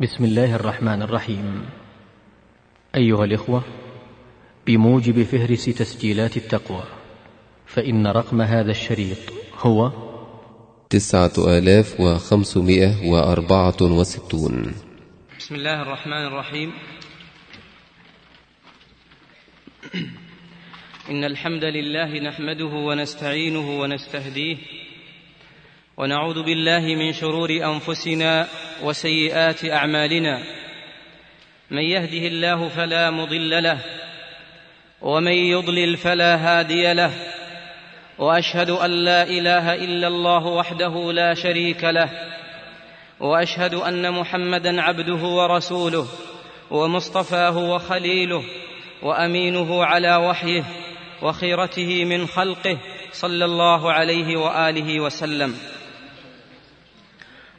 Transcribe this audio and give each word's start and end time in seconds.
بسم 0.00 0.24
الله 0.24 0.54
الرحمن 0.54 1.02
الرحيم. 1.02 1.66
أيها 2.94 3.24
الإخوة 3.24 3.62
بموجب 4.66 5.22
فهرس 5.22 5.64
تسجيلات 5.64 6.36
التقوى 6.36 6.84
فإن 7.66 8.06
رقم 8.06 8.40
هذا 8.42 8.70
الشريط 8.70 9.18
هو 9.58 9.92
تسعة 10.90 11.32
آلاف 11.38 12.00
وخمسمائة 12.00 13.10
وأربعة 13.10 13.76
وستون. 13.82 14.74
بسم 15.38 15.54
الله 15.54 15.82
الرحمن 15.82 16.26
الرحيم. 16.26 16.72
إن 21.10 21.24
الحمد 21.24 21.64
لله 21.64 22.18
نحمده 22.18 22.64
ونستعينه 22.64 23.80
ونستهديه 23.80 24.56
ونعوذ 25.96 26.42
بالله 26.42 26.80
من 26.80 27.12
شرور 27.12 27.50
أنفسنا 27.50 28.48
وسيئات 28.82 29.64
أعمالنا. 29.64 30.42
من 31.70 31.82
يهده 31.82 32.26
الله 32.26 32.68
فلا 32.68 33.10
مضل 33.10 33.62
له 33.62 33.78
ومن 35.02 35.32
يضلل 35.32 35.96
فلا 35.96 36.36
هادي 36.36 36.92
له 36.92 37.10
وأشهد 38.18 38.70
أن 38.70 38.90
لا 38.90 39.22
إله 39.22 39.74
إلا 39.74 40.08
الله 40.08 40.46
وحده 40.46 41.12
لا 41.12 41.34
شريك 41.34 41.84
له 41.84 42.10
وأشهد 43.20 43.74
أن 43.74 44.12
محمدا 44.12 44.82
عبده 44.82 45.22
ورسوله 45.24 46.06
ومصطفاه 46.70 47.58
وخليله 47.58 48.42
وأمينه 49.02 49.84
على 49.84 50.16
وحيه 50.16 50.64
وخيرته 51.22 52.04
من 52.04 52.26
خلقه 52.26 52.78
صلى 53.12 53.44
الله 53.44 53.92
عليه 53.92 54.36
وآله 54.36 55.00
وسلم. 55.00 55.73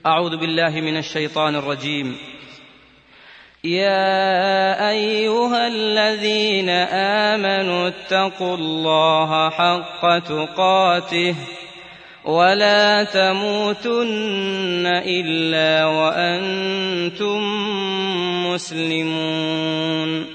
أعوذ 0.06 0.38
بالله 0.38 0.70
من 0.70 0.98
الشيطان 0.98 1.56
الرجيم. 1.56 2.18
يا 3.64 4.90
أيها 4.90 5.68
الذين 5.68 6.70
آمنوا 7.30 7.88
اتقوا 7.88 8.58
الله 8.58 9.50
حق 9.50 10.20
تقاته 10.20 11.36
ولا 12.26 13.04
تموتن 13.04 14.86
إلا 14.86 15.86
وأنتم 15.86 17.42
مسلمون. 18.54 20.35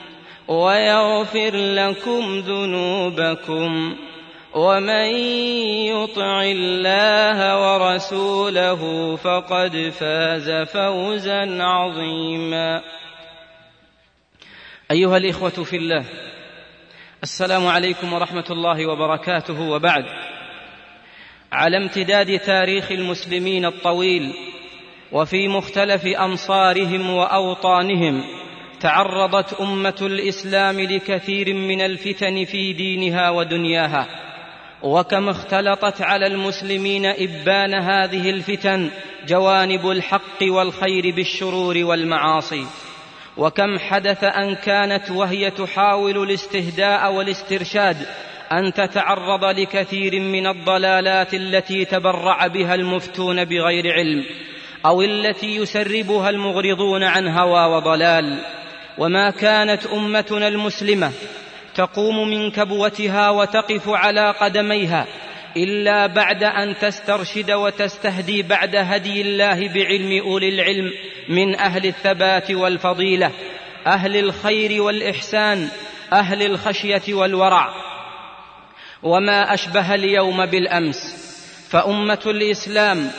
ويغفر 0.51 1.55
لكم 1.55 2.39
ذنوبكم 2.39 3.97
ومن 4.53 5.15
يطع 5.87 6.43
الله 6.43 7.39
ورسوله 7.61 9.15
فقد 9.15 9.93
فاز 9.99 10.49
فوزا 10.51 11.63
عظيما. 11.63 12.81
أيها 14.91 15.17
الإخوة 15.17 15.49
في 15.49 15.75
الله 15.75 16.05
السلام 17.23 17.67
عليكم 17.67 18.13
ورحمة 18.13 18.45
الله 18.49 18.85
وبركاته. 18.85 19.61
وبعد 19.61 20.05
على 21.51 21.77
امتداد 21.77 22.39
تاريخ 22.39 22.91
المسلمين 22.91 23.65
الطويل 23.65 24.33
وفي 25.11 25.47
مختلف 25.47 26.05
أمصارهم 26.05 27.09
وأوطانهم 27.09 28.40
تعرضت 28.81 29.53
أمة 29.61 29.95
الإسلام 30.01 30.79
لكثير 30.79 31.53
من 31.53 31.81
الفتن 31.81 32.45
في 32.45 32.73
دينها 32.73 33.29
ودنياها 33.29 34.07
وكم 34.83 35.29
اختلطت 35.29 36.01
على 36.01 36.27
المسلمين 36.27 37.05
إبان 37.05 37.73
هذه 37.73 38.29
الفتن 38.29 38.89
جوانب 39.27 39.89
الحق 39.89 40.41
والخير 40.43 41.15
بالشرور 41.15 41.77
والمعاصي 41.77 42.65
وكم 43.37 43.79
حدث 43.79 44.23
أن 44.23 44.55
كانت 44.55 45.11
وهي 45.11 45.51
تحاول 45.51 46.23
الاستهداء 46.23 47.13
والاسترشاد 47.13 47.97
أن 48.51 48.73
تتعرض 48.73 49.45
لكثير 49.45 50.19
من 50.19 50.47
الضلالات 50.47 51.33
التي 51.33 51.85
تبرع 51.85 52.47
بها 52.47 52.75
المفتون 52.75 53.45
بغير 53.45 53.93
علم 53.93 54.25
أو 54.85 55.01
التي 55.01 55.55
يسربها 55.55 56.29
المغرضون 56.29 57.03
عن 57.03 57.27
هوى 57.27 57.75
وضلال. 57.75 58.37
وما 59.01 59.29
كانت 59.29 59.85
أمتنا 59.85 60.47
المسلمة 60.47 61.11
تقوم 61.75 62.29
من 62.29 62.51
كبوتها 62.51 63.29
وتقف 63.29 63.89
على 63.89 64.31
قدميها 64.31 65.07
إلا 65.57 66.07
بعد 66.07 66.43
أن 66.43 66.75
تسترشد 66.81 67.51
وتستهدي 67.51 68.41
بعد 68.41 68.75
هدي 68.75 69.21
الله 69.21 69.73
بعلم 69.73 70.21
أولي 70.21 70.49
العلم 70.49 70.91
من 71.29 71.55
أهل 71.55 71.85
الثبات 71.85 72.51
والفضيلة 72.51 73.31
أهل 73.87 74.17
الخير 74.17 74.81
والإحسان 74.81 75.67
أهل 76.13 76.45
الخشية 76.45 77.13
والورع. 77.13 77.73
وما 79.03 79.53
أشبه 79.53 79.95
اليوم 79.95 80.45
بالأمس 80.45 80.97
فأمة 81.69 82.21
الإسلام 82.25 83.11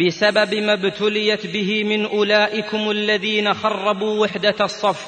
بسبب 0.00 0.54
ما 0.54 0.72
ابتليت 0.72 1.46
به 1.46 1.84
من 1.84 2.04
أولئكم 2.06 2.90
الذين 2.90 3.54
خربوا 3.54 4.20
وحدة 4.20 4.54
الصف 4.60 5.06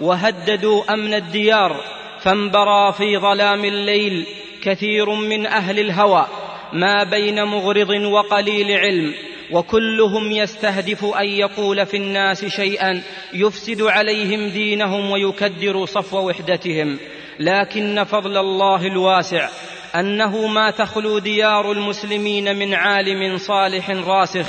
وهددوا 0.00 0.94
أمن 0.94 1.14
الديار 1.14 1.84
فانبرى 2.20 2.92
في 2.92 3.18
ظلام 3.18 3.64
الليل 3.64 4.26
كثير 4.62 5.10
من 5.10 5.46
أهل 5.46 5.78
الهوى 5.78 6.26
ما 6.72 7.04
بين 7.04 7.44
مغرض 7.44 7.90
وقليل 7.90 8.72
علم 8.72 9.14
وكلهم 9.52 10.32
يستهدف 10.32 11.04
أن 11.04 11.28
يقول 11.28 11.86
في 11.86 11.96
الناس 11.96 12.44
شيئا 12.44 13.02
يفسد 13.32 13.82
عليهم 13.82 14.48
دينهم 14.48 15.10
ويكدر 15.10 15.86
صفو 15.86 16.28
وحدتهم. 16.28 16.98
لكن 17.40 18.04
فضل 18.04 18.36
الله 18.36 18.86
الواسع 18.86 19.48
أنه 19.94 20.46
ما 20.46 20.70
تخلو 20.70 21.18
ديار 21.18 21.72
المسلمين 21.72 22.56
من 22.56 22.74
عالم 22.74 23.38
صالح 23.38 23.90
راسخ 23.90 24.46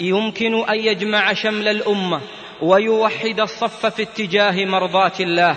يمكن 0.00 0.68
أن 0.68 0.78
يجمع 0.78 1.32
شمل 1.32 1.68
الأمة 1.68 2.20
ويوحد 2.62 3.40
الصف 3.40 3.86
في 3.86 4.02
اتجاه 4.02 4.64
مرضاة 4.64 5.12
الله 5.20 5.56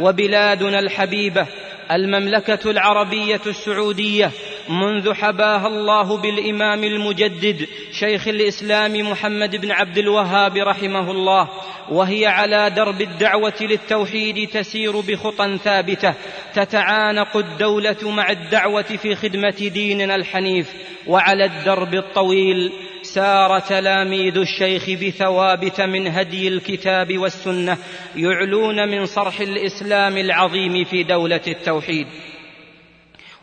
وبلادنا 0.00 0.78
الحبيبة 0.78 1.46
المملكة 1.90 2.70
العربية 2.70 3.40
السعودية 3.46 4.30
منذ 4.68 5.14
حباها 5.14 5.66
الله 5.66 6.16
بالإمام 6.16 6.84
المجدد 6.84 7.66
شيخ 7.92 8.28
الإسلام 8.28 9.10
محمد 9.10 9.56
بن 9.56 9.70
عبد 9.70 9.98
الوهاب 9.98 10.56
رحمه 10.56 11.10
الله 11.10 11.48
وهي 11.90 12.26
على 12.26 12.70
درب 12.70 13.00
الدعوة 13.00 13.54
للتوحيد 13.60 14.48
تسير 14.48 15.00
بخطى 15.00 15.58
ثابتة 15.64 16.14
تتعانق 16.54 17.36
الدولة 17.36 18.10
مع 18.10 18.30
الدعوة 18.30 18.82
في 18.82 19.14
خدمة 19.14 19.70
ديننا 19.74 20.14
الحنيف 20.14 20.72
وعلى 21.06 21.44
الدرب 21.44 21.94
الطويل 21.94 22.72
سار 23.02 23.58
تلاميذ 23.58 24.38
الشيخ 24.38 24.90
بثوابت 24.90 25.80
من 25.80 26.06
هدي 26.06 26.48
الكتاب 26.48 27.18
والسنة 27.18 27.78
يعلون 28.16 28.88
من 28.88 29.06
صرح 29.06 29.40
الإسلام 29.40 30.18
العظيم 30.18 30.84
في 30.84 31.02
دولة 31.02 31.40
التوحيد. 31.46 32.06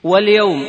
واليوم 0.04 0.66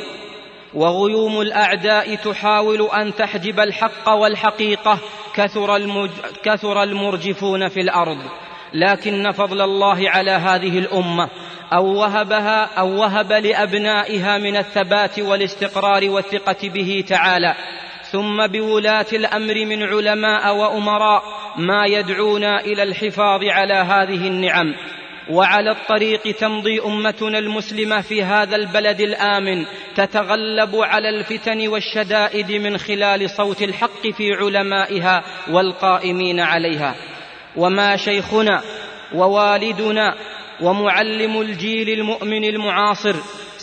وغيوم 0.75 1.41
الأعداء 1.41 2.15
تحاول 2.15 2.83
أن 2.83 3.15
تحجب 3.15 3.61
الحق 3.61 4.09
والحقيقة 4.09 4.99
كثر, 5.35 5.77
المج... 5.77 6.11
كثر 6.43 6.83
المرجفون 6.83 7.69
في 7.69 7.81
الأرض. 7.81 8.19
لكن 8.75 9.33
فضل 9.33 9.61
الله 9.61 10.11
على 10.11 10.31
هذه 10.31 10.79
الأمة 10.79 11.29
أو 11.73 11.85
وهبها 11.87 12.65
أو 12.79 13.01
وهب 13.01 13.33
لأبنائها 13.33 14.39
من 14.39 14.57
الثبات 14.57 15.19
والاستقرار 15.19 16.11
والثقة 16.11 16.69
به 16.69 17.05
تعالى. 17.09 17.55
ثم 18.13 18.47
بولاة 18.47 19.07
الأمر 19.13 19.65
من 19.65 19.83
علماء 19.83 20.57
وأمراء 20.57 21.23
ما 21.57 21.87
يدعون 21.87 22.45
إلى 22.45 22.83
الحفاظ 22.83 23.45
على 23.45 23.75
هذه 23.75 24.27
النعم. 24.29 24.75
وعلى 25.31 25.71
الطريق 25.71 26.37
تمضي 26.37 26.81
أمتنا 26.81 27.39
المسلمة 27.39 28.01
في 28.01 28.23
هذا 28.23 28.57
البلد 28.57 29.01
الآمن 29.01 29.65
تتغلب 29.97 30.77
على 30.77 31.09
الفتن 31.09 31.69
والشدائد 31.69 32.53
من 32.53 32.79
خلال 32.79 33.31
صوت 33.31 33.63
الحق 33.63 34.07
في 34.17 34.33
علمائها 34.33 35.25
والقائمين 35.51 36.41
عليها. 36.41 36.95
وما 37.57 37.97
شيخنا 37.97 38.63
ووالدنا 39.15 40.15
ومعلم 40.61 41.41
الجيل 41.41 41.89
المؤمن 41.89 42.45
المعاصر 42.45 43.15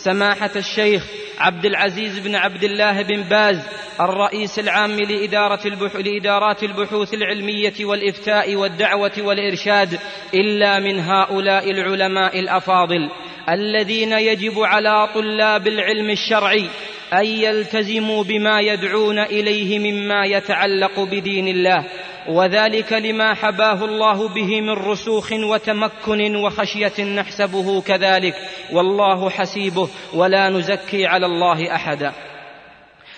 سماحة 0.04 0.50
الشيخ 0.56 1.06
عبد 1.38 1.64
العزيز 1.64 2.18
بن 2.18 2.34
عبد 2.34 2.64
الله 2.64 3.02
بن 3.02 3.22
باز 3.22 3.60
الرئيس 4.00 4.58
العام 4.58 4.90
لإدارة 4.90 5.66
البح... 5.66 5.96
لإدارات 5.96 6.62
البحوث 6.62 7.14
العلمية 7.14 7.72
والإفتاء 7.80 8.56
والدعوة 8.56 9.12
والإرشاد 9.18 9.98
إلا 10.34 10.80
من 10.80 11.00
هؤلاء 11.00 11.70
العلماء 11.70 12.40
الأفاضل 12.40 13.10
الذين 13.50 14.12
يجب 14.12 14.58
على 14.58 15.08
طلاب 15.14 15.66
العلم 15.66 16.10
الشرعي 16.10 16.68
أن 17.12 17.26
يلتزموا 17.26 18.24
بما 18.24 18.60
يدعون 18.60 19.18
إليه 19.18 19.78
مما 19.78 20.24
يتعلق 20.26 21.00
بدين 21.00 21.48
الله. 21.48 21.84
وذلك 22.28 22.92
لما 22.92 23.34
حباه 23.34 23.84
الله 23.84 24.28
به 24.28 24.60
من 24.60 24.70
رسوخ 24.70 25.32
وتمكن 25.32 26.36
وخشية 26.36 27.04
نحسبه 27.04 27.80
كذلك. 27.80 28.34
والله 28.72 29.30
حسيبه 29.30 29.88
ولا 30.14 30.48
نزكي 30.50 31.06
على 31.06 31.26
الله 31.26 31.74
أحدا. 31.74 32.12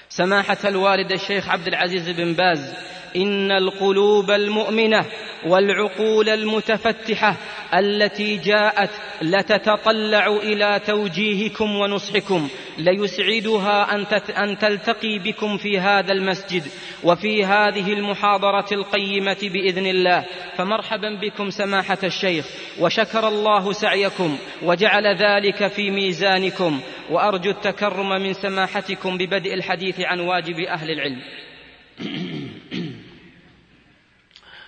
سماحة 0.09 0.59
الوالد 0.65 1.12
الشيخ 1.12 1.49
عبد 1.49 1.67
العزيز 1.67 2.11
بن 2.11 2.33
باز 2.33 2.75
إن 3.17 3.51
القلوب 3.51 4.31
المؤمنة 4.31 5.05
والعقول 5.46 6.29
المتفتحة 6.29 7.37
التي 7.75 8.37
جاءت 8.37 8.91
لتتطلع 9.23 10.26
إلى 10.26 10.81
توجيهكم 10.87 11.76
ونصحكم 11.76 12.49
ليسعدها 12.79 13.94
أن, 13.94 14.06
أن 14.37 14.58
تلتقي 14.58 15.19
بكم 15.19 15.56
في 15.56 15.79
هذا 15.79 16.12
المسجد 16.12 16.62
وفي 17.05 17.44
هذه 17.44 17.93
المحاضرة 17.93 18.67
القيمة 18.73 19.37
بإذن 19.43 19.87
الله. 19.87 20.25
فمرحبا 20.56 21.19
بكم 21.23 21.50
سماحة 21.50 21.99
الشيخ 22.05 22.46
وشكر 22.81 23.29
الله 23.29 23.73
سعيكم 23.73 24.38
وجعل 24.62 25.06
ذلك 25.06 25.69
في 25.69 25.91
ميزانكم. 25.91 26.81
وأرجو 27.11 27.50
التكرم 27.50 28.08
من 28.08 28.32
سماحتكم 28.32 29.19
ببدء 29.19 29.55
الحديث 29.55 30.00
عن 30.00 30.20
واجب 30.20 30.61
أهل 30.61 30.91
العلم. 30.91 31.20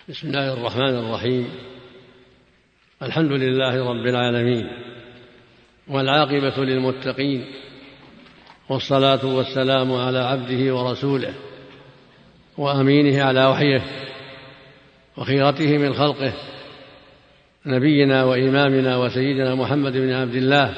بسم 0.09 0.29
الله 0.29 0.53
الرحمن 0.53 0.99
الرحيم. 0.99 1.49
الحمد 3.03 3.33
لله 3.33 3.89
رب 3.91 4.07
العالمين 4.07 4.67
والعاقبة 5.89 6.65
للمتقين 6.65 7.45
والصلاة 8.69 9.27
والسلام 9.27 9.93
على 9.93 10.19
عبده 10.19 10.75
ورسوله 10.75 11.35
وأمينه 12.59 13.23
على 13.23 13.47
وحيه 13.47 13.83
وخيرته 15.17 15.79
من 15.79 15.95
خلقه 15.95 16.33
نبينا 17.67 18.25
وإمامنا 18.25 18.97
وسيدنا 18.97 19.55
محمد 19.55 19.93
بن 19.93 20.13
عبد 20.13 20.35
الله 20.35 20.75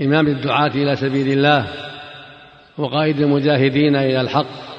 إمام 0.00 0.26
الدعاة 0.26 0.70
إلى 0.74 0.96
سبيل 0.96 1.32
الله 1.32 1.66
وقائد 2.78 3.20
المجاهدين 3.20 3.96
إلى 3.96 4.20
الحق 4.20 4.71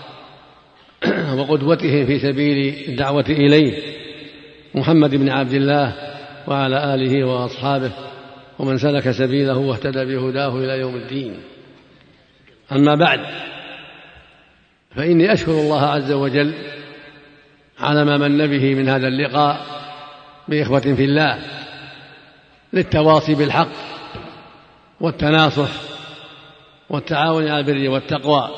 وقدوته 1.33 2.06
في 2.06 2.19
سبيل 2.19 2.89
الدعوة 2.89 3.25
إليه 3.30 3.77
محمد 4.75 5.15
بن 5.15 5.30
عبد 5.30 5.53
الله 5.53 5.95
وعلى 6.47 6.94
آله 6.94 7.24
وأصحابه 7.24 7.91
ومن 8.59 8.77
سلك 8.77 9.12
سبيله 9.12 9.57
واهتدى 9.57 10.06
بهداه 10.06 10.57
إلى 10.57 10.80
يوم 10.80 10.95
الدين. 10.95 11.33
أما 12.71 12.95
بعد 12.95 13.19
فإني 14.95 15.33
أشكر 15.33 15.51
الله 15.51 15.81
عز 15.81 16.12
وجل 16.12 16.53
على 17.79 18.06
ما 18.06 18.18
من 18.18 18.47
به 18.47 18.75
من 18.75 18.89
هذا 18.89 19.07
اللقاء 19.07 19.65
بإخوة 20.47 20.79
في 20.79 21.03
الله 21.03 21.39
للتواصي 22.74 23.36
بالحق 23.36 23.71
والتناصح 25.01 25.69
والتعاون 26.89 27.47
على 27.47 27.59
البر 27.59 27.89
والتقوى. 27.89 28.50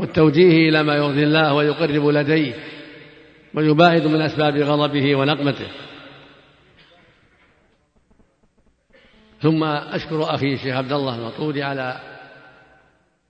والتوجيه 0.00 0.68
إلى 0.68 0.82
ما 0.82 0.94
يرضي 0.94 1.24
الله 1.24 1.54
ويقرب 1.54 2.06
لديه 2.06 2.54
ويباعد 3.54 4.06
من 4.06 4.20
أسباب 4.20 4.56
غضبه 4.56 5.16
ونقمته. 5.16 5.66
ثم 9.40 9.64
أشكر 9.64 10.34
أخي 10.34 10.54
الشيخ 10.54 10.76
عبد 10.76 10.92
الله 10.92 11.14
المطرودي 11.18 11.62
على 11.62 12.00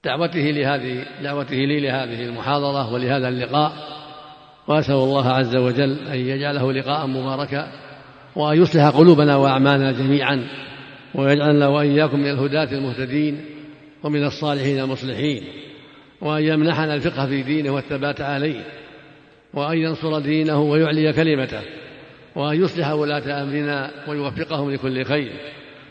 دعوته 0.04 0.40
لهذه 0.40 1.06
دعوته 1.22 1.56
لي 1.56 1.80
لهذه 1.80 2.22
المحاضرة 2.22 2.92
ولهذا 2.92 3.28
اللقاء 3.28 3.72
وأسأل 4.68 4.94
الله 4.94 5.28
عز 5.28 5.56
وجل 5.56 5.98
أن 6.08 6.18
يجعله 6.18 6.72
لقاء 6.72 7.06
مباركا 7.06 7.72
وأن 8.36 8.62
يصلح 8.62 8.88
قلوبنا 8.88 9.36
وأعمالنا 9.36 9.92
جميعا 9.92 10.48
ويجعلنا 11.14 11.68
وإياكم 11.68 12.20
من 12.20 12.30
الهداة 12.30 12.72
المهتدين 12.72 13.44
ومن 14.02 14.24
الصالحين 14.24 14.80
المصلحين. 14.80 15.69
وأن 16.20 16.42
يمنحنا 16.42 16.94
الفقه 16.94 17.26
في 17.26 17.42
دينه 17.42 17.70
والثبات 17.70 18.20
عليه 18.20 18.64
وأن 19.54 19.78
ينصر 19.78 20.18
دينه 20.18 20.60
ويعلي 20.60 21.12
كلمته 21.12 21.62
وأن 22.34 22.62
يصلح 22.62 22.90
ولاة 22.90 23.42
أمرنا 23.42 23.90
ويوفقهم 24.08 24.70
لكل 24.70 25.04
خير 25.04 25.32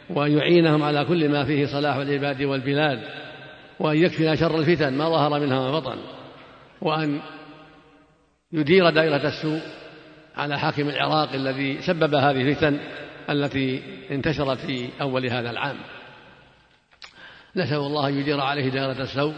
وأن 0.10 0.38
يعينهم 0.38 0.84
على 0.84 1.06
كل 1.06 1.30
ما 1.30 1.46
فيه 1.46 1.66
صلاح 1.66 1.96
العباد 1.96 2.44
والبلاد 2.44 3.00
وأن 3.80 3.98
يكفينا 3.98 4.36
شر 4.36 4.60
الفتن 4.60 4.94
ما 4.94 5.10
ظهر 5.10 5.40
منها 5.40 5.60
ما 5.60 5.80
بطن 5.80 5.98
وأن 6.82 7.20
يدير 8.52 8.90
دائرة 8.90 9.28
السوء 9.28 9.62
على 10.38 10.60
حاكم 10.60 10.90
العراق 10.90 11.34
الذي 11.34 11.82
سبب 11.82 12.16
هذه 12.16 12.42
الفتن 12.42 12.80
التي 13.30 13.82
انتشرت 14.12 14.58
في 14.58 14.90
أول 15.02 15.26
هذا 15.26 15.50
العام. 15.50 15.76
نسأل 17.56 17.78
الله 17.78 18.08
أن 18.08 18.20
يدير 18.20 18.40
عليه 18.40 18.70
دائرة 18.70 19.02
السوء 19.02 19.34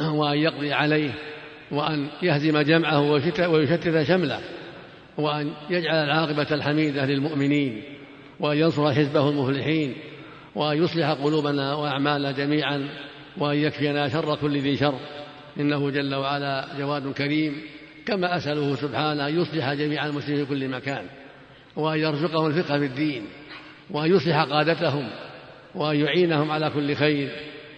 وأن 0.00 0.38
يقضي 0.38 0.72
عليه 0.72 1.10
وأن 1.70 2.08
يهزم 2.22 2.58
جمعه 2.58 3.10
ويشتت 3.48 4.02
شمله 4.02 4.40
وأن 5.18 5.52
يجعل 5.70 6.04
العاقبة 6.04 6.46
الحميدة 6.50 7.06
للمؤمنين 7.06 7.82
وأن 8.40 8.58
ينصر 8.58 8.92
حزبه 8.92 9.28
المفلحين 9.28 9.94
وأن 10.54 10.84
يصلح 10.84 11.10
قلوبنا 11.10 11.74
وأعمالنا 11.74 12.32
جميعا 12.32 12.88
وأن 13.38 13.56
يكفينا 13.56 14.08
شر 14.08 14.36
كل 14.36 14.58
ذي 14.58 14.76
شر. 14.76 14.94
إنه 15.60 15.90
جل 15.90 16.14
وعلا 16.14 16.68
جواد 16.78 17.12
كريم 17.12 17.62
كما 18.06 18.36
أسأله 18.36 18.76
سبحانه 18.76 19.28
أن 19.28 19.40
يصلح 19.40 19.72
جميع 19.72 20.06
المسلمين 20.06 20.44
في 20.44 20.50
كل 20.50 20.68
مكان 20.68 21.04
وأن 21.76 21.98
يرزقهم 21.98 22.46
الفقه 22.46 22.78
في 22.78 22.84
الدين 22.84 23.22
وأن 23.90 24.14
يصلح 24.16 24.42
قادتهم 24.42 25.08
وأن 25.74 25.96
يعينهم 25.96 26.50
على 26.50 26.70
كل 26.70 26.94
خير 26.94 27.30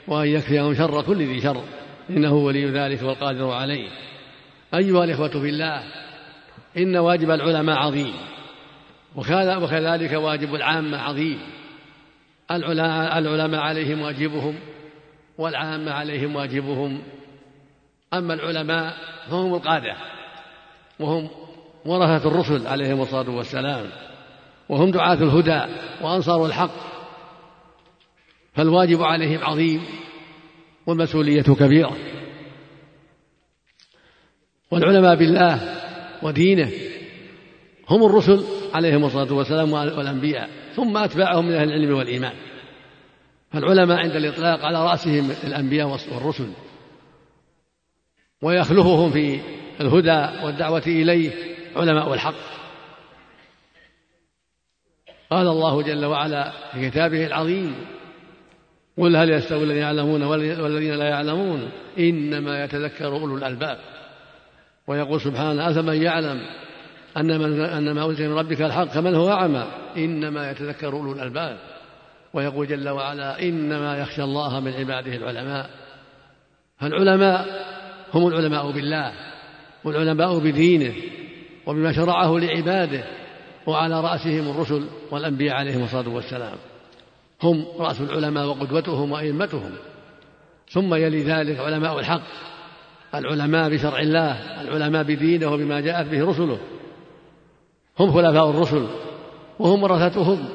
وأن 0.08 0.28
يكفيهم 0.28 0.74
شر 0.74 1.02
كل 1.02 1.16
ذي 1.16 1.40
شر. 1.40 1.62
إنه 2.10 2.34
ولي 2.34 2.66
ذلك 2.66 3.02
والقادر 3.02 3.50
عليه. 3.50 3.88
أيها 4.74 5.04
الإخوة 5.04 5.28
في 5.28 5.48
الله 5.48 5.82
إن 6.76 6.96
واجب 6.96 7.30
العلماء 7.30 7.76
عظيم 7.76 8.14
وكذلك 9.16 10.12
واجب 10.12 10.54
العامة 10.54 10.98
عظيم. 10.98 11.38
العلماء 12.50 13.60
عليهم 13.60 14.00
واجبهم 14.02 14.54
والعامة 15.38 15.92
عليهم 15.92 16.36
واجبهم. 16.36 17.02
أما 18.14 18.34
العلماء 18.34 18.96
فهم 19.30 19.54
القادة 19.54 19.96
وهم 21.00 21.30
ورثة 21.84 22.28
الرسل 22.28 22.66
عليهم 22.66 23.02
الصلاة 23.02 23.30
والسلام 23.30 23.86
وهم 24.68 24.90
دعاة 24.90 25.14
الهدى 25.14 25.72
وأنصار 26.00 26.46
الحق. 26.46 26.94
فالواجب 28.54 29.02
عليهم 29.02 29.44
عظيم. 29.44 29.82
والمسؤولية 30.86 31.42
كبيرة. 31.42 31.96
والعلماء 34.70 35.16
بالله 35.16 35.80
ودينه 36.22 36.70
هم 37.88 38.04
الرسل 38.04 38.44
عليهم 38.74 39.04
الصلاة 39.04 39.32
والسلام 39.32 39.72
والأنبياء 39.72 40.50
ثم 40.76 40.96
أتباعهم 40.96 41.46
من 41.46 41.52
أهل 41.52 41.68
العلم 41.68 41.96
والإيمان. 41.96 42.34
فالعلماء 43.52 43.98
عند 43.98 44.16
الإطلاق 44.16 44.64
على 44.64 44.84
رأسهم 44.84 45.30
الأنبياء 45.44 45.88
والرسل. 45.88 46.52
ويخلفهم 48.42 49.10
في 49.10 49.40
الهدى 49.80 50.44
والدعوة 50.44 50.82
إليه 50.86 51.30
علماء 51.76 52.14
الحق. 52.14 52.54
قال 55.30 55.46
الله 55.46 55.82
جل 55.82 56.04
وعلا 56.04 56.52
في 56.72 56.90
كتابه 56.90 57.26
العظيم 57.26 57.74
قل 58.98 59.16
هل 59.16 59.30
يستوي 59.30 59.64
الذين 59.64 59.82
يعلمون 59.82 60.22
والذين 60.22 60.94
لا 60.94 61.08
يعلمون؟ 61.08 61.70
إنما 61.98 62.64
يتذكر 62.64 63.06
أولو 63.06 63.36
الألباب. 63.36 63.78
ويقول 64.86 65.20
سبحانه 65.20 65.70
أفمن 65.70 66.02
يعلم 66.02 66.40
أن 67.16 67.38
من 67.40 67.60
أن 67.60 67.92
ما 67.92 68.04
أنزل 68.04 68.28
من 68.28 68.38
ربك 68.38 68.62
الحق 68.62 68.84
كمن 68.84 69.14
هو 69.14 69.30
أعمى؟ 69.30 69.64
إنما 69.96 70.50
يتذكر 70.50 70.92
أولو 70.92 71.12
الألباب. 71.12 71.58
ويقول 72.34 72.66
جل 72.66 72.88
وعلا 72.88 73.42
إنما 73.42 73.98
يخشى 73.98 74.22
الله 74.22 74.60
من 74.60 74.72
عباده 74.72 75.16
العلماء. 75.16 75.70
فالعلماء 76.78 77.46
هم 78.14 78.26
العلماء 78.26 78.70
بالله 78.70 79.12
والعلماء 79.84 80.38
بدينه 80.38 80.94
وبما 81.66 81.92
شرعه 81.92 82.38
لعباده 82.38 83.04
وعلى 83.66 84.00
رأسهم 84.00 84.50
الرسل 84.50 84.84
والأنبياء 85.10 85.56
عليهم 85.56 85.84
الصلاة 85.84 86.08
والسلام. 86.08 86.56
هم 87.44 87.64
رأس 87.78 88.00
العلماء 88.00 88.46
وقدوتهم 88.46 89.12
وأئمتهم. 89.12 89.70
ثم 90.70 90.94
يلي 90.94 91.22
ذلك 91.22 91.58
علماء 91.58 91.98
الحق 91.98 92.22
العلماء 93.14 93.70
بشرع 93.70 93.98
الله 93.98 94.60
العلماء 94.60 95.02
بدينه 95.02 95.52
وبما 95.52 95.80
جاءت 95.80 96.06
به 96.06 96.24
رسله. 96.24 96.58
هم 97.98 98.12
خلفاء 98.12 98.50
الرسل 98.50 98.86
وهم 99.58 99.82
ورثتهم. 99.82 100.48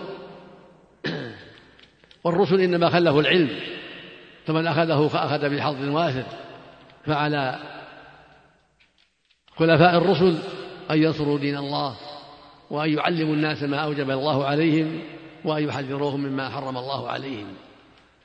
والرسل 2.24 2.62
إنما 2.62 2.90
خلفوا 2.90 3.22
العلم 3.22 3.50
فمن 4.46 4.68
أخذه 4.68 5.10
أخذ 5.14 5.50
بحظ 5.50 5.90
وافر 5.90 6.24
فعلى 7.06 7.60
خلفاء 9.58 9.98
الرسل 9.98 10.38
أن 10.92 11.04
ينصروا 11.04 11.40
دين 11.40 11.58
الله 11.58 11.96
وأن 12.70 12.94
يعلموا 12.98 13.34
الناس 13.34 13.64
ما 13.64 13.78
أوجب 13.78 14.10
الله 14.10 14.46
عليهم. 14.46 15.02
وأن 15.46 15.64
يحذروهم 15.64 16.20
مما 16.20 16.50
حرم 16.50 16.78
الله 16.78 17.10
عليهم 17.10 17.54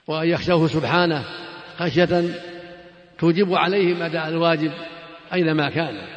وأن 0.06 0.28
يخشوه 0.28 0.68
سبحانه 0.68 1.24
خشية 1.76 2.40
توجب 3.18 3.54
عليهم 3.54 4.02
أداء 4.02 4.28
الواجب 4.28 4.72
أينما 5.32 5.70
كان. 5.70 6.08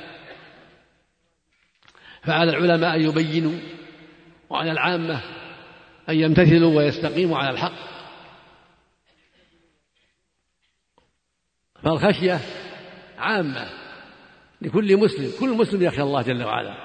فعلى 2.24 2.50
العلماء 2.52 2.96
أن 2.96 3.02
يبينوا 3.02 3.60
وعلى 4.50 4.72
العامة 4.72 5.22
أن 6.10 6.16
يمتثلوا 6.16 6.78
ويستقيموا 6.78 7.38
على 7.38 7.50
الحق. 7.50 7.74
فالخشية 11.84 12.40
عامة 13.18 13.70
لكل 14.62 14.98
مسلم 14.98 15.32
كل 15.40 15.50
مسلم 15.50 15.82
يخشى 15.82 16.02
الله 16.02 16.22
جل 16.22 16.44
وعلا 16.44 16.76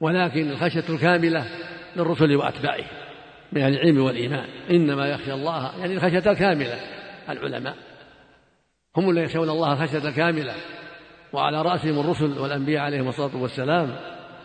ولكن 0.00 0.50
الخشية 0.50 0.84
الكاملة 0.88 1.46
للرسل 1.96 2.36
وأتباعه. 2.36 3.01
من 3.52 3.62
العلم 3.62 4.04
والإيمان. 4.04 4.48
إنما 4.70 5.06
يخشى 5.06 5.32
الله 5.32 5.78
يعني 5.78 5.94
الخشية 5.94 6.30
الكاملة 6.30 6.80
العلماء. 7.28 7.74
هم 8.96 9.10
الذين 9.10 9.24
يخشون 9.24 9.50
الله 9.50 9.72
الخشية 9.72 10.08
الكاملة. 10.08 10.54
وعلى 11.32 11.62
رأسهم 11.62 12.00
الرسل 12.00 12.38
والأنبياء 12.38 12.82
عليهم 12.82 13.08
الصلاة 13.08 13.36
والسلام. 13.36 13.96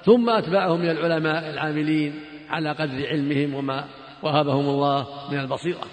ثم 0.04 0.30
أتباعهم 0.30 0.80
من 0.80 0.90
العلماء 0.90 1.50
العاملين 1.50 2.14
على 2.50 2.72
قدر 2.72 3.08
علمهم 3.08 3.54
وما 3.54 3.88
وهبهم 4.24 4.70
الله 4.70 5.32
من 5.32 5.40
البصيرة. 5.40 5.88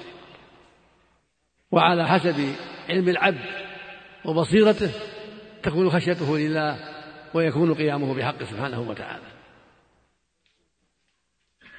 وعلى 1.70 2.08
حسب 2.08 2.54
علم 2.88 3.08
العبد 3.08 3.44
وبصيرته 4.24 4.90
تكون 5.62 5.90
خشيته 5.90 6.38
لله 6.38 6.78
ويكون 7.34 7.74
قيامه 7.74 8.14
بحقه 8.14 8.44
سبحانه 8.44 8.80
وتعالى. 8.80 9.33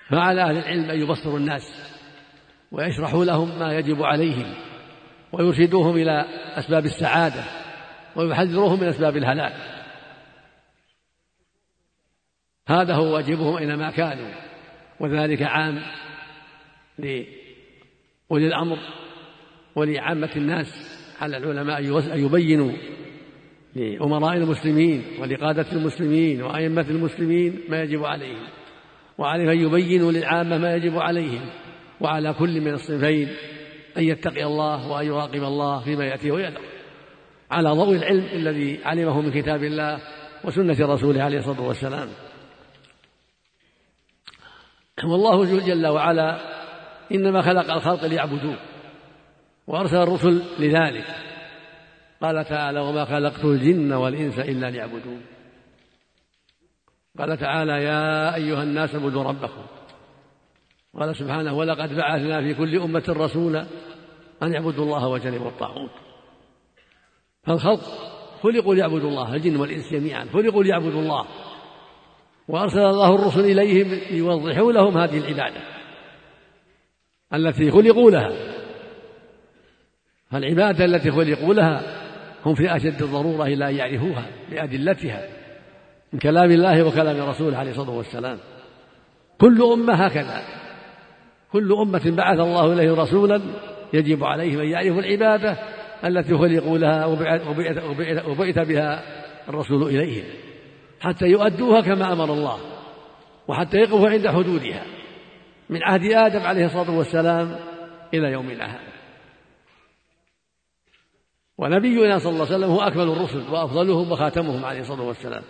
فعلى 0.09 0.41
أهل 0.41 0.57
العلم 0.57 0.89
أن 0.89 0.99
يبصروا 1.01 1.39
الناس 1.39 1.95
ويشرحوا 2.71 3.25
لهم 3.25 3.59
ما 3.59 3.73
يجب 3.73 4.03
عليهم 4.03 4.53
ويرشدوهم 5.31 5.97
إلى 5.97 6.25
أسباب 6.55 6.85
السعادة 6.85 7.43
ويحذروهم 8.15 8.79
من 8.79 8.87
أسباب 8.87 9.17
الهلاك. 9.17 9.53
هذا 12.67 12.95
هو 12.95 13.15
واجبهم 13.15 13.57
أينما 13.57 13.91
كانوا 13.91 14.31
وذلك 14.99 15.41
عام 15.41 15.81
لأولي 16.99 18.47
الأمر 18.47 18.77
ولعامة 19.75 20.31
الناس 20.35 20.67
على 21.21 21.37
العلماء 21.37 21.79
أن 22.13 22.25
يبينوا 22.25 22.71
لأمراء 23.75 24.37
المسلمين 24.37 25.03
ولقادة 25.19 25.71
المسلمين 25.71 26.41
وأئمة 26.41 26.85
المسلمين 26.89 27.59
ما 27.69 27.81
يجب 27.81 28.05
عليهم. 28.05 28.47
وعليهم 29.17 29.49
أن 29.49 29.59
يبينوا 29.59 30.11
للعامة 30.11 30.57
ما 30.57 30.75
يجب 30.75 30.97
عليهم 30.97 31.49
وعلى 32.01 32.33
كل 32.33 32.61
من 32.61 32.73
الصنفين 32.73 33.29
أن 33.97 34.03
يتقي 34.03 34.43
الله 34.43 34.87
وأن 34.87 35.05
يراقب 35.05 35.43
الله 35.43 35.79
فيما 35.79 36.05
يأتيه 36.05 36.31
ويذر 36.31 36.61
على 37.51 37.69
ضوء 37.69 37.95
العلم 37.95 38.25
الذي 38.33 38.79
علمه 38.85 39.21
من 39.21 39.31
كتاب 39.31 39.63
الله 39.63 39.99
وسنة 40.43 40.93
رسوله 40.93 41.23
عليه 41.23 41.37
الصلاة 41.37 41.61
والسلام. 41.61 42.09
والله 45.03 45.59
جل 45.59 45.87
وعلا 45.87 46.39
إنما 47.11 47.41
خلق 47.41 47.73
الخلق 47.73 48.05
ليعبدوه 48.05 48.57
وأرسل 49.67 49.97
الرسل 49.97 50.43
لذلك. 50.59 51.05
قال 52.21 52.45
تعالى 52.45 52.79
وما 52.79 53.05
خلقت 53.05 53.45
الجن 53.45 53.93
والإنس 53.93 54.39
إلا 54.39 54.69
ليعبدون. 54.69 55.21
قال 57.19 57.37
تعالى 57.37 57.83
يا 57.83 58.35
أيها 58.35 58.63
الناس 58.63 58.95
اعبدوا 58.95 59.23
ربكم. 59.23 59.65
قال 60.99 61.15
سبحانه 61.15 61.53
ولقد 61.53 61.93
بعثنا 61.93 62.41
في 62.41 62.53
كل 62.53 62.79
أمة 62.79 63.03
رسولا 63.09 63.65
أن 64.43 64.53
يعبدوا 64.53 64.85
الله 64.85 65.07
واجتنبوا 65.07 65.47
الطاغوت. 65.47 65.91
فالخلق 67.43 67.81
خلقوا 68.43 68.75
ليعبدوا 68.75 69.09
الله 69.09 69.35
الجن 69.35 69.55
والإنس 69.55 69.93
جميعا 69.93 70.25
خلقوا 70.33 70.63
ليعبدوا 70.63 71.01
الله. 71.01 71.25
وأرسل 72.47 72.79
الله 72.79 73.15
الرسل 73.15 73.45
إليهم 73.45 73.99
ليوضحوا 74.11 74.71
لهم 74.71 74.97
هذه 74.97 75.17
العبادة 75.17 75.61
التي 77.33 77.71
خلقوا 77.71 78.11
لها. 78.11 78.31
فالعبادة 80.31 80.85
التي 80.85 81.11
خلقوا 81.11 81.53
لها 81.53 82.05
هم 82.45 82.55
في 82.55 82.75
أشد 82.75 83.01
الضرورة 83.01 83.43
إلى 83.43 83.69
أن 83.69 83.75
يعرفوها 83.75 84.25
بأدلتها 84.51 85.44
من 86.15 86.19
كلام 86.19 86.51
الله 86.51 86.83
وكلام 86.83 87.29
رسوله 87.29 87.57
عليه 87.57 87.71
الصلاة 87.71 87.89
والسلام. 87.89 88.37
كل 89.37 89.61
أمة 89.61 89.93
هكذا. 89.93 90.43
كل 91.51 91.73
أمة 91.73 92.01
بعث 92.05 92.39
الله 92.39 92.73
إليه 92.73 92.91
رسولا 92.91 93.41
يجب 93.93 94.23
عليهم 94.23 94.59
أن 94.59 94.67
يعرفوا 94.67 95.01
العبادة 95.01 95.57
التي 96.05 96.37
خلقوا 96.37 96.77
لها 96.77 97.05
وبعث 98.27 98.59
بها 98.59 99.03
الرسول 99.49 99.83
إليهم. 99.83 100.23
حتى 100.99 101.25
يؤدوها 101.25 101.81
كما 101.81 102.13
أمر 102.13 102.33
الله. 102.33 102.59
وحتى 103.47 103.77
يقفوا 103.77 104.09
عند 104.09 104.27
حدودها. 104.27 104.83
من 105.69 105.83
عهد 105.83 106.01
آدم 106.03 106.39
عليه 106.39 106.65
الصلاة 106.65 106.97
والسلام 106.97 107.55
إلى 108.13 108.31
يومنا 108.31 108.65
هذا 108.65 108.95
ونبينا 111.57 112.19
صلى 112.19 112.29
الله 112.29 112.45
عليه 112.45 112.55
وسلم 112.55 112.69
هو 112.69 112.81
أكمل 112.81 113.09
الرسل 113.09 113.53
وأفضلهم 113.53 114.11
وخاتمهم 114.11 114.65
عليه 114.65 114.79
الصلاة 114.79 115.01
والسلام. 115.01 115.43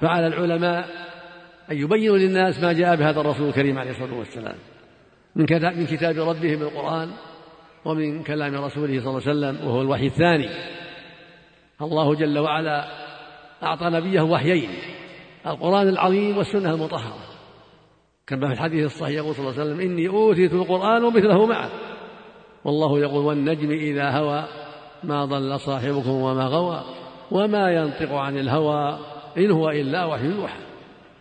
فعلى 0.00 0.26
العلماء 0.26 0.88
أن 1.70 1.76
يبينوا 1.76 2.18
للناس 2.18 2.60
ما 2.60 2.72
جاء 2.72 2.96
بهذا 2.96 3.20
الرسول 3.20 3.48
الكريم 3.48 3.78
عليه 3.78 3.90
الصلاة 3.90 4.18
والسلام. 4.18 4.56
من 5.36 5.46
من 5.78 5.86
كتاب 5.86 6.18
ربهم 6.18 6.62
القرآن 6.62 7.10
ومن 7.84 8.22
كلام 8.22 8.54
رسوله 8.54 9.00
صلى 9.00 9.08
الله 9.08 9.22
عليه 9.28 9.30
وسلم 9.30 9.68
وهو 9.68 9.82
الوحي 9.82 10.06
الثاني. 10.06 10.48
الله 11.82 12.14
جل 12.14 12.38
وعلا 12.38 12.84
أعطى 13.62 13.84
نبيه 13.84 14.20
وحيين 14.20 14.70
القرآن 15.46 15.88
العظيم 15.88 16.38
والسنة 16.38 16.74
المطهرة. 16.74 17.18
كما 18.26 18.46
في 18.46 18.52
الحديث 18.52 18.84
الصحيح 18.84 19.16
يقول 19.16 19.34
صلى 19.34 19.48
الله 19.48 19.60
عليه 19.60 19.70
وسلم 19.70 19.80
إني 19.80 20.08
أوتيت 20.08 20.52
القرآن 20.52 21.04
ومثله 21.04 21.46
معه. 21.46 21.70
والله 22.64 22.98
يقول 22.98 23.24
والنجم 23.24 23.70
إذا 23.70 24.10
هوى 24.10 24.44
ما 25.04 25.24
ضل 25.24 25.60
صاحبكم 25.60 26.10
وما 26.10 26.44
غوى 26.44 26.84
وما 27.30 27.70
ينطق 27.70 28.12
عن 28.12 28.38
الهوى. 28.38 28.98
إن 29.38 29.50
هو 29.50 29.70
إلا 29.70 30.04
وحي 30.04 30.26
يوحى. 30.26 30.60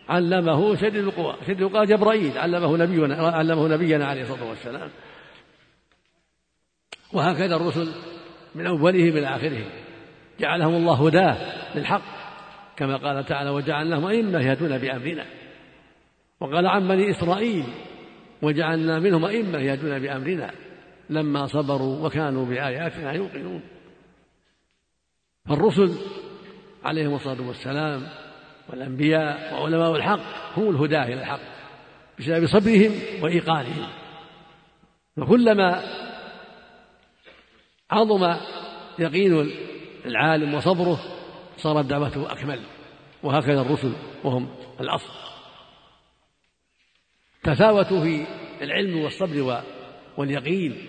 علمه 0.09 0.75
شديد 0.75 0.95
القوى 0.95 1.35
شديد 1.47 1.61
القوى 1.61 1.85
جبرائيل. 1.85 2.37
علمه 2.37 2.77
نبينا 2.77 3.15
علمه 3.15 3.67
نبينا 3.67 4.05
عليه 4.05 4.21
الصلاة 4.21 4.49
والسلام. 4.49 4.89
وهكذا 7.13 7.55
الرسل 7.55 7.93
من 8.55 8.67
أولهم 8.67 9.17
إلى 9.17 9.27
آخرهم. 9.27 9.69
جعلهم 10.39 10.75
الله 10.75 11.07
هداة 11.07 11.37
للحق 11.75 12.01
كما 12.77 12.97
قال 12.97 13.25
تعالى 13.25 13.49
وجعلناهم 13.49 14.05
أئمة 14.05 14.39
يهدون 14.39 14.77
بأمرنا 14.77 15.25
وقال 16.39 16.67
عن 16.67 16.87
بني 16.87 17.09
إسرائيل 17.09 17.63
وجعلنا 18.41 18.99
منهم 18.99 19.25
أئمة 19.25 19.59
يهدون 19.59 19.99
بأمرنا 19.99 20.51
لما 21.09 21.45
صبروا 21.45 22.05
وكانوا 22.05 22.45
بآياتنا 22.45 23.11
يوقنون. 23.11 23.61
فالرسل 25.45 25.97
عليهم 26.87 27.15
الصلاة 27.15 27.47
والسلام 27.47 28.07
والأنبياء 28.69 29.53
وعلماء 29.53 29.95
الحق 29.95 30.19
هم 30.57 30.69
الهداة 30.69 31.03
إلى 31.03 31.21
الحق 31.21 31.39
بسبب 32.19 32.45
صبرهم 32.45 32.91
وإيقانهم. 33.23 33.87
فكلما 35.17 35.83
عظم 37.91 38.37
يقين 38.99 39.51
العالم 40.05 40.53
وصبره 40.53 40.99
صارت 41.57 41.85
دعوته 41.85 42.31
أكمل 42.31 42.59
وهكذا 43.23 43.61
الرسل 43.61 43.93
وهم 44.23 44.55
الأصل. 44.79 45.13
تفاوتوا 47.43 48.01
في 48.01 48.25
العلم 48.61 49.01
والصبر 49.01 49.63
واليقين 50.17 50.87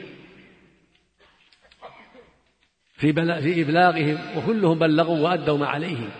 في 2.99 3.13
في 3.13 3.63
إبلاغهم 3.63 4.39
وكلهم 4.39 4.79
بلغوا 4.79 5.19
وأدوا 5.19 5.59
ما 5.59 5.67
عليهم. 5.67 6.11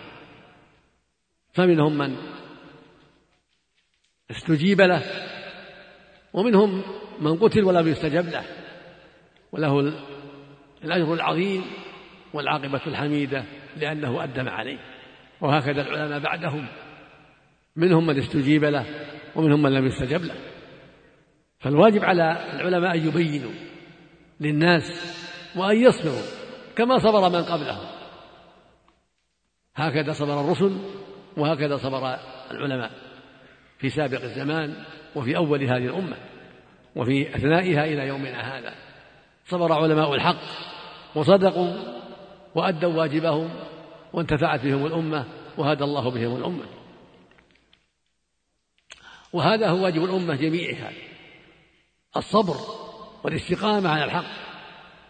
فمنهم 1.53 1.97
من؟ 1.97 2.15
استجيب 4.31 4.81
له. 4.81 5.03
ومنهم 6.33 6.83
من 7.19 7.37
قتل 7.37 7.63
ولم 7.63 7.87
يستجب 7.87 8.29
له. 8.29 8.43
وله 9.51 9.93
الأجر 10.83 11.13
العظيم 11.13 11.63
والعاقبة 12.33 12.81
الحميدة 12.87 13.43
لأنه 13.77 14.23
أدى 14.23 14.43
ما 14.43 14.51
عليه. 14.51 14.79
وهكذا 15.41 15.81
العلماء 15.81 16.19
بعدهم. 16.19 16.67
منهم 17.75 18.07
من 18.07 18.17
استجيب 18.17 18.63
له 18.63 18.85
ومنهم 19.35 19.61
من 19.61 19.73
لم 19.73 19.85
يستجب 19.85 20.23
له. 20.23 20.35
فالواجب 21.59 22.03
على 22.03 22.53
العلماء 22.53 22.95
أن 22.95 23.07
يبينوا 23.07 23.53
للناس 24.39 25.15
وأن 25.55 25.77
يصبروا. 25.77 26.38
كما 26.75 26.99
صبر 26.99 27.29
من 27.29 27.43
قبلهم. 27.43 27.87
هكذا 29.75 30.13
صبر 30.13 30.41
الرسل 30.41 30.77
وهكذا 31.37 31.77
صبر 31.77 32.17
العلماء 32.51 32.91
في 33.77 33.89
سابق 33.89 34.23
الزمان 34.23 34.83
وفي 35.15 35.37
أول 35.37 35.63
هذه 35.63 35.85
الأمة 35.85 36.17
وفي 36.95 37.35
أثنائها 37.35 37.85
إلى 37.85 38.07
يومنا 38.07 38.57
هذا. 38.57 38.75
صبر 39.45 39.73
علماء 39.73 40.13
الحق 40.13 40.41
وصدقوا 41.15 41.73
وأدوا 42.55 42.93
واجبهم 42.93 43.49
وانتفعت 44.13 44.65
بهم 44.65 44.85
الأمة 44.85 45.25
وهدى 45.57 45.83
الله 45.83 46.11
بهم 46.11 46.35
الأمة. 46.35 46.65
وهذا 49.33 49.69
هو 49.69 49.83
واجب 49.83 50.03
الأمة 50.03 50.35
جميعها 50.35 50.91
الصبر 52.17 52.55
والاستقامة 53.23 53.89
على 53.89 54.03
الحق. 54.03 54.49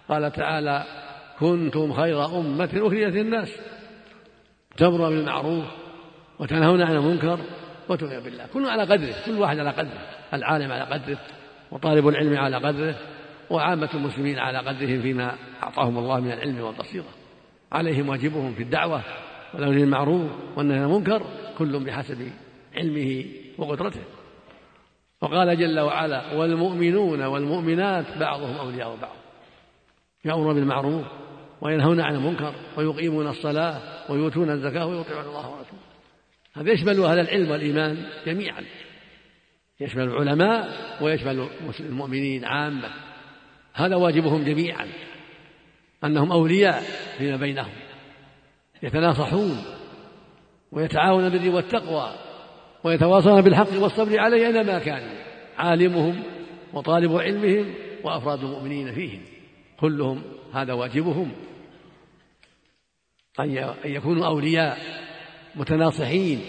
قال 0.10 0.32
تعالى 0.32 0.99
كنتم 1.40 1.94
خير 1.94 2.26
أمة 2.26 2.70
أخرجت 2.74 3.16
الناس 3.16 3.50
تأمرون 4.78 5.10
بالمعروف 5.10 5.66
وتنهون 6.40 6.82
عن 6.82 6.96
المنكر 6.96 7.40
وتؤمنون 7.90 8.24
بالله. 8.24 8.46
كل 8.54 8.66
على 8.66 8.84
قدره 8.84 9.16
كل 9.26 9.40
واحد 9.40 9.60
على 9.60 9.70
قدره 9.70 10.02
العالم 10.34 10.72
على 10.72 10.84
قدره 10.84 11.18
وطالب 11.72 12.08
العلم 12.08 12.38
على 12.38 12.58
قدره 12.58 12.96
وعامة 13.50 13.90
المسلمين 13.94 14.40
على 14.40 14.58
قدرهم 14.58 15.02
فيما 15.02 15.36
أعطاهم 15.64 15.98
الله 15.98 16.20
من 16.20 16.32
العلم 16.32 16.62
والبصيرة. 16.62 17.06
عليهم 17.72 18.10
واجبهم 18.10 18.54
في 18.54 18.64
الدعوة 18.64 19.02
والأمر 19.54 19.74
بالمعروف 19.74 20.32
والنهي 20.58 20.78
عن 20.78 20.86
المنكر 20.86 21.22
كل 21.58 21.86
بحسب 21.86 22.32
علمه 22.76 23.26
وقدرته. 23.58 24.02
وقال 25.22 25.58
جل 25.58 25.80
وعلا 25.80 26.34
والمؤمنون 26.34 27.22
والمؤمنات 27.22 28.18
بعضهم 28.18 28.56
أولياء 28.56 28.98
بعض. 29.02 29.16
يأمرون 30.26 30.56
بالمعروف 30.56 31.06
وينهون 31.62 32.02
عن 32.02 32.16
المنكر 32.16 32.54
ويقيمون 32.78 33.28
الصلاة 33.28 33.80
ويؤتون 34.12 34.50
الزكاة 34.50 34.86
ويطيعون 34.86 35.26
الله 35.26 35.50
ورسوله. 35.50 35.82
هذا 36.54 36.72
يشمل 36.72 37.04
أهل 37.04 37.20
العلم 37.20 37.52
والإيمان 37.52 38.06
جميعا. 38.26 38.64
يشمل 39.80 40.04
العلماء 40.04 40.70
ويشمل 41.02 41.48
المؤمنين 41.80 42.46
عامة. 42.46 42.90
هذا 43.74 43.96
واجبهم 43.96 44.44
جميعا. 44.44 44.88
أنهم 46.04 46.32
أولياء 46.32 46.84
فيما 47.18 47.38
بينهم. 47.38 47.72
يتناصحون 48.84 49.58
ويتعاونون 50.72 51.30
بالبر 51.30 51.56
والتقوى 51.56 52.12
ويتواصون 52.84 53.42
بالحق 53.42 53.82
والصبر 53.82 54.20
عليه 54.20 54.48
أينما 54.48 54.80
كانوا. 54.80 55.16
عالمهم 55.58 56.24
وطالب 56.74 57.16
علمهم 57.16 57.74
وأفراد 58.04 58.44
المؤمنين 58.44 58.94
فيهم. 58.94 59.22
كلهم 59.80 60.22
هذا 60.54 60.74
واجبهم. 60.74 61.32
أن 63.40 63.74
يكونوا 63.86 64.26
أولياء 64.28 64.78
متناصحين 65.56 66.42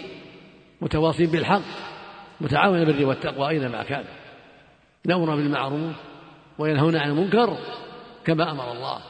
متواصين 0.81 1.31
بالحق 1.31 1.61
متعاونين 2.41 2.85
بالبر 2.85 3.05
والتقوى 3.05 3.49
أينما 3.49 3.83
كانوا 3.83 4.11
يأمرون 5.05 5.35
بالمعروف 5.35 5.95
وينهون 6.59 6.95
عن 6.95 7.09
المنكر 7.09 7.57
كما 8.25 8.51
أمر 8.51 8.71
الله. 8.71 9.01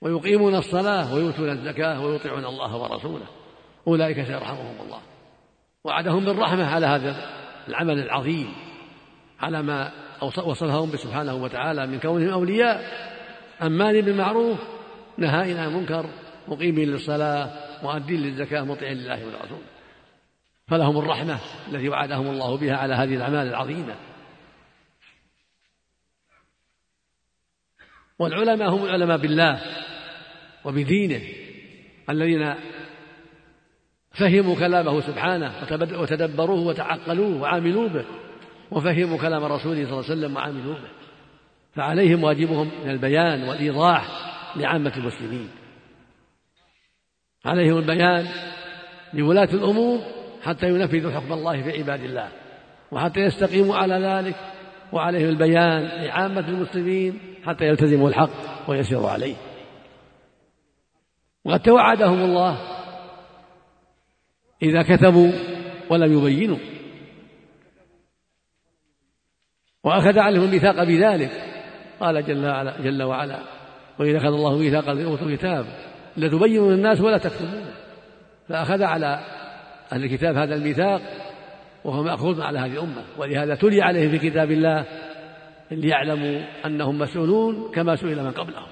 ويقيمون 0.00 0.54
الصلاة 0.54 1.14
ويؤتون 1.14 1.50
الزكاة 1.50 2.04
ويطيعون 2.04 2.44
الله 2.44 2.76
ورسوله. 2.76 3.26
أولئك 3.86 4.24
سيرحمهم 4.26 4.74
الله. 4.84 5.00
وعدهم 5.84 6.24
بالرحمة 6.24 6.66
على 6.66 6.86
هذا 6.86 7.16
العمل 7.68 7.98
العظيم 7.98 8.52
على 9.40 9.62
ما 9.62 9.90
وصفهم 10.22 10.96
سبحانه 10.96 11.34
وتعالى 11.34 11.86
من 11.86 12.00
كونهم 12.00 12.28
أولياء. 12.28 12.84
أمان 13.62 14.00
بالمعروف 14.00 14.58
نهائين 15.18 15.58
عن 15.58 15.68
المنكر 15.68 16.06
مقيمين 16.48 16.88
للصلاة 16.88 17.50
مؤدين 17.82 18.20
للزكاة 18.20 18.62
مطيعين 18.62 18.96
لله 18.96 19.26
ولرسوله 19.26 19.62
فلهم 20.66 20.98
الرحمة 20.98 21.38
التي 21.68 21.88
وعدهم 21.88 22.26
الله 22.26 22.56
بها 22.56 22.76
على 22.76 22.94
هذه 22.94 23.14
الأعمال 23.14 23.46
العظيمة. 23.46 23.94
والعلماء 28.18 28.68
هم 28.68 28.84
العلماء 28.84 29.16
بالله 29.16 29.60
وبدينه 30.64 31.22
الذين 32.10 32.54
فهموا 34.10 34.56
كلامه 34.56 35.00
سبحانه 35.00 35.52
وتدبروه 36.00 36.60
وتعقلوه 36.60 37.42
وعاملوا 37.42 37.88
به 37.88 38.04
وفهموا 38.70 39.18
كلام 39.18 39.44
رسوله 39.44 39.84
صلى 39.84 39.92
الله 39.92 40.04
عليه 40.04 40.12
وسلم 40.12 40.36
وعاملوا 40.36 40.74
به. 40.74 40.88
فعليهم 41.74 42.24
واجبهم 42.24 42.70
من 42.84 42.90
البيان 42.90 43.48
والإيضاح 43.48 44.08
لعامة 44.56 44.92
المسلمين. 44.96 45.48
عليهم 47.48 47.78
البيان 47.78 48.26
لولاة 49.14 49.48
الأمور 49.54 50.00
حتى 50.42 50.68
ينفذوا 50.68 51.12
حكم 51.12 51.32
الله 51.32 51.62
في 51.62 51.78
عباد 51.78 52.04
الله 52.04 52.28
وحتى 52.92 53.20
يستقيموا 53.20 53.76
على 53.76 53.94
ذلك 53.94 54.36
وعليهم 54.92 55.28
البيان 55.28 55.82
لعامة 55.82 56.48
المسلمين 56.48 57.18
حتى 57.46 57.64
يلتزموا 57.64 58.08
الحق 58.08 58.30
ويسيروا 58.68 59.10
عليه. 59.10 59.34
وقد 61.44 61.60
توعدهم 61.60 62.20
الله 62.20 62.58
إذا 64.62 64.82
كتبوا 64.82 65.32
ولم 65.90 66.18
يبينوا. 66.18 66.58
وأخذ 69.84 70.18
عليهم 70.18 70.42
الميثاق 70.42 70.84
بذلك. 70.84 71.30
قال 72.00 72.26
جل 72.26 72.46
وعلا, 72.46 72.80
جل 72.80 73.02
وعلا 73.02 73.38
وإذا 73.98 74.18
أخذ 74.18 74.26
الله 74.26 74.58
ميثاق 74.58 74.88
الكتاب 74.88 75.66
لتبينوا 76.18 76.72
للناس 76.72 77.00
ولا 77.00 77.18
تكتمونه 77.18 77.74
فأخذ 78.48 78.82
على 78.82 79.20
أهل 79.92 80.04
الكتاب 80.04 80.36
هذا 80.36 80.54
الميثاق 80.54 81.00
وهو 81.84 82.02
مأخوذ 82.02 82.40
على 82.42 82.58
هذه 82.58 82.72
الأمة 82.72 83.04
ولهذا 83.18 83.54
تلي 83.54 83.82
عليهم 83.82 84.10
في 84.10 84.30
كتاب 84.30 84.50
الله 84.50 84.84
ليعلموا 85.70 86.40
أنهم 86.66 86.98
مسؤولون 86.98 87.70
كما 87.74 87.96
سئل 87.96 88.24
من 88.24 88.30
قبلهم. 88.30 88.66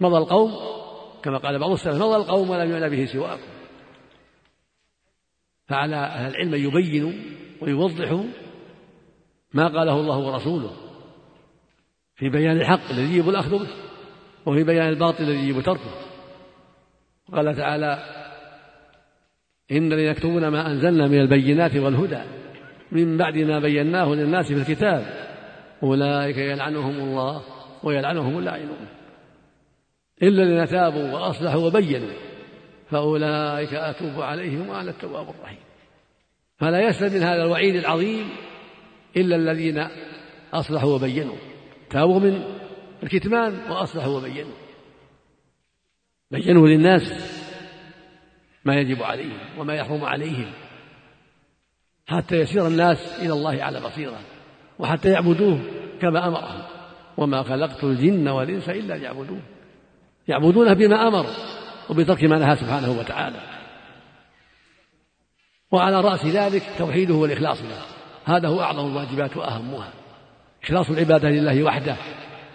مضى 0.00 0.18
القوم 0.18 0.52
كما 1.22 1.38
قال 1.38 1.58
بعض 1.58 1.70
السلف 1.70 2.02
مضى 2.02 2.16
القوم 2.16 2.50
ولم 2.50 2.70
يعنى 2.70 2.96
به 2.96 3.04
سواكم 3.04 3.52
فعلى 5.68 5.96
أهل 5.96 6.30
العلم 6.30 6.54
أن 6.54 6.60
يبينوا 6.60 7.12
ويوضحوا 7.60 8.24
ما 9.54 9.68
قاله 9.68 10.00
الله 10.00 10.18
ورسوله 10.18 10.70
في 12.14 12.28
بيان 12.28 12.56
الحق 12.56 12.90
الذي 12.90 13.16
يجب 13.16 13.28
الأخذ 13.28 13.50
به 13.50 13.68
وفي 14.46 14.64
بيان 14.64 14.88
الباطل 14.88 15.24
الذي 15.24 15.48
يجب 15.48 15.60
تركه. 15.60 16.11
قال 17.32 17.56
تعالى 17.56 17.98
إن 19.72 19.92
الذين 19.92 20.10
يكتبون 20.10 20.48
ما 20.48 20.66
أنزلنا 20.66 21.08
من 21.08 21.20
البينات 21.20 21.76
والهدى 21.76 22.22
من 22.92 23.16
بعد 23.16 23.38
ما 23.38 23.58
بيناه 23.58 24.14
للناس 24.14 24.52
في 24.52 24.54
الكتاب. 24.54 25.04
أولئك 25.82 26.36
يلعنهم 26.36 26.94
الله 26.94 27.42
ويلعنهم 27.82 28.38
اللاعنون. 28.38 28.86
إلا 30.22 30.42
الذين 30.42 30.66
تابوا 30.66 31.12
وأصلحوا 31.12 31.66
وبينوا 31.66 32.12
فأولئك 32.90 33.74
أتوب 33.74 34.22
عليهم 34.22 34.68
وأنا 34.68 34.90
التواب 34.90 35.30
الرحيم. 35.30 35.58
فلا 36.58 36.88
يسلم 36.88 37.12
من 37.12 37.22
هذا 37.22 37.42
الوعيد 37.44 37.74
العظيم 37.74 38.28
إلا 39.16 39.36
الذين 39.36 39.86
أصلحوا 40.52 40.94
وبينوا. 40.94 41.36
تابوا 41.90 42.20
من 42.20 42.42
الكتمان 43.02 43.70
وأصلحوا 43.70 44.18
وبينوا. 44.18 44.61
بينوا 46.32 46.68
للناس 46.68 47.12
ما 48.64 48.74
يجب 48.74 49.02
عليهم 49.02 49.38
وما 49.58 49.74
يحرم 49.74 50.04
عليهم 50.04 50.52
حتى 52.06 52.36
يسير 52.36 52.66
الناس 52.66 52.98
إلى 53.22 53.32
الله 53.32 53.62
على 53.62 53.80
بصيرة 53.80 54.18
وحتى 54.78 55.08
يعبدوه 55.08 55.60
كما 56.00 56.28
أمرهم. 56.28 56.62
وما 57.16 57.42
خلقت 57.42 57.84
الجن 57.84 58.28
والإنس 58.28 58.68
إلا 58.68 58.94
ليعبدون. 58.94 59.42
يعبدونه 60.28 60.72
بما 60.72 61.08
أمر 61.08 61.26
وبترك 61.90 62.24
ما 62.24 62.38
نهى 62.38 62.56
سبحانه 62.56 62.90
وتعالى. 62.90 63.40
وعلى 65.70 66.00
رأس 66.00 66.26
ذلك 66.26 66.62
توحيده 66.78 67.14
والإخلاص 67.14 67.62
له. 67.62 67.82
هذا 68.24 68.48
هو 68.48 68.60
أعظم 68.60 68.86
الواجبات 68.86 69.36
وأهمها. 69.36 69.92
إخلاص 70.64 70.90
العبادة 70.90 71.28
لله 71.28 71.62
وحده 71.62 71.96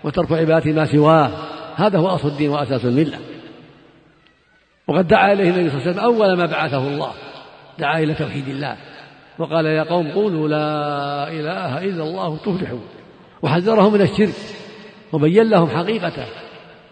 وترك 0.04 0.32
عبادة 0.32 0.72
ما 0.72 0.86
سواه. 0.86 1.32
هذا 1.76 2.00
هو 2.00 2.08
أصل 2.08 2.28
الدين 2.28 2.50
وأساس 2.50 2.86
الملة. 2.86 3.20
وقد 4.88 5.08
دعا 5.08 5.34
إليه 5.34 5.50
النبي 5.50 5.70
صلى 5.70 5.78
الله 5.80 5.82
عليه 5.82 5.92
وسلم 5.92 6.04
أول 6.04 6.38
ما 6.38 6.46
بعثه 6.46 6.88
الله. 6.88 7.12
دعا 7.80 8.00
إلى 8.00 8.14
توحيد 8.14 8.48
الله. 8.48 8.78
وقال 9.40 9.66
يا 9.66 9.84
قوم 9.84 10.12
قولوا 10.12 10.48
لا 10.48 11.30
إله 11.30 11.84
إلا 11.84 12.04
الله 12.04 12.38
تفلحوا 12.38 12.80
وحذرهم 13.42 13.94
من 13.94 14.02
الشرك. 14.02 14.36
وبين 15.14 15.50
لهم 15.50 15.70
حقيقته. 15.70 16.26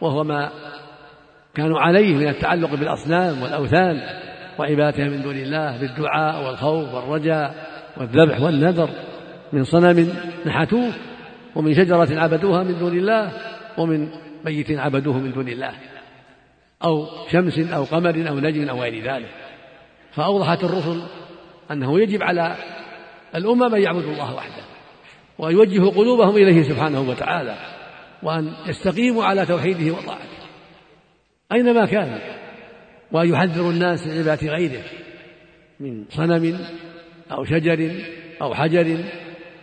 وهو 0.02 0.24
ما 0.24 0.50
كانوا 1.56 1.80
عليه 1.80 2.16
من 2.16 2.28
التعلق 2.28 2.76
بالأصنام 2.76 3.42
والأوثان 3.42 4.02
وعبادتها 4.60 5.10
من 5.10 5.22
دون 5.22 5.36
الله 5.36 5.78
بالدعاء 5.78 6.46
والخوف 6.46 6.94
والرجاء 6.94 7.56
والذبح 7.98 8.42
والنذر. 8.42 8.90
من 9.54 9.64
صنم 9.64 10.14
نحتوه 10.46 10.92
ومن 11.56 11.74
شجرة 11.74 12.20
عبدوها 12.20 12.64
من 12.64 12.80
دون 12.80 12.98
الله 12.98 13.32
ومن 13.78 14.08
ميت 14.46 14.72
عبدوه 14.72 15.18
من 15.18 15.32
دون 15.32 15.48
الله. 15.48 15.72
أو 16.86 17.08
شمس 17.32 17.60
أو 17.60 17.84
قمر 17.84 18.30
أو 18.30 18.39
نجم 18.39 18.69
أو 18.69 18.82
غير 18.82 19.13
ذلك. 19.13 19.30
فأوضحت 20.12 20.63
الرسل 20.63 21.02
أنه 21.71 22.00
يجب 22.00 22.24
على 22.24 22.56
الأمم 23.36 23.76
أن 23.76 23.82
يعبدوا 23.82 24.12
الله 24.12 24.36
وحده 24.36 24.63
وأن 25.39 25.54
يوجهوا 25.54 25.91
قلوبهم 25.91 26.36
إليه 26.36 26.63
سبحانه 26.63 27.02
وتعالى 27.02 27.56
وأن 28.24 28.54
يستقيموا 28.67 29.24
على 29.24 29.45
توحيده 29.45 29.93
وطاعته. 29.93 30.26
أينما 31.52 31.86
كان؟ 31.86 32.19
وأن 33.12 33.30
يحذروا 33.30 33.71
الناس 33.71 34.08
من 34.08 34.17
عبادة 34.17 34.48
غيره 34.48 34.84
من 35.80 36.06
صنم 36.10 36.60
أو 37.32 37.45
شجر 37.45 37.91
أو 38.41 38.54
حجر 38.54 39.04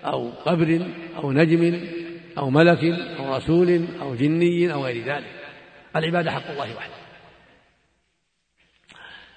أو 0.04 0.30
قبر 0.30 0.86
أو 1.16 1.32
نجم 1.32 1.80
أو 2.38 2.50
ملك 2.50 2.84
أو 3.18 3.36
رسول 3.36 3.84
أو 4.00 4.14
جني 4.14 4.72
أو 4.72 4.84
غير 4.84 5.04
ذلك. 5.04 5.26
العبادة 5.96 6.30
حق 6.30 6.50
الله 6.50 6.76
وحده. 6.76 7.01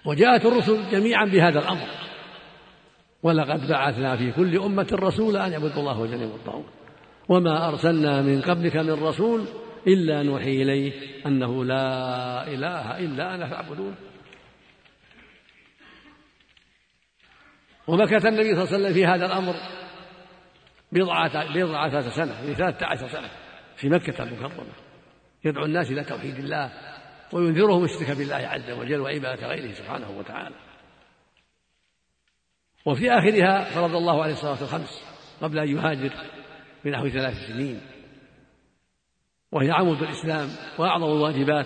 وجاءت 0.06 0.46
الرسل 0.46 0.92
جميعا 0.92 1.26
بهذا 1.26 1.60
الأمر. 1.60 1.88
ولقد 3.24 3.68
بعثنا 3.68 4.18
في 4.18 4.32
كل 4.32 4.58
أمة 4.58 4.88
رسولا 4.94 5.48
أن 5.48 5.52
يعبدوا 5.52 5.80
الله 5.80 6.00
وجنبوا 6.00 6.36
الطاغوت 6.36 6.66
وما 7.30 7.68
أرسلنا 7.70 8.22
من 8.22 8.42
قبلك 8.42 8.76
من 8.76 9.04
رسول 9.04 9.46
إلا 9.88 10.24
نوحي 10.24 10.62
إليه 10.62 10.94
أنه 11.26 11.66
لا 11.66 12.48
إله 12.48 13.00
إلا 13.00 13.36
أنا 13.36 13.50
فاعبدون. 13.50 13.96
ومكث 17.88 18.26
النبي 18.26 18.56
صلى 18.56 18.64
الله 18.64 18.74
عليه 18.74 18.78
وسلم 18.78 18.94
في 18.94 19.06
هذا 19.06 19.26
الأمر 19.26 19.56
بضعة 20.92 21.54
بضعة 21.54 22.02
سنة 22.10 22.42
في 22.46 22.54
ثلاثة 22.54 22.86
عشر 22.86 23.08
سنة 23.08 23.30
في 23.76 23.90
مكة 23.90 24.24
المكرمة. 24.24 24.74
يدعو 25.46 25.66
الناس 25.66 25.92
إلى 25.92 26.04
توحيد 26.04 26.36
الله 26.36 26.72
وينذرهم 27.34 27.84
الشرك 27.84 28.18
بالله 28.18 28.36
عز 28.36 28.72
وجل 28.72 29.00
وعبادة 29.00 29.48
غيره 29.48 29.74
سبحانه 29.74 30.18
وتعالى. 30.18 30.56
وفي 32.86 33.12
آخرها 33.12 33.64
فرض 33.64 33.96
الله 33.96 34.24
عليه 34.24 34.34
الصلاة 34.34 34.62
الخمس 34.62 35.04
قبل 35.42 35.60
أن 35.60 35.78
يهاجر 35.78 36.14
بنحو 36.86 37.10
ثلاث 37.10 37.48
سنين. 37.48 37.82
وهي 39.52 39.72
عمود 39.72 40.02
الإسلام 40.02 40.50
وأعظم 40.78 41.06
الواجبات 41.06 41.66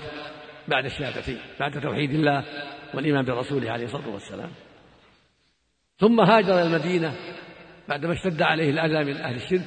بعد 0.67 0.85
الشهادتين 0.85 1.39
بعد 1.59 1.81
توحيد 1.81 2.11
الله 2.11 2.45
والإيمان 2.93 3.25
برسوله 3.25 3.71
عليه 3.71 3.85
الصلاة 3.85 4.09
والسلام. 4.09 4.51
ثم 5.99 6.19
هاجر 6.19 6.53
إلى 6.53 6.63
المدينة 6.63 7.15
بعدما 7.89 8.13
اشتد 8.13 8.41
عليه 8.41 8.69
الأذى 8.69 9.13
من 9.13 9.17
أهل 9.17 9.35
الشرك 9.35 9.65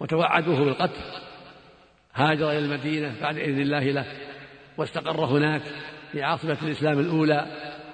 وتوعدوه 0.00 0.64
بالقتل. 0.64 1.00
هاجر 2.14 2.50
إلى 2.50 2.58
المدينة 2.58 3.20
بعد 3.20 3.36
إذن 3.38 3.60
الله 3.60 3.84
له 3.84 4.25
واستقر 4.78 5.24
هناك 5.24 5.62
في 6.12 6.22
عاصمة 6.22 6.58
الإسلام 6.62 6.98
الأولى 6.98 7.46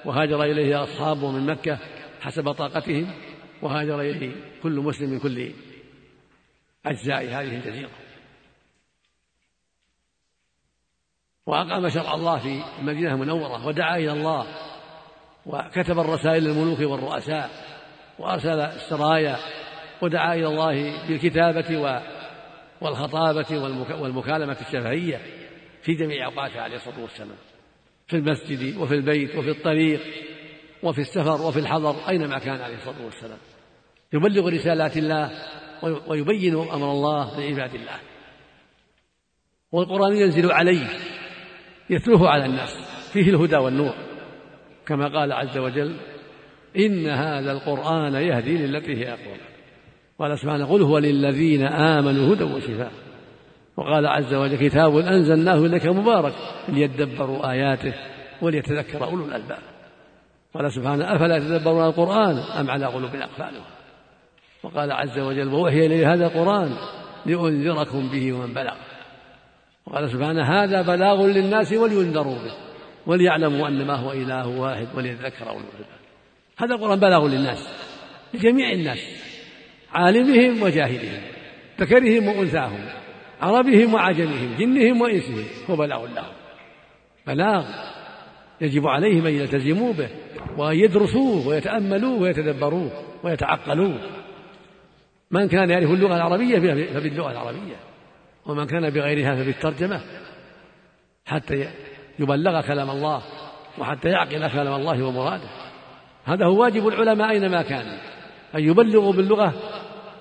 وهاجر 0.05 0.43
إليه 0.43 0.83
أصحابه 0.83 1.31
من 1.31 1.47
مكة 1.47 1.79
حسب 2.21 2.53
طاقتهم 2.53 3.13
وهاجر 3.63 4.01
إليه 4.01 4.33
كل 4.63 4.73
مسلم 4.73 5.11
من 5.11 5.19
كل 5.19 5.53
أجزاء 6.87 7.25
هذه 7.25 7.57
الجزيرة. 7.57 7.91
وأقام 11.47 11.89
شرع 11.89 12.15
الله 12.15 12.39
في 12.39 12.63
المدينة 12.79 13.15
المنورة 13.15 13.67
ودعا 13.67 13.97
إلى 13.97 14.13
الله 14.13 14.47
وكتب 15.47 15.99
الرسائل 15.99 16.45
للملوك 16.45 16.79
والرؤساء 16.79 17.51
وأرسل 18.19 18.61
السرايا 18.61 19.37
ودعا 20.03 20.35
إلى 20.35 20.47
الله 20.47 21.07
بالكتابة 21.09 22.01
والخطابة 22.81 23.59
والمكالمة 24.01 24.57
الشفهية. 24.61 25.42
في 25.83 25.95
جميع 25.95 26.27
أوقاته 26.27 26.61
عليه 26.61 26.77
الصلاة 26.77 27.03
والسلام. 27.03 27.37
في 28.07 28.17
المسجد 28.17 28.77
وفي 28.77 28.95
البيت 28.95 29.37
وفي 29.37 29.51
الطريق 29.51 30.01
وفي 30.83 31.01
السفر 31.01 31.47
وفي 31.47 31.59
الحضر 31.59 32.09
أينما 32.09 32.39
كان 32.39 32.61
عليه 32.61 32.77
الصلاة 32.77 33.05
والسلام. 33.05 33.39
يبلغ 34.13 34.49
رسالات 34.49 34.97
الله 34.97 35.31
ويبين 36.09 36.55
أمر 36.55 36.93
الله 36.93 37.41
لعباد 37.41 37.75
الله. 37.75 38.01
والقرآن 39.73 40.17
ينزل 40.17 40.53
عليه 40.53 40.89
يتلوه 41.91 42.29
على 42.29 42.47
الناس 42.47 42.77
فيه 43.13 43.31
الهدى 43.31 43.57
والنور. 43.57 43.95
كما 44.87 45.19
قال 45.19 45.33
عز 45.33 45.59
وجل 45.59 45.97
إن 46.77 47.07
هذا 47.07 47.53
القرآن 47.53 48.15
يهدي 48.15 48.59
للتي 48.59 48.97
هي 48.97 49.13
أقوم 49.13 49.39
قال 50.19 50.39
سبحانه 50.39 50.67
قل 50.67 50.83
هو 50.83 50.99
للذين 50.99 51.63
آمنوا 51.65 52.35
هدى 52.35 52.45
وشفاء. 52.45 52.93
وقال 53.77 54.07
عز 54.07 54.35
وجل 54.35 54.69
كتاب 54.69 54.97
أنزلناه 54.97 55.55
إليك 55.55 55.87
مبارك 55.87 56.35
ليدبروا 56.69 57.51
آياته 57.51 57.95
وليتذكر 58.43 59.05
أولو 59.05 59.25
الألباب. 59.25 59.59
قال 60.55 60.73
سبحانه 60.73 61.17
أفلا 61.17 61.37
يتدبرون 61.37 61.87
القرآن 61.87 62.39
أم 62.39 62.71
على 62.71 62.87
قلوب 62.87 63.15
أقفالها 63.15 63.67
وقال 64.63 64.93
عز 64.93 65.19
وجل 65.19 65.49
ووحي 65.49 65.87
إلي 65.87 66.07
هذا 66.07 66.27
القرآن 66.27 66.77
لأنذركم 67.27 68.09
به 68.09 68.33
ومن 68.33 68.55
بلغ. 68.55 68.75
وقال 69.87 70.11
سبحانه 70.11 70.43
هذا 70.43 70.83
بلاغ 70.83 71.27
للناس 71.27 71.73
ولينذروا 71.73 72.35
به 72.35 72.53
وليعلموا 73.07 73.69
أن 73.69 73.87
ما 73.87 73.95
هو 73.95 74.13
إله 74.13 74.49
واحد 74.49 74.87
وليذكر 74.95 75.49
أولو 75.49 75.61
الألباب. 75.61 76.03
هذا 76.59 76.75
القرآن 76.75 77.01
بلاغ 77.01 77.29
للناس 77.29 77.69
لجميع 78.35 78.73
الناس 78.73 78.99
عالمهم 79.93 80.63
وجاهلهم 80.63 81.23
ذكرهم 81.81 82.29
وأنثاهم. 82.29 83.02
عربهم 83.43 83.95
وعجمهم 83.95 84.57
جنهم 84.59 85.01
وإنسهم 85.01 85.45
هو 85.71 85.77
بلاغ 85.77 86.07
لهم. 86.07 86.33
بلاغ 87.27 87.65
يجب 88.61 88.87
عليهم 88.87 89.27
أن 89.27 89.33
يلتزموا 89.33 89.93
به 89.93 90.09
وأن 90.59 90.77
يدرسوه 90.77 91.49
ويتأملوه 91.49 92.21
ويتدبروه 92.21 92.91
ويتعقلوه. 93.23 93.99
من 95.31 95.49
كان 95.49 95.71
يعرف 95.71 95.91
اللغة 95.91 96.17
العربية 96.17 96.59
فباللغة 96.95 97.31
العربية 97.31 97.77
ومن 98.47 98.67
كان 98.67 98.91
بغيرها 98.91 99.35
فبالترجمة. 99.35 100.01
حتى 101.27 101.69
يبلغ 102.19 102.61
كلام 102.61 102.91
الله 102.91 103.23
وحتى 103.79 104.09
يعقل 104.09 104.49
كلام 104.49 104.75
الله 104.75 105.03
ومراده. 105.03 105.49
هذا 106.25 106.47
هو 106.47 106.63
واجب 106.63 106.89
العلماء 106.89 107.31
أينما 107.31 107.63
كانوا 107.63 107.99
أن 108.55 108.61
يبلغوا 108.61 109.13
باللغة 109.13 109.55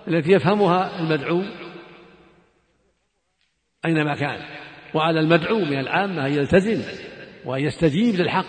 التي 0.07 0.31
يفهمها 0.31 0.99
المدعو 0.99 1.41
أينما 3.85 4.15
كان. 4.15 4.39
وعلى 4.93 5.19
المدعو 5.19 5.59
من 5.59 5.79
العامة 5.79 6.25
أن 6.25 6.31
يلتزم 6.31 6.81
وأن 7.45 7.63
يستجيب 7.63 8.15
للحق. 8.15 8.45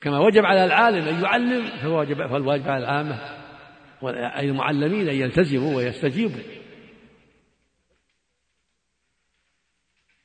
كما 0.00 0.18
وجب 0.18 0.44
على 0.44 0.64
العالم 0.64 1.08
أن 1.08 1.24
يعلم 1.24 1.66
فالواجب, 1.66 2.26
فالواجب 2.26 2.68
على 2.68 2.84
العامة 2.84 3.18
أي 4.38 4.50
المعلمين 4.50 5.08
أن 5.08 5.14
يلتزموا 5.14 5.76
ويستجيبوا. 5.76 6.42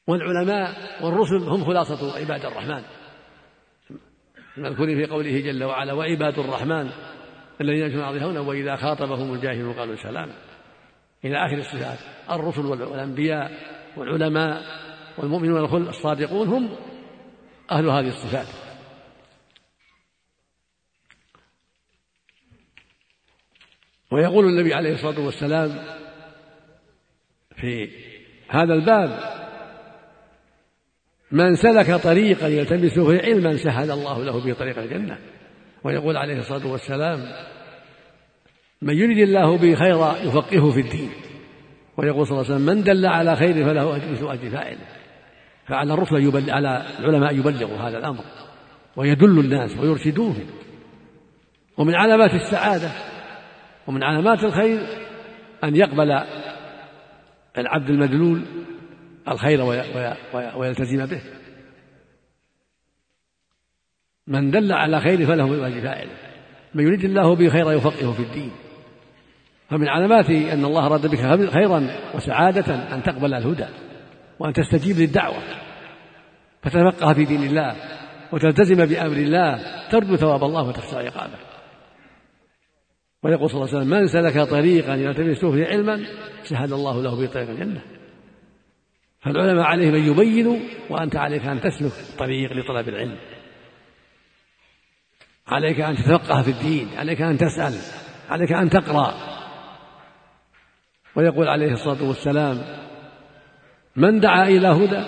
والعلماء 0.07 0.75
والرسل 1.05 1.49
هم 1.49 1.65
خلاصة 1.65 2.19
عباد 2.19 2.45
الرحمن. 2.45 2.83
المذكور 4.57 4.87
في 4.87 5.05
قوله 5.05 5.39
جل 5.39 5.63
وعلا 5.63 5.93
وعباد 5.93 6.39
الرحمن 6.39 6.89
الذين 7.61 7.99
هنا 7.99 8.39
وإذا 8.39 8.75
خاطبهم 8.75 9.33
الجاهلون 9.33 9.73
قالوا 9.73 9.95
سلاما. 9.95 10.46
إلى 11.25 11.45
آخر 11.45 11.57
الصفات. 11.57 11.99
الرسل 12.31 12.65
والأنبياء 12.65 13.51
والعلماء 13.97 14.63
والمؤمنون 15.17 15.87
الصادقون 15.87 16.47
هم 16.47 16.75
أهل 17.71 17.89
هذه 17.89 18.07
الصفات. 18.07 18.47
ويقول 24.11 24.45
النبي 24.45 24.73
عليه 24.73 24.93
الصلاة 24.93 25.19
والسلام 25.19 25.69
في 27.55 27.89
هذا 28.49 28.73
الباب 28.73 29.37
من 31.31 31.55
سلك 31.55 31.91
طريقا 31.95 32.47
يلتمس 32.47 32.99
فيه 32.99 33.21
علما 33.21 33.57
سهل 33.57 33.91
الله 33.91 34.23
له 34.23 34.45
به 34.45 34.53
طريق 34.53 34.79
الجنة. 34.79 35.17
ويقول 35.83 36.17
عليه 36.17 36.39
الصلاة 36.39 36.67
والسلام 36.67 37.19
من 38.81 38.93
يريد 38.93 39.17
الله 39.17 39.57
به 39.57 39.75
خيرا 39.75 40.17
يفقهه 40.17 40.71
في 40.71 40.79
الدين. 40.79 41.09
ويقول 41.97 42.27
صلى 42.27 42.35
الله 42.35 42.53
عليه 42.53 42.55
وسلم 42.55 42.75
من 42.75 42.83
دل 42.83 43.05
على 43.05 43.35
خير 43.35 43.65
فله 43.65 44.11
مثل 44.11 44.31
أجر 44.31 44.49
فاعله. 44.49 44.87
فعلى 45.67 45.93
الرسل 45.93 46.15
يبلغ 46.15 46.51
على 46.51 46.85
العلماء 46.99 47.35
يبلغوا 47.35 47.77
هذا 47.77 47.97
الأمر 47.97 48.23
ويدل 48.95 49.39
الناس 49.39 49.77
ويرشدوهم 49.77 50.45
ومن 51.77 51.95
علامات 51.95 52.33
السعادة 52.33 52.91
ومن 53.87 54.03
علامات 54.03 54.43
الخير 54.43 54.79
أن 55.63 55.75
يقبل 55.75 56.11
العبد 57.57 57.89
المدلول 57.89 58.41
الخير 59.27 59.61
ويلتزم 60.55 61.05
به. 61.05 61.21
من 64.27 64.51
دل 64.51 64.73
على 64.73 64.99
خير 64.99 65.25
فله 65.25 65.67
أجر 65.67 65.81
فاعله. 65.81 66.17
من 66.73 66.83
يريد 66.83 67.03
الله 67.03 67.35
به 67.35 67.49
خيرا 67.49 67.71
يفقهه 67.71 68.11
في 68.11 68.23
الدين. 68.23 68.51
فمن 69.69 69.87
علامات 69.87 70.29
أن 70.29 70.65
الله 70.65 70.85
أراد 70.85 71.07
بك 71.07 71.49
خيرا 71.51 71.87
وسعادة 72.15 72.95
أن 72.95 73.03
تقبل 73.03 73.33
الهدى 73.33 73.65
وأن 74.39 74.53
تستجيب 74.53 74.97
للدعوة. 74.97 75.43
فتتفقه 76.61 77.13
في 77.13 77.25
دين 77.25 77.43
الله 77.43 77.75
وتلتزم 78.31 78.85
بأمر 78.85 79.17
الله 79.17 79.59
ترجو 79.89 80.15
ثواب 80.15 80.43
الله 80.43 80.67
وتخشى 80.67 80.95
عقابه. 80.95 81.37
ويقول 83.23 83.49
صلى 83.49 83.61
الله 83.61 83.75
عليه 83.75 83.77
وسلم 83.77 83.99
من 83.99 84.07
سلك 84.07 84.49
طريقا 84.49 84.95
يلتمس 84.95 85.45
فيه 85.45 85.65
علما 85.65 86.05
سهل 86.43 86.73
الله 86.73 87.03
له 87.03 87.15
به 87.15 87.27
طريق 87.27 87.49
الجنة. 87.49 87.81
فالعلماء 89.19 89.65
عليهم 89.65 89.95
أن 89.95 90.11
يبينوا 90.11 90.57
وأنت 90.89 91.15
عليك 91.15 91.45
أن 91.45 91.61
تسلك 91.61 91.91
طريق 92.17 92.53
لطلب 92.53 92.89
العلم. 92.89 93.17
عليك 95.47 95.79
أن 95.79 95.95
تتفقه 95.95 96.41
في 96.41 96.51
الدين 96.51 96.89
عليك 96.97 97.21
أن 97.21 97.37
تسأل 97.37 97.73
عليك 98.29 98.51
أن 98.51 98.69
تقرأ. 98.69 99.36
ويقول 101.17 101.47
عليه 101.47 101.71
الصلاة 101.71 102.07
والسلام 102.07 102.61
من 103.95 104.19
دعا 104.19 104.43
إلى 104.47 104.67
هدى 104.67 105.05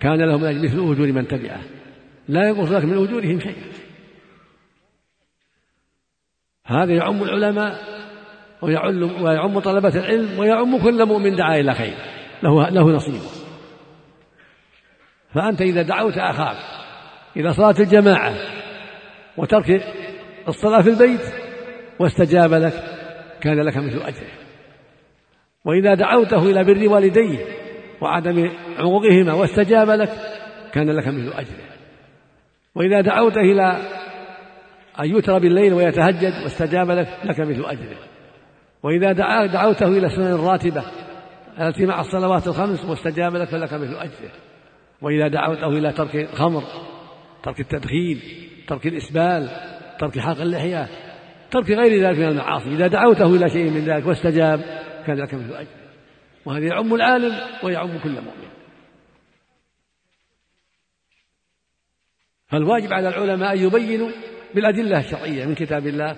كان 0.00 0.22
له 0.22 0.36
من 0.36 0.44
أجل 0.44 0.64
مثل 0.64 0.92
أجور 0.92 1.12
من 1.12 1.28
تبعه 1.28 1.60
لا 2.28 2.48
ينقص 2.48 2.70
لك 2.70 2.84
من 2.84 3.04
أجورهم 3.04 3.40
شيئا. 3.40 3.72
هذا 6.66 6.92
يعم 6.92 7.22
العلماء 7.22 7.78
ويعم, 8.62 9.22
ويعم 9.22 9.58
طلبة 9.58 9.88
العلم 9.88 10.38
ويعم 10.38 10.82
كل 10.82 11.06
مؤمن 11.06 11.36
دعا 11.36 11.60
إلى 11.60 11.74
خير 11.74 11.94
له, 12.42 12.68
له 12.68 12.90
نصيبه. 12.90 13.30
فأنت 15.34 15.60
إذا 15.60 15.82
دعوت 15.82 16.18
أخاك 16.18 16.56
إلى 17.36 17.52
صلاة 17.52 17.74
الجماعة 17.80 18.34
وترك 19.36 19.84
الصلاة 20.48 20.82
في 20.82 20.90
البيت 20.90 21.22
واستجاب 21.98 22.54
لك 22.54 22.84
كان 23.40 23.60
لك 23.60 23.76
مثل 23.76 24.02
أجره. 24.02 24.41
وإذا 25.64 25.94
دعوته 25.94 26.50
إلى 26.50 26.64
بر 26.64 26.88
والديه 26.88 27.38
وعدم 28.00 28.50
عقوقهما 28.78 29.32
واستجاب 29.32 29.90
لك 29.90 30.10
كان 30.72 30.90
لك 30.90 31.08
مثل 31.08 31.32
أجره. 31.32 31.72
وإذا 32.74 33.00
دعوته 33.00 33.40
إلى 33.40 33.76
أن 35.00 35.16
يترى 35.16 35.40
بالليل 35.40 35.72
ويتهجد 35.74 36.32
واستجاب 36.42 36.90
لك 36.90 37.08
لك 37.24 37.40
مثل 37.40 37.64
أجره. 37.64 37.96
وإذا 38.82 39.12
دعوته 39.46 39.86
إلى 39.86 40.06
السنن 40.06 40.32
الراتبة 40.32 40.84
التي 41.60 41.86
مع 41.86 42.00
الصلوات 42.00 42.48
الخمس 42.48 42.84
واستجاب 42.84 43.36
لك 43.36 43.48
فلك 43.48 43.72
مثل 43.72 43.96
أجره. 43.96 44.30
وإذا 45.02 45.28
دعوته 45.28 45.68
إلى 45.68 45.92
ترك 45.92 46.16
الخمر 46.16 46.62
ترك 47.42 47.60
التدخين 47.60 48.20
ترك 48.68 48.86
الإسبال 48.86 49.50
ترك 50.00 50.18
حلق 50.18 50.40
اللحية 50.40 50.88
ترك 51.50 51.70
غير 51.70 52.08
ذلك 52.08 52.18
من 52.18 52.28
المعاصي. 52.28 52.68
إذا 52.68 52.86
دعوته 52.86 53.36
إلى 53.36 53.48
شيء 53.48 53.70
من 53.70 53.84
ذلك 53.84 54.06
واستجاب 54.06 54.60
كان 55.06 55.16
لك 55.16 55.34
مثل 55.34 55.54
أجر 55.54 55.68
وهذا 56.44 56.66
يعم 56.66 56.94
العالم 56.94 57.36
ويعم 57.62 57.98
كل 57.98 58.10
مؤمن. 58.10 58.48
فالواجب 62.48 62.92
على 62.92 63.08
العلماء 63.08 63.52
أن 63.52 63.58
يبينوا 63.58 64.10
بالأدلة 64.54 64.98
الشرعية 64.98 65.46
من 65.46 65.54
كتاب 65.54 65.86
الله 65.86 66.16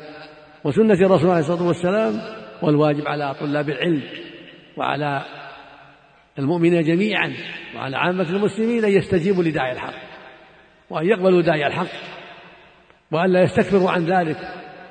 وسنة 0.64 0.94
الرسول 0.94 1.30
عليه 1.30 1.40
الصلاة 1.40 1.66
والسلام 1.66 2.20
والواجب 2.62 3.08
على 3.08 3.34
طلاب 3.34 3.68
العلم 3.68 4.02
وعلى 4.76 5.22
المؤمنين 6.38 6.82
جميعا 6.82 7.34
وعلى 7.76 7.96
عامة 7.96 8.30
المسلمين 8.30 8.84
أن 8.84 8.90
يستجيبوا 8.90 9.44
لداعي 9.44 9.72
الحق 9.72 9.94
وأن 10.90 11.06
يقبلوا 11.06 11.42
داعي 11.42 11.66
الحق 11.66 11.86
وأن 13.10 13.32
لا 13.32 13.42
يستكبروا 13.42 13.90
عن 13.90 14.04
ذلك 14.04 14.38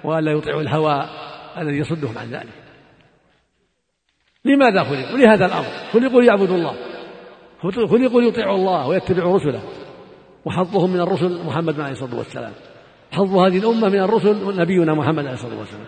وأن 0.03 0.23
لا 0.23 0.31
يطيعوا 0.31 0.61
الهوى 0.61 1.09
الذي 1.57 1.77
يصدهم 1.77 2.17
عن 2.17 2.29
ذلك. 2.29 2.62
لماذا 4.45 4.83
خلقوا 4.83 5.17
لهذا 5.17 5.45
الأمر. 5.45 5.65
خلقوا 5.93 6.21
ليعبدوا 6.21 6.55
الله. 6.55 6.75
خلقوا 7.61 8.21
ليطيعوا 8.21 8.55
الله 8.55 8.87
ويتبعوا 8.87 9.37
رسله. 9.37 9.61
وحظهم 10.45 10.89
من 10.89 10.99
الرسل 10.99 11.45
محمد 11.45 11.79
عليه 11.79 11.91
الصلاة 11.91 12.17
والسلام. 12.17 12.51
حظ 13.11 13.37
هذه 13.37 13.57
الأمة 13.57 13.89
من 13.89 13.99
الرسل 13.99 14.59
نبينا 14.61 14.93
محمد 14.93 15.25
عليه 15.25 15.33
الصلاة 15.33 15.59
والسلام. 15.59 15.85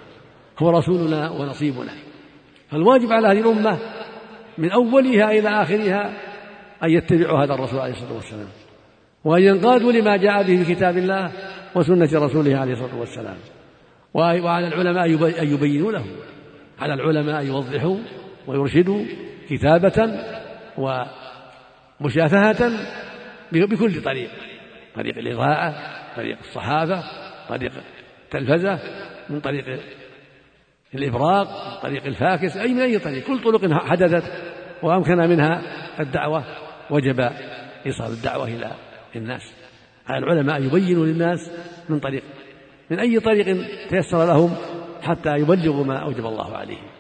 هو 0.60 0.70
رسولنا 0.70 1.30
ونصيبنا. 1.30 1.92
فالواجب 2.72 3.12
على 3.12 3.28
هذه 3.28 3.40
الأمة 3.40 3.78
من 4.58 4.72
أولها 4.72 5.32
إلى 5.32 5.50
آخرها 5.50 6.14
أن 6.84 6.90
يتبعوا 6.90 7.44
هذا 7.44 7.54
الرسول 7.54 7.80
عليه 7.80 7.94
الصلاة 7.94 8.14
والسلام. 8.14 8.48
وأن 9.24 9.44
ينقادوا 9.44 9.92
لما 9.92 10.18
جاء 10.18 10.44
به 10.44 10.64
في 10.64 10.76
كتاب 10.76 10.98
الله 10.98 11.32
وسنة 11.76 12.26
رسوله 12.26 12.58
عليه 12.58 12.74
الصلاة 12.74 13.00
والسلام. 13.00 13.38
وعلى 14.14 14.68
العلماء 14.68 15.06
أن 15.42 15.54
يبينوا 15.54 15.92
له. 15.92 16.06
على 16.80 16.94
العلماء 16.94 17.42
أن 17.42 17.48
يوضحوا 17.48 17.98
ويرشدوا 18.48 19.06
كتابة 19.50 20.24
ومشافهة 22.02 22.72
بكل 23.52 24.02
طريق. 24.02 24.30
طريق 24.96 25.18
الإضاءة 25.18 25.76
طريق 26.16 26.38
الصحافة 26.40 27.04
طريق 27.50 27.72
التلفزة 28.26 28.80
من 29.30 29.40
طريق 29.40 29.80
الإبراق 30.96 31.48
من 31.48 31.82
طريق 31.82 32.06
الفاكس 32.06 32.58
أي 32.58 32.74
من 32.74 32.82
أي 32.82 33.00
طريق. 33.00 33.28
كل 33.28 33.44
طرق 33.44 33.74
حدثت 33.74 34.24
وأمكن 34.84 35.18
منها 35.18 35.62
الدعوة 36.00 36.44
وجب 36.90 37.20
إيصال 37.86 38.12
الدعوة 38.12 38.48
إلى 38.48 38.72
الناس. 39.16 39.54
على 40.08 40.18
العلماء 40.26 40.62
يبينوا 40.62 41.06
للناس 41.06 41.52
من 41.90 42.00
طريق 42.00 42.24
من 42.90 43.00
أي 43.00 43.20
طريق 43.20 43.68
تيسر 43.90 44.26
لهم 44.26 44.56
حتى 45.02 45.36
يبلغوا 45.36 45.86
ما 45.86 45.98
أوجب 45.98 46.26
الله 46.26 46.58
عليهم. 46.58 46.95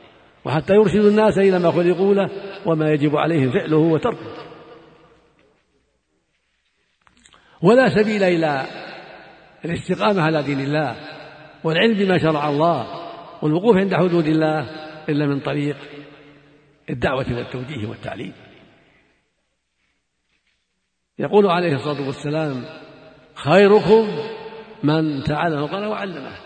وحتى 0.45 0.73
يرشدوا 0.73 1.09
الناس 1.09 1.37
إلى 1.37 1.59
ما 1.59 1.71
خلقوا 1.71 2.13
له 2.13 2.29
وما 2.65 2.91
يجب 2.91 3.15
عليهم 3.15 3.51
فعله 3.51 3.77
وتركه. 3.77 4.45
ولا 7.61 7.89
سبيل 7.89 8.23
إلى 8.23 8.65
الاستقامة 9.65 10.21
على 10.21 10.43
دين 10.43 10.59
الله 10.59 10.95
والعلم 11.63 11.93
بما 11.93 12.17
شرع 12.17 12.49
الله 12.49 12.87
والوقوف 13.41 13.77
عند 13.77 13.95
حدود 13.95 14.27
الله 14.27 14.59
إلا 15.09 15.25
من 15.25 15.39
طريق 15.39 15.77
الدعوة 16.89 17.25
والتوجيه 17.37 17.87
والتعليم. 17.87 18.33
يقول 21.19 21.47
عليه 21.47 21.75
الصلاة 21.75 22.07
والسلام 22.07 22.65
خيركم 23.35 24.07
من 24.83 25.23
تعلم 25.23 25.57
القرآن 25.57 25.87
وعلمه. 25.87 26.37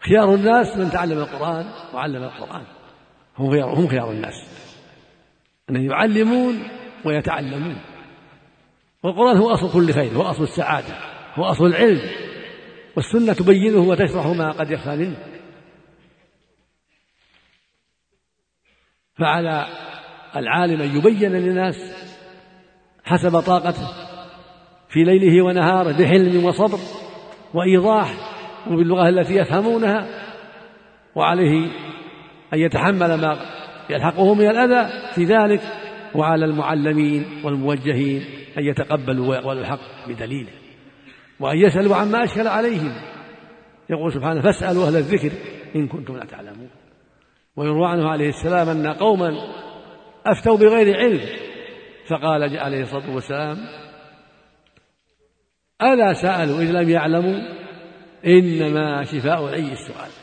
خيار 0.00 0.34
الناس 0.34 0.76
من 0.76 0.90
تعلم 0.90 1.18
القرآن 1.18 1.66
وعلم 1.94 2.22
القرآن. 2.22 2.64
هم 3.38 3.50
خيار 3.50 3.74
هم 3.74 3.88
خيار 3.88 4.10
الناس. 4.10 4.34
أن 5.70 5.76
يعلمون 5.90 6.68
ويتعلمون. 7.04 7.78
والقرآن 9.02 9.36
هو 9.36 9.50
أصل 9.50 9.72
كل 9.72 9.92
خير 9.92 10.12
هو 10.12 10.22
أصل 10.22 10.42
السعادة 10.42 10.98
هو 11.34 11.44
أصل 11.44 11.66
العلم. 11.66 12.00
والسنة 12.96 13.32
تبينه 13.32 13.78
وتشرح 13.78 14.26
ما 14.26 14.50
قد 14.50 14.70
يخفى 14.70 14.96
منه. 14.96 15.16
فعلى 19.18 19.66
العالم 20.36 20.80
أن 20.82 20.96
يبين 20.96 21.32
للناس 21.32 21.76
حسب 23.04 23.40
طاقته 23.40 23.88
في 24.88 25.04
ليله 25.04 25.44
ونهاره 25.44 25.92
بحلم 25.92 26.44
وصبر 26.44 26.78
وإيضاح 27.54 28.14
وباللغة 28.70 29.08
التي 29.08 29.34
يفهمونها. 29.34 30.06
وعليه 31.14 31.70
أن 32.54 32.58
يتحمل 32.58 33.14
ما 33.14 33.38
يلحقه 33.90 34.34
من 34.34 34.50
الأذى 34.50 35.12
في 35.14 35.24
ذلك 35.24 35.60
وعلى 36.14 36.44
المعلمين 36.44 37.26
والموجهين 37.44 38.22
أن 38.58 38.64
يتقبلوا 38.64 39.28
ويقبلوا 39.28 39.60
الحق 39.60 40.08
بدليله 40.08 40.52
وأن 41.40 41.56
يسألوا 41.56 41.96
عما 41.96 42.24
أشكل 42.24 42.46
عليهم. 42.48 42.92
يقول 43.90 44.12
سبحانه 44.12 44.40
فاسألوا 44.40 44.86
أهل 44.86 44.96
الذكر 44.96 45.32
إن 45.76 45.88
كنتم 45.88 46.16
لا 46.16 46.24
تعلمون. 46.24 46.70
ويروى 47.56 47.86
عنه 47.86 48.08
عليه 48.08 48.28
السلام 48.28 48.68
أن 48.68 48.86
قوما 48.86 49.30
أفتوا 50.26 50.56
بغير 50.56 50.96
علم 50.96 51.20
فقال 52.08 52.58
عليه 52.58 52.82
الصلاة 52.82 53.14
والسلام 53.14 53.56
ألا 55.82 56.12
سألوا 56.12 56.60
إذ 56.60 56.70
لم 56.70 56.88
يعلموا؟ 56.88 57.38
إنما 58.26 59.02
شفاء 59.02 59.48
العي 59.48 59.72
السؤال. 59.72 60.21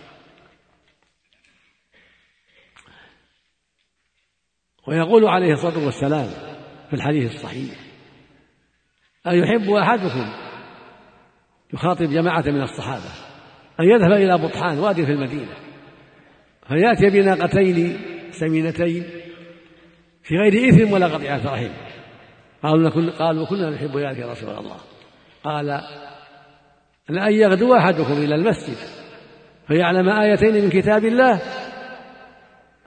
ويقول 4.90 5.26
عليه 5.26 5.54
الصلاة 5.54 5.86
والسلام 5.86 6.28
في 6.90 6.94
الحديث 6.94 7.36
الصحيح 7.36 7.76
أيحب 9.28 9.70
أحدكم 9.70 10.34
يخاطب 11.74 12.06
جماعة 12.06 12.44
من 12.48 12.62
الصحابة؟ 12.62 13.12
أن 13.80 13.86
يذهب 13.86 14.12
إلى 14.12 14.38
بطحان 14.38 14.80
وادي 14.80 15.06
في 15.06 15.12
المدينة 15.12 15.54
فيأتي 16.68 17.10
بناقتين 17.10 18.00
سمينتين 18.32 19.04
في 20.24 20.36
غير 20.38 20.70
إثم 20.70 20.94
ولا 20.94 21.08
قطيعة 21.08 21.54
رحم. 21.54 21.72
قالوا 22.64 23.12
قالوا 23.12 23.46
كنا 23.46 23.70
نحب 23.70 23.98
ذلك 23.98 24.18
يا 24.18 24.32
رسول 24.32 24.50
الله. 24.50 24.78
قال 25.44 25.82
لأن 27.10 27.34
يغدو 27.34 27.76
أحدكم 27.76 28.14
إلى 28.14 28.36
المسجد 28.36 28.78
فيعلم 29.68 30.10
آيتين 30.10 30.54
من 30.54 30.70
كتاب 30.70 31.06
الله 31.06 31.42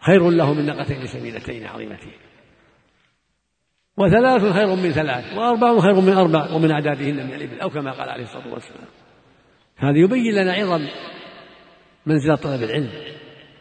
خير 0.07 0.31
له 0.31 0.55
من 0.55 0.67
ناقتين 0.67 1.07
سمينتين 1.07 1.67
عظيمتين. 1.67 2.13
وثلاث 3.97 4.53
خير 4.53 4.77
من 4.77 4.91
ثلاث 4.91 5.39
وأربع 5.39 5.81
خير 5.81 6.01
من 6.01 6.13
أربع 6.13 6.53
ومن 6.53 6.71
أعدادهن 6.71 7.27
من 7.27 7.35
الإبل 7.35 7.61
أو 7.61 7.71
كما 7.71 7.93
قال 7.93 8.09
عليه 8.09 8.25
الصلاة 8.25 8.53
والسلام. 8.53 8.89
هذا 9.77 9.99
يبين 9.99 10.35
لنا 10.35 10.53
عظم 10.53 10.89
منزلة 12.07 12.37
طلب 12.37 12.63
العلم 12.63 12.91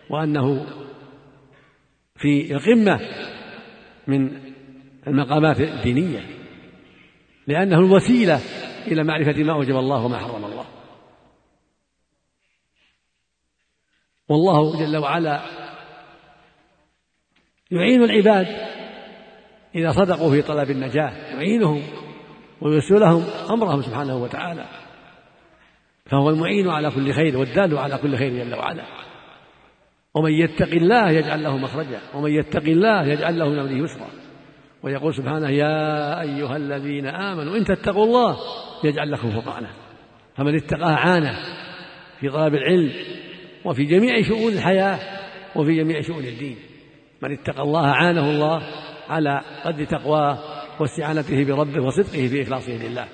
وأنه 0.09 0.65
في 2.15 2.55
القمة 2.55 2.99
من 4.07 4.51
المقامات 5.07 5.59
الدينية 5.59 6.25
لأنه 7.47 7.79
الوسيلة 7.79 8.39
إلى 8.87 9.03
معرفة 9.03 9.43
ما 9.43 9.53
أوجب 9.53 9.75
الله 9.75 10.05
وما 10.05 10.17
حرم 10.17 10.45
الله. 10.45 10.65
والله 14.29 14.85
جل 14.85 14.97
وعلا 14.97 15.60
يعين 17.71 18.03
العباد 18.03 18.47
إذا 19.75 19.91
صدقوا 19.91 20.31
في 20.31 20.41
طلب 20.41 20.69
النجاة 20.69 21.11
يعينهم 21.33 21.81
ويسر 22.61 22.99
لهم 22.99 23.23
أمرهم 23.49 23.81
سبحانه 23.81 24.17
وتعالى. 24.17 24.65
فهو 26.05 26.29
المعين 26.29 26.69
على 26.69 26.91
كل 26.91 27.13
خير 27.13 27.37
والدال 27.37 27.77
على 27.77 27.97
كل 27.97 28.17
خير 28.17 28.43
جل 28.43 28.55
وعلا. 28.55 28.83
ومن 30.13 30.31
يتق 30.31 30.69
الله 30.69 31.11
يجعل 31.11 31.43
له 31.43 31.57
مخرجا 31.57 31.99
ومن 32.15 32.31
يتق 32.31 32.63
الله 32.63 33.07
يجعل 33.07 33.39
له 33.39 33.49
من 33.49 33.59
أمره 33.59 33.83
يسرا. 33.83 34.07
ويقول 34.83 35.15
سبحانه 35.15 35.49
يا 35.49 36.21
أيها 36.21 36.57
الذين 36.57 37.07
آمنوا 37.07 37.57
إن 37.57 37.65
تتقوا 37.65 38.05
الله 38.05 38.37
يجعل 38.83 39.11
لكم 39.11 39.31
فرقانا 39.31 39.69
فمن 40.35 40.55
اتقاه 40.55 40.95
عانه 40.95 41.35
في 42.19 42.29
طلب 42.29 42.55
العلم 42.55 42.91
وفي 43.65 43.83
جميع 43.83 44.21
شؤون 44.21 44.53
الحياة 44.53 44.99
وفي 45.55 45.75
جميع 45.75 46.01
شؤون 46.01 46.23
الدين. 46.23 46.57
من 47.21 47.31
اتقى 47.31 47.61
الله 47.61 47.87
عانه 47.87 48.29
الله 48.29 48.61
على 49.09 49.41
قدر 49.63 49.85
تقواه 49.85 50.37
واستعانته 50.79 51.43
بربه 51.43 51.85
وصدقه 51.85 52.27
في 52.27 52.41
اخلاصه 52.41 52.73
لله 52.73 53.07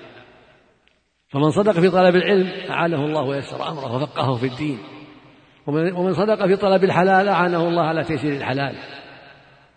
فمن 1.30 1.52
صدق 1.52 1.72
في 1.72 1.90
طلب 1.90 2.16
العلم 2.16 2.52
أعانه 2.70 3.06
الله 3.06 3.22
ويسر 3.22 3.70
أمره 3.70 3.96
وفقهه 3.96 4.36
في 4.36 4.46
الدين. 4.46 4.80
ومن 5.68 6.14
صدق 6.14 6.46
في 6.46 6.56
طلب 6.56 6.84
الحلال 6.84 7.28
أعانه 7.30 7.68
الله 7.68 7.82
على 7.82 8.04
تيسير 8.04 8.34
الحلال. 8.34 8.76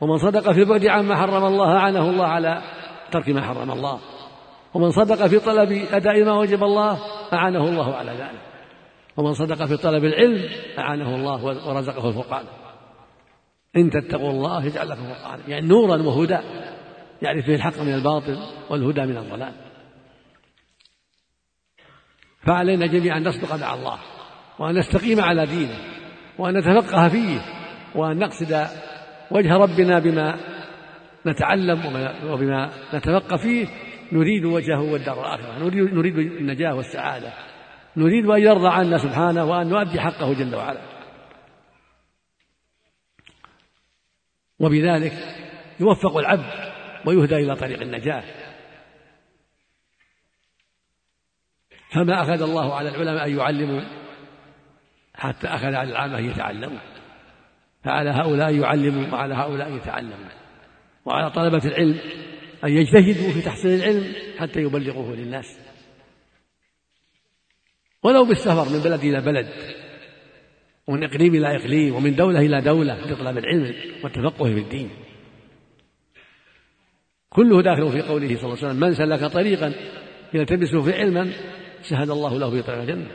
ومن 0.00 0.18
صدق 0.18 0.52
في 0.52 0.60
البعد 0.60 0.86
عما 0.86 1.16
حرم 1.16 1.44
الله 1.44 1.76
أعانه 1.76 2.10
الله 2.10 2.26
على 2.26 2.62
ترك 3.12 3.28
ما 3.28 3.42
حرم 3.42 3.70
الله. 3.70 3.98
ومن 4.74 4.90
صدق 4.90 5.26
في 5.26 5.38
طلب 5.38 5.72
أداء 5.92 6.24
ما 6.24 6.38
وجب 6.38 6.64
الله 6.64 6.98
أعانه 7.32 7.68
الله 7.68 7.94
على 7.94 8.10
ذلك. 8.10 8.40
ومن 9.16 9.34
صدق 9.34 9.66
في 9.66 9.76
طلب 9.76 10.04
العلم 10.04 10.48
أعانه 10.78 11.14
الله 11.14 11.44
ورزقه 11.44 12.08
الفرقان. 12.08 12.44
إن 13.76 13.90
تتقوا 13.90 14.30
الله 14.30 14.66
يجعل 14.66 14.88
لكم 14.88 15.02
فرقانا 15.02 15.48
يعني 15.48 15.66
نورا 15.66 16.02
وهدى. 16.02 16.38
يعرف 17.22 17.46
به 17.46 17.54
الحق 17.54 17.80
من 17.80 17.94
الباطل 17.94 18.38
والهدى 18.70 19.00
من 19.00 19.16
الضلال. 19.16 19.52
فعلينا 22.46 22.86
جميعا 22.86 23.18
أن 23.18 23.28
نصدق 23.28 23.54
مع 23.54 23.74
الله 23.74 23.98
وأن 24.58 24.78
نستقيم 24.78 25.20
على 25.20 25.46
دينه 25.46 25.78
وأن 26.38 26.58
نتفقه 26.58 27.08
فيه 27.08 27.40
وأن 27.94 28.18
نقصد 28.18 28.66
وجه 29.30 29.56
ربنا 29.56 29.98
بما 29.98 30.36
نتعلم 31.26 31.80
وبما 32.26 32.70
نتفقه 32.94 33.36
فيه. 33.36 33.66
نريد 34.12 34.44
وجهه 34.44 34.80
والدار 34.80 35.20
الآخرة. 35.20 35.58
نريد, 35.58 35.94
نريد 35.94 36.18
النجاة 36.18 36.74
والسعادة. 36.74 37.32
نريد 37.96 38.26
أن 38.26 38.42
يرضى 38.42 38.68
عنا 38.68 38.98
سبحانه 38.98 39.44
وأن 39.44 39.68
نؤدي 39.68 40.00
حقه 40.00 40.34
جل 40.34 40.54
وعلا. 40.54 40.80
وبذلك 44.60 45.12
يوفق 45.80 46.16
العبد 46.16 46.72
ويهدى 47.06 47.36
إلى 47.36 47.56
طريق 47.56 47.80
النجاة. 47.80 48.24
فما 51.92 52.22
أخذ 52.22 52.42
الله 52.42 52.74
على 52.74 52.88
العلماء 52.88 53.26
أن 53.26 53.38
يعلموا 53.38 53.82
حتى 55.14 55.46
أخذ 55.46 55.74
على 55.74 55.90
العامة 55.90 56.18
يتعلموا. 56.18 56.80
فعلى 57.84 58.10
هؤلاء 58.10 58.54
يعلموا 58.54 59.12
وعلى 59.12 59.34
هؤلاء 59.34 59.76
يتعلموا. 59.76 60.30
وعلى 61.04 61.30
طلبة 61.30 61.64
العلم 61.64 62.00
أن 62.64 62.70
يجتهدوا 62.70 63.32
في 63.32 63.42
تحصيل 63.42 63.70
العلم 63.70 64.14
حتى 64.38 64.60
يبلغوه 64.60 65.14
للناس. 65.14 65.58
ولو 68.02 68.24
بالسفر 68.24 68.68
من 68.72 68.82
بلد 68.82 69.00
إلى 69.00 69.20
بلد 69.20 69.79
ومن 70.86 71.04
إقليم 71.04 71.34
إلى 71.34 71.56
إقليم 71.56 71.94
ومن 71.94 72.14
دولة 72.14 72.40
إلى 72.40 72.60
دولة 72.60 73.06
لطلب 73.06 73.38
العلم 73.38 73.74
والتفقه 74.04 74.44
في 74.44 74.58
الدين. 74.58 74.90
كله 77.30 77.62
داخل 77.62 77.92
في 77.92 78.02
قوله 78.02 78.36
صلى 78.36 78.44
الله 78.44 78.58
عليه 78.58 78.66
وسلم 78.66 78.80
من 78.80 78.94
سلك 78.94 79.24
طريقا 79.32 79.74
يلتمس 80.34 80.76
فيه 80.76 80.94
علما 80.94 81.32
سهل 81.82 82.10
الله 82.10 82.38
له 82.38 82.50
في 82.50 82.62
طريق 82.62 82.80
الجنة. 82.80 83.10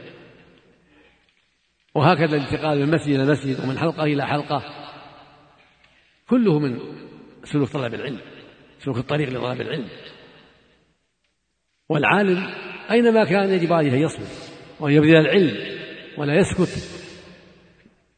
وهكذا 1.95 2.35
الانتقال 2.35 2.79
من 2.79 2.91
مسجد 2.91 3.19
إلى 3.19 3.31
مسجد 3.31 3.63
ومن 3.63 3.77
حلقة 3.77 4.03
إلى 4.03 4.27
حلقة. 4.27 4.63
كله 6.29 6.59
من 6.59 6.79
سلوك 7.43 7.69
طلب 7.69 7.93
العلم 7.93 8.19
سلوك 8.79 8.97
الطريق 8.97 9.29
لطلب 9.29 9.61
العلم. 9.61 9.87
والعالم 11.89 12.47
أينما 12.91 13.23
كان 13.23 13.49
يجب 13.49 13.73
عليه 13.73 13.93
أن 13.93 13.99
يصبر 13.99 14.25
وأن 14.79 14.93
يبذل 14.93 15.15
العلم 15.15 15.77
ولا 16.17 16.35
يسكت 16.35 17.04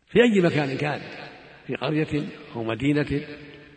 في 0.08 0.24
أي 0.24 0.42
مكان 0.42 0.78
كان 0.78 1.02
في 1.68 1.76
قرية 1.76 2.24
أو 2.56 2.64
مدينة 2.64 3.26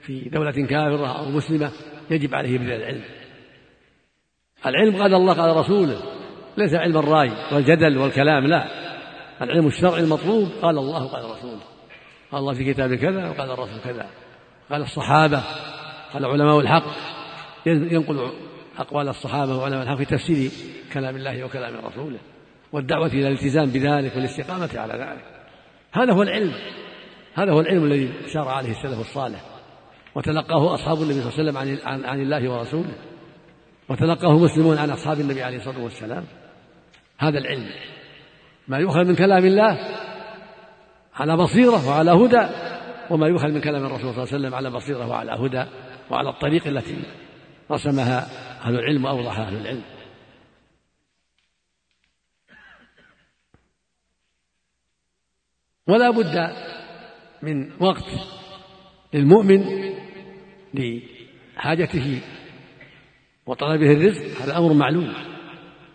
في 0.03 0.29
دولة 0.33 0.67
كافرة 0.67 1.19
أو 1.19 1.31
مسلمة 1.31 1.71
يجب 2.11 2.35
عليه 2.35 2.59
بذل 2.59 2.73
العلم. 2.73 3.03
العلم 4.67 5.03
قال 5.03 5.15
الله 5.15 5.33
قال 5.33 5.57
رسوله 5.57 6.03
ليس 6.57 6.75
علم 6.75 6.97
الرأي 6.97 7.33
والجدل 7.53 7.99
والكلام 7.99 8.47
لا. 8.47 8.65
العلم 9.43 9.67
الشرعي 9.67 10.01
المطلوب 10.01 10.49
قال 10.63 10.79
الله 10.79 11.07
قال 11.07 11.25
رسوله. 11.25 11.63
قال 12.33 12.41
الله 12.41 12.55
في 12.55 12.73
كتابه 12.73 12.97
كذا 12.97 13.29
وقال 13.29 13.51
الرسول 13.51 13.81
كذا. 13.85 14.11
قال 14.71 14.83
الصحابة 14.83 15.43
قال 16.13 16.25
علماء 16.25 16.61
الحق. 16.61 16.85
ينقل 17.67 18.31
أقوال 18.79 19.09
الصحابة 19.09 19.57
وعلماء 19.57 19.83
الحق 19.83 19.97
في 19.97 20.05
تفسير 20.05 20.51
كلام 20.93 21.17
الله 21.17 21.45
وكلام 21.45 21.87
رسوله. 21.87 22.19
والدعوة 22.73 23.07
إلى 23.07 23.29
الالتزام 23.29 23.67
بذلك 23.67 24.17
والاستقامة 24.17 24.71
على 24.75 24.93
ذلك. 24.93 25.40
هذا 25.93 26.13
هو 26.13 26.23
العلم. 26.23 26.53
هذا 27.35 27.53
هو 27.53 27.61
العلم 27.61 27.85
الذي 27.85 28.13
سار 28.27 28.49
عليه 28.49 28.71
السلف 28.71 29.01
الصالح. 29.01 29.41
وتلقاه 30.15 30.75
أصحاب 30.75 31.03
النبي 31.03 31.21
صلى 31.21 31.49
الله 31.49 31.61
عليه 31.61 31.73
وسلم 31.73 31.87
عن, 31.89 32.05
عن 32.05 32.21
الله 32.21 32.51
ورسوله. 32.51 32.95
وتلقاه 33.89 34.39
مسلمون 34.39 34.79
عن 34.79 34.91
أصحاب 34.91 35.21
النبي 35.21 35.43
عليه 35.43 35.57
الصلاة 35.57 35.85
والسلام. 35.85 36.25
هذا 37.19 37.39
العلم. 37.39 37.71
ما 38.69 38.79
يؤخذ 38.79 39.05
من 39.05 39.15
كلام 39.15 39.45
الله 39.45 39.79
على 41.15 41.37
بصيرة 41.37 41.89
وعلى 41.89 42.11
هدى 42.11 42.49
وما 43.11 43.27
يؤخذ 43.27 43.49
من 43.49 43.61
كلام 43.61 43.87
الرسول 43.87 44.01
صلى 44.01 44.09
الله 44.11 44.29
عليه 44.33 44.39
وسلم 44.39 44.55
على 44.55 44.71
بصيرة 44.71 45.07
وعلى 45.07 45.33
هدى 45.33 45.65
وعلى 46.11 46.29
الطريق 46.29 46.67
التي 46.67 47.03
رسمها 47.71 48.29
أهل 48.65 48.75
العلم 48.75 49.05
وأوضحها 49.05 49.47
أهل 49.47 49.57
العلم. 49.57 49.83
ولا 55.91 56.11
بد 56.11 56.53
من 57.43 57.71
وقت 57.81 58.05
للمؤمن 59.15 59.65
لحاجته 60.75 62.21
وطلبه 63.47 63.93
الرزق. 63.93 64.43
هذا 64.43 64.59
أمر 64.59 64.73
معلوم 64.73 65.13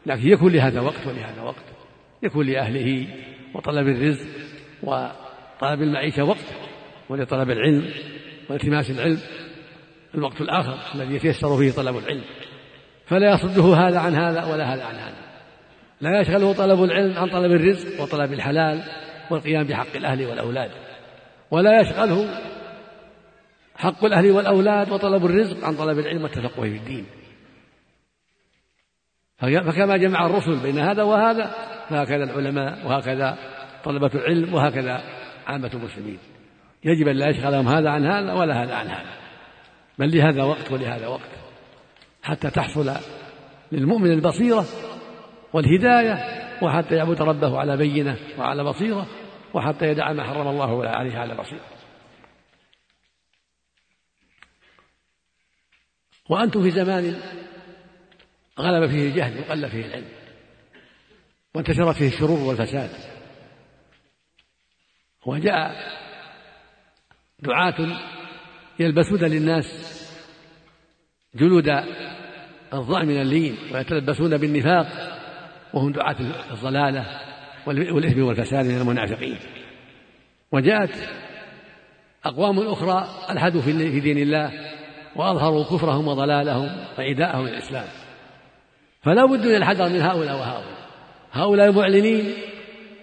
لكن 0.05 0.27
يكون 0.27 0.53
لهذا 0.53 0.81
وقت 0.81 1.07
ولهذا 1.07 1.41
وقت. 1.41 1.63
يكون 2.23 2.45
لأهله 2.45 3.07
وطلب 3.53 3.87
الرزق 3.87 4.27
وطلب 4.83 5.81
المعيشة 5.81 6.23
وقت 6.23 6.45
ولطلب 7.09 7.49
العلم 7.49 7.89
والتماس 8.49 8.91
العلم 8.91 9.19
الوقت 10.15 10.41
الآخر 10.41 10.77
الذي 10.95 11.15
يتيسر 11.15 11.57
فيه 11.57 11.71
طلب 11.71 11.97
العلم. 11.97 12.23
فلا 13.05 13.33
يصده 13.33 13.75
هذا 13.75 13.99
عن 13.99 14.15
هذا 14.15 14.43
ولا 14.45 14.73
هذا 14.73 14.83
عن 14.83 14.95
هذا. 14.95 15.25
لا 16.01 16.21
يشغله 16.21 16.53
طلب 16.53 16.83
العلم 16.83 17.17
عن 17.17 17.29
طلب 17.29 17.51
الرزق 17.51 18.01
وطلب 18.01 18.33
الحلال 18.33 18.83
والقيام 19.31 19.63
بحق 19.63 19.95
الأهل 19.95 20.25
والأولاد. 20.25 20.71
ولا 21.51 21.81
يشغله 21.81 22.39
حق 23.75 24.05
الأهل 24.05 24.31
والأولاد 24.31 24.89
وطلب 24.89 25.25
الرزق 25.25 25.65
عن 25.65 25.75
طلب 25.75 25.99
العلم 25.99 26.23
والتفقه 26.23 26.61
في 26.61 26.77
الدين. 26.77 27.05
فكما 29.37 29.97
جمع 29.97 30.25
الرسل 30.25 30.59
بين 30.59 30.79
هذا 30.79 31.03
وهذا 31.03 31.55
فهكذا 31.89 32.23
العلماء 32.23 32.87
وهكذا 32.87 33.37
طلبة 33.83 34.11
العلم 34.15 34.53
وهكذا 34.53 35.03
عامة 35.47 35.71
المسلمين. 35.73 36.17
يجب 36.83 37.07
أن 37.07 37.15
لا 37.15 37.29
يشغلهم 37.29 37.67
هذا 37.67 37.89
عن 37.89 38.05
هذا 38.05 38.33
ولا 38.33 38.63
هذا 38.63 38.75
عن 38.75 38.87
هذا. 38.87 39.13
بل 39.99 40.17
لهذا 40.17 40.43
وقت 40.43 40.71
ولهذا 40.71 41.07
وقت. 41.07 41.29
حتى 42.23 42.49
تحصل 42.49 42.91
للمؤمن 43.71 44.11
البصيرة 44.11 44.65
والهداية 45.53 46.44
وحتى 46.61 46.95
يعبد 46.95 47.21
ربه 47.21 47.59
على 47.59 47.77
بينة 47.77 48.17
وعلى 48.37 48.63
بصيرة 48.63 49.07
وحتى 49.53 49.85
يدع 49.85 50.13
ما 50.13 50.23
حرم 50.23 50.47
الله 50.47 50.87
عليه 50.89 51.17
على 51.17 51.35
بصيرة. 51.35 51.65
وأنتم 56.29 56.63
في 56.63 56.71
زمان 56.71 57.21
غلب 58.59 58.89
فيه 58.89 59.09
الجهل 59.09 59.39
وقل 59.39 59.69
فيه 59.69 59.85
العلم 59.85 60.09
وانتشرت 61.55 61.95
فيه 61.95 62.07
الشرور 62.07 62.39
والفساد. 62.39 62.89
وجاء 65.25 65.75
دعاة 67.39 67.75
يلبسون 68.79 69.19
للناس 69.19 69.65
جلود 71.35 71.67
الضأن 72.73 73.07
من 73.07 73.21
اللين 73.21 73.57
ويتلبسون 73.73 74.37
بالنفاق 74.37 75.14
وهم 75.75 75.91
دعاة 75.91 76.15
الضلالة 76.51 77.05
والإثم 77.67 78.23
والفساد 78.23 78.65
من 78.65 78.77
المنافقين. 78.77 79.37
وجاءت 80.51 81.09
أقوام 82.25 82.59
أخرى 82.59 83.07
ألحدوا 83.29 83.61
في 83.61 83.99
دين 83.99 84.17
الله 84.17 84.51
وأظهروا 85.15 85.63
كفرهم 85.63 86.07
وضلالهم 86.07 86.69
وعداءهم 86.99 87.47
الإسلام. 87.47 87.87
فلا 89.01 89.25
بد 89.25 89.45
من 89.45 89.55
الحذر 89.55 89.89
من 89.89 90.01
هؤلاء 90.01 90.35
وهؤلاء. 90.35 90.75
هؤلاء 91.31 91.69
المعلنين 91.69 92.33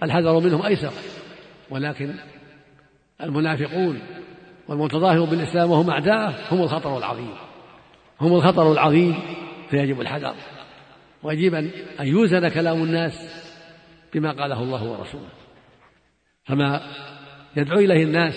الحذر 0.02 0.40
منهم 0.40 0.62
أيسر. 0.62 0.92
ولكن 1.70 2.14
المنافقون 3.22 4.00
والمتظاهر 4.68 5.24
بالإسلام 5.24 5.70
وهم 5.70 5.90
أعداءه 5.90 6.34
هم 6.50 6.62
الخطر 6.62 6.98
العظيم. 6.98 7.34
هم 8.20 8.34
الخطر 8.34 8.72
العظيم 8.72 9.20
فيجب 9.70 10.00
الحذر. 10.00 10.34
ويجب 11.22 11.54
أن 11.54 12.06
يوزن 12.06 12.48
كلام 12.48 12.82
الناس 12.82 13.44
بما 14.14 14.32
قاله 14.32 14.62
الله 14.62 14.84
ورسوله. 14.84 15.28
فما 16.44 16.80
يدعو 17.56 17.78
إليه 17.78 18.04
الناس 18.04 18.34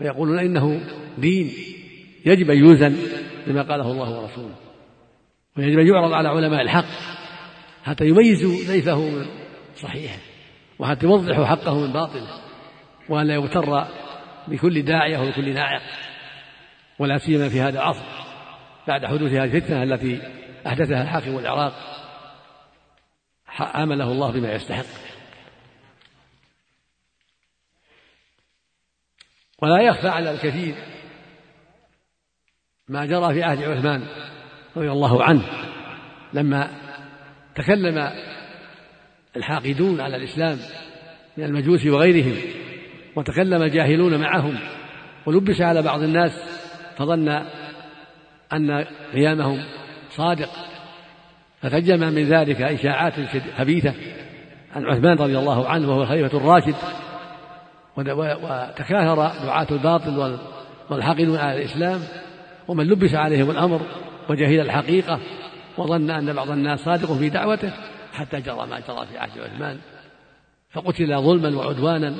ويقولون 0.00 0.38
إنه 0.38 0.80
دين 1.18 1.50
يجب 2.26 2.50
أن 2.50 2.58
يوزن 2.58 2.96
بما 3.46 3.62
قاله 3.62 3.90
الله 3.90 4.20
ورسوله. 4.20 4.54
ويجب 5.56 5.78
أن 5.78 5.86
يعرض 5.86 6.12
على 6.12 6.28
علماء 6.28 6.62
الحق 6.62 6.84
حتى 7.84 8.06
يميزوا 8.06 8.64
زيفه 8.64 8.98
من 8.98 9.26
صحيحه 9.76 10.18
وحتى 10.78 11.06
يوضحوا 11.06 11.46
حقه 11.46 11.86
من 11.86 11.92
باطله 11.92 12.28
وأن 13.08 13.26
لا 13.26 13.34
يغتر 13.34 13.84
بكل 14.48 14.82
داعية 14.82 15.18
وبكل 15.18 15.54
ناعق 15.54 15.82
ولا 16.98 17.18
سيما 17.18 17.48
في 17.48 17.60
هذا 17.60 17.78
العصر 17.78 18.04
بعد 18.88 19.06
حدوث 19.06 19.32
هذه 19.32 19.44
الفتنة 19.44 19.82
التي 19.82 20.20
أحدثها 20.66 21.02
الحاكم 21.02 21.38
العراق 21.38 21.72
عامله 23.58 24.12
الله 24.12 24.30
بما 24.32 24.52
يستحق. 24.52 24.84
ولا 29.62 29.82
يخفى 29.82 30.08
على 30.08 30.30
الكثير 30.30 30.74
ما 32.88 33.06
جرى 33.06 33.34
في 33.34 33.42
عهد 33.42 33.62
عثمان 33.62 34.06
رضي 34.76 34.90
الله 34.90 35.24
عنه 35.24 35.42
لما 36.32 36.70
تكلم 37.54 38.10
الحاقدون 39.36 40.00
على 40.00 40.16
الإسلام 40.16 40.58
من 41.36 41.44
المجوس 41.44 41.86
وغيرهم 41.86 42.36
وتكلم 43.16 43.62
الجاهلون 43.62 44.20
معهم 44.20 44.58
ولبس 45.26 45.60
على 45.60 45.82
بعض 45.82 46.02
الناس 46.02 46.32
فظن 46.96 47.28
أن 48.52 48.84
قيامهم 49.12 49.64
صادق. 50.16 50.48
فتجمع 51.62 52.10
من 52.10 52.24
ذلك 52.24 52.62
إشاعات 52.62 53.14
خبيثة 53.58 53.94
عن 54.76 54.86
عثمان 54.86 55.18
رضي 55.18 55.38
الله 55.38 55.68
عنه 55.68 55.88
وهو 55.88 56.02
الخليفة 56.02 56.38
الراشد. 56.38 56.74
وتكاثر 57.96 59.16
دعاة 59.44 59.66
الباطل 59.70 60.38
والحاقدون 60.90 61.36
على 61.36 61.58
الإسلام 61.58 62.00
ومن 62.68 62.86
لبس 62.86 63.14
عليهم 63.14 63.50
الأمر 63.50 63.80
وجهل 64.30 64.60
الحقيقة 64.60 65.20
وظن 65.78 66.10
أن 66.10 66.32
بعض 66.32 66.50
الناس 66.50 66.80
صادق 66.80 67.12
في 67.12 67.28
دعوته 67.28 67.72
حتى 68.12 68.40
جرى 68.40 68.66
ما 68.70 68.80
جرى 68.88 69.06
في 69.06 69.18
عهد 69.18 69.38
عثمان. 69.38 69.78
فقتل 70.70 71.22
ظلما 71.22 71.56
وعدوانا 71.56 72.14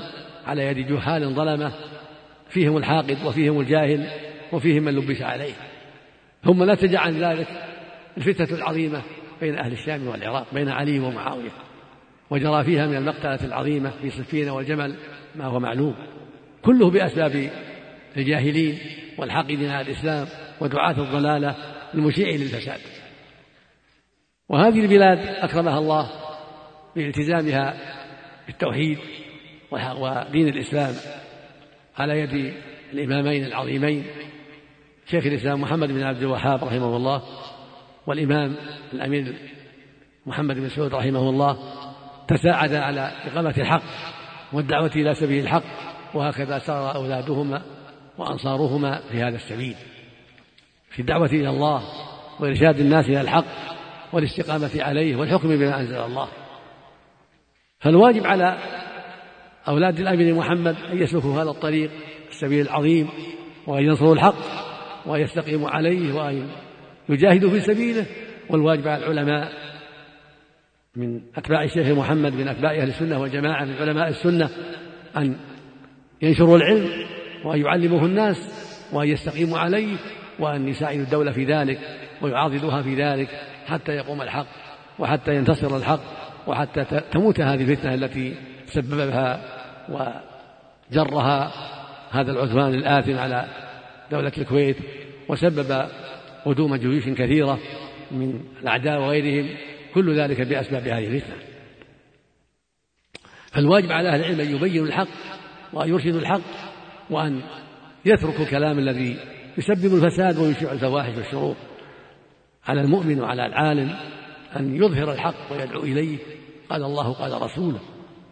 على 0.47 0.67
يد 0.67 0.87
جهال 0.87 1.35
ظلمة 1.35 1.73
فيهم 2.49 2.77
الحاقد 2.77 3.19
وفيهم 3.25 3.61
الجاهل 3.61 4.07
وفيهم 4.53 4.83
من 4.83 4.95
لبس 4.95 5.23
عليه. 5.23 5.55
ثم 6.45 6.71
نتج 6.71 6.95
عن 6.95 7.19
ذلك 7.19 7.47
الفتنة 8.17 8.59
العظيمة 8.59 9.03
بين 9.41 9.59
أهل 9.59 9.73
الشام 9.73 10.07
والعراق 10.07 10.55
بين 10.55 10.69
علي 10.69 10.99
ومعاوية 10.99 11.51
وجرى 12.31 12.65
فيها 12.65 12.87
من 12.87 12.97
المقتلة 12.97 13.45
العظيمة 13.45 13.91
في 13.91 14.11
صفين 14.11 14.49
والجمل 14.49 14.97
ما 15.35 15.45
هو 15.45 15.61
معلوم. 15.61 15.95
كله 16.63 16.91
بأسباب 16.91 17.51
الجاهلين 18.17 18.79
والحاقدين 19.19 19.71
على 19.71 19.87
الإسلام 19.87 20.27
ودعاة 20.61 21.01
الضلالة 21.01 21.57
المشيع 21.95 22.29
للفساد. 22.29 22.81
وهذه 24.49 24.81
البلاد 24.81 25.19
أكرمها 25.19 25.79
الله 25.79 26.11
بالتزامها 26.97 27.75
بالتوحيد 28.47 28.99
ودين 29.71 30.49
الإسلام 30.49 30.95
على 31.99 32.21
يد 32.21 32.55
الإمامين 32.93 33.45
العظيمين 33.45 34.05
شيخ 35.07 35.27
الإسلام 35.27 35.61
محمد 35.61 35.89
بن 35.89 36.03
عبد 36.03 36.23
الوهاب 36.23 36.65
رحمه 36.65 36.97
الله. 36.97 37.23
والإمام 38.07 38.57
الأمير 38.93 39.35
محمد 40.27 40.57
بن 40.57 40.69
سعود 40.69 40.95
رحمه 40.95 41.31
الله 41.31 41.59
تساعد 42.29 42.75
على 42.75 43.13
إقامة 43.25 43.55
الحق 43.59 43.83
والدعوة 44.53 44.91
إلى 44.97 45.15
سبيل 45.15 45.45
الحق 45.45 45.63
وهكذا 46.15 46.59
سار 46.59 46.95
أولادهما 46.95 47.63
وأنصارهما 48.19 49.01
في 49.11 49.23
هذا 49.23 49.37
السبيل. 49.37 49.77
في 50.91 51.01
الدعوة 51.01 51.27
إلى 51.27 51.49
الله 51.49 51.83
وإرشاد 52.41 52.81
الناس 52.81 53.07
إلى 53.07 53.21
الحق 53.21 53.45
والاستقامة 54.13 54.71
عليه 54.77 55.17
والحكم 55.17 55.49
بما 55.49 55.81
أنزل 55.81 55.99
الله. 55.99 56.29
فالواجب 57.81 58.27
على 58.27 58.59
أولاد 59.69 60.01
الأمير 60.01 60.35
محمد 60.35 60.77
أن 60.93 61.03
يسلكوا 61.03 61.43
هذا 61.43 61.51
الطريق 61.51 61.91
السبيل 62.31 62.67
العظيم 62.67 63.09
وأن 63.67 63.85
ينصروا 63.85 64.15
الحق 64.15 64.35
وأن 65.07 65.21
يستقيموا 65.21 65.71
عليه 65.71 66.13
وأن 66.13 66.49
يجاهدوا 67.09 67.51
في 67.51 67.61
سبيله 67.61 68.07
والواجب 68.51 68.89
على 68.89 69.07
العلماء 69.07 69.53
من 70.97 71.21
أتباع 71.37 71.65
الشيخ 71.65 71.99
محمد 71.99 72.33
من 72.33 72.49
أتباع 72.49 72.71
أهل 72.71 72.89
السنة 72.89 73.21
والجماعة 73.21 73.65
من 73.65 73.75
علماء 73.81 74.09
السنة 74.09 74.51
أن 75.17 75.37
ينشروا 76.23 76.57
العلم 76.57 76.89
وأن 77.45 77.61
يعلموه 77.61 78.05
الناس 78.05 78.49
وأن 78.93 79.09
يستقيموا 79.09 79.59
عليه 79.59 79.97
وأن 80.39 80.69
يساعدوا 80.69 81.03
الدولة 81.03 81.33
في 81.33 81.45
ذلك 81.45 81.79
ويعاضدوها 82.23 82.83
في 82.83 82.95
ذلك 82.95 83.29
حتى 83.67 83.93
يقوم 83.93 84.23
الحق 84.23 84.47
وحتى 84.99 85.37
ينتصر 85.37 85.77
الحق 85.77 86.01
وحتى 86.47 86.85
تموت 87.13 87.41
هذه 87.41 87.63
الفتنة 87.63 87.95
التي 87.95 88.35
سببها 88.67 89.41
وجرها 89.89 91.53
هذا 92.11 92.33
العدوان 92.33 92.75
الآثم 92.75 93.19
على 93.19 93.47
دولة 94.11 94.33
الكويت 94.39 94.77
وسبب 95.29 95.89
قدوم 96.45 96.77
جيوش 96.77 97.09
كثيرة 97.09 97.59
من 98.11 98.41
الأعداء 98.63 99.01
وغيرهم 99.01 99.57
كل 99.95 100.21
ذلك 100.21 100.41
بأسباب 100.41 100.83
هذه 100.83 101.07
الفتنة. 101.07 101.37
فالواجب 103.53 103.93
على 103.93 104.09
أهل 104.09 104.21
العلم 104.21 104.41
أن 104.41 104.57
يبينوا 104.57 104.87
الحق 104.87 105.09
وأن 105.73 105.89
يرشدوا 105.89 106.21
الحق 106.21 106.41
وأن 107.11 107.43
يتركوا 108.05 108.45
الكلام 108.45 108.79
الذي 108.79 109.17
يسبب 109.59 109.95
الفساد 109.95 110.39
ويشيع 110.39 110.73
الفواحش 110.73 111.17
والشرور 111.17 111.55
على 112.67 112.81
المؤمن 112.81 113.21
وعلى 113.21 113.47
العالم 113.47 113.97
أن 114.57 114.77
يظهر 114.77 115.13
الحق 115.13 115.53
ويدعو 115.53 115.81
إليه 115.81 116.19
قال 116.71 116.83
الله 116.83 117.13
قال 117.13 117.43
رسوله. 117.43 117.81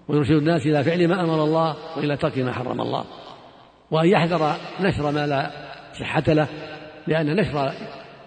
ويرشد 0.08 0.32
الناس 0.32 0.66
إلى 0.66 0.84
فعل 0.84 1.08
ما 1.08 1.20
أمر 1.20 1.44
الله 1.44 1.76
وإلى 1.96 2.16
ترك 2.16 2.38
ما 2.38 2.52
حرم 2.52 2.80
الله. 2.80 3.04
وأن 3.90 4.08
يحذر 4.08 4.56
نشر 4.80 5.10
ما 5.10 5.26
لا 5.26 5.50
صحة 6.00 6.32
له 6.32 6.48
لأن 7.06 7.36
نشر 7.36 7.72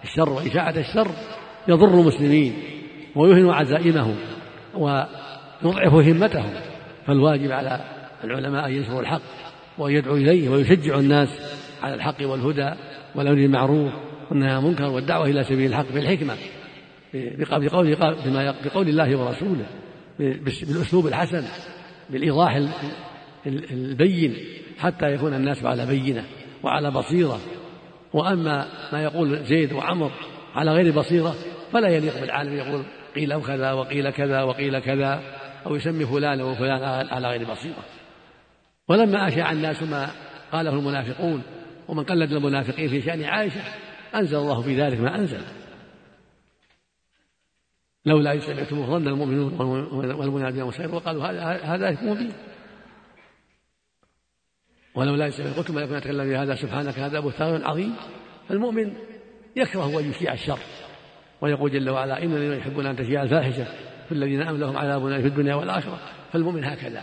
الشر 0.04 0.30
وإشاعة 0.30 0.74
الشر 0.76 1.08
يضر 1.68 2.00
المسلمين 2.00 2.54
ويهن 3.16 3.50
عزائمهم 3.50 4.16
ويضعف 4.74 5.94
همتهم 5.94 6.50
فالواجب 7.06 7.52
على 7.52 7.80
العلماء 8.24 8.66
أن 8.66 8.74
ينشروا 8.74 9.00
الحق 9.00 9.22
وأن 9.78 9.94
يدعوا 9.94 10.16
إليه 10.16 10.48
ويشجعوا 10.48 11.00
الناس 11.00 11.28
على 11.82 11.94
الحق 11.94 12.16
والهدى 12.22 12.70
والأمر 13.14 13.36
بالمعروف 13.36 13.92
والنهي 14.30 14.50
عن 14.50 14.58
المنكر 14.58 14.84
والدعوة 14.84 15.26
إلى 15.26 15.44
سبيل 15.44 15.66
الحق 15.66 15.92
بالحكمة 15.94 16.34
بقول 17.40 17.96
بقول 18.64 18.88
الله 18.88 19.16
ورسوله 19.16 19.66
بالأسلوب 20.18 21.06
الحسن 21.06 21.44
بالإيضاح 22.10 22.60
البين 23.46 24.36
حتى 24.78 25.06
يكون 25.06 25.34
الناس 25.34 25.64
على 25.64 25.86
بينة 25.86 26.24
وعلى 26.62 26.90
بصيرة 26.90 27.40
وأما 28.14 28.68
ما 28.92 29.02
يقول 29.02 29.44
زيد 29.44 29.72
وعمر 29.72 30.10
على 30.54 30.72
غير 30.72 30.92
بصيرة 30.92 31.34
فلا 31.72 31.88
يليق 31.88 32.20
بالعالم 32.20 32.56
يقول 32.56 32.82
قيل 33.14 33.42
كذا 33.42 33.72
وقيل 33.72 34.10
كذا 34.10 34.42
وقيل 34.42 34.78
كذا 34.78 35.22
أو 35.66 35.76
يسمي 35.76 36.06
فلان 36.06 36.42
وفلان 36.42 36.82
على 37.08 37.28
غير 37.28 37.50
بصيرة. 37.50 37.84
ولما 38.88 39.28
أشاع 39.28 39.52
الناس 39.52 39.82
ما 39.82 40.10
قاله 40.52 40.70
المنافقون 40.70 41.42
ومن 41.88 42.04
قلد 42.04 42.32
المنافقين 42.32 42.88
في 42.88 43.02
شأن 43.02 43.24
عائشة 43.24 43.60
أنزل 44.14 44.36
الله 44.36 44.62
في 44.62 44.80
ذلك 44.80 45.00
ما 45.00 45.18
أنزل. 45.18 45.40
لولا 48.06 48.32
إن 48.32 48.40
سمعتموه 48.40 48.86
ظن 48.86 49.08
المؤمنون 49.08 50.62
والخير 50.62 50.94
وقالوا 50.94 51.24
هذا 51.24 51.64
هذا 51.64 51.90
مبين. 52.02 52.32
ولولا 54.94 55.26
إن 55.26 55.30
سمعتم 55.30 55.52
قلتم 55.52 55.74
ما 55.74 55.80
يكون 55.80 55.96
يتكلم 55.96 56.28
بهذا 56.30 56.54
سبحانك 56.54 56.98
هذا 56.98 57.20
بهتان 57.20 57.64
عظيم. 57.64 57.94
فالمؤمن 58.48 58.92
يكره 59.56 60.00
أن 60.00 60.10
يشيع 60.10 60.32
الشر 60.32 60.58
ويقول 61.40 61.72
جل 61.72 61.90
وعلا 61.90 62.22
إن 62.22 62.32
الذين 62.32 62.58
يحبون 62.58 62.86
أن 62.86 62.96
تشيع 62.96 63.22
الفاحشة 63.22 63.64
في 64.08 64.12
الذين 64.12 64.42
أم 64.42 64.56
لهم 64.56 64.76
عذاب 64.76 65.20
في 65.20 65.26
الدنيا 65.26 65.54
والآخرة. 65.54 65.98
فالمؤمن 66.32 66.64
هكذا 66.64 67.02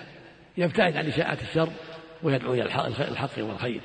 يبتعد 0.57 0.97
عن 0.97 1.05
إشاعة 1.05 1.37
الشر 1.41 1.69
ويدعو 2.23 2.53
إلى 2.53 2.63
الحق 3.11 3.39
والخير. 3.39 3.81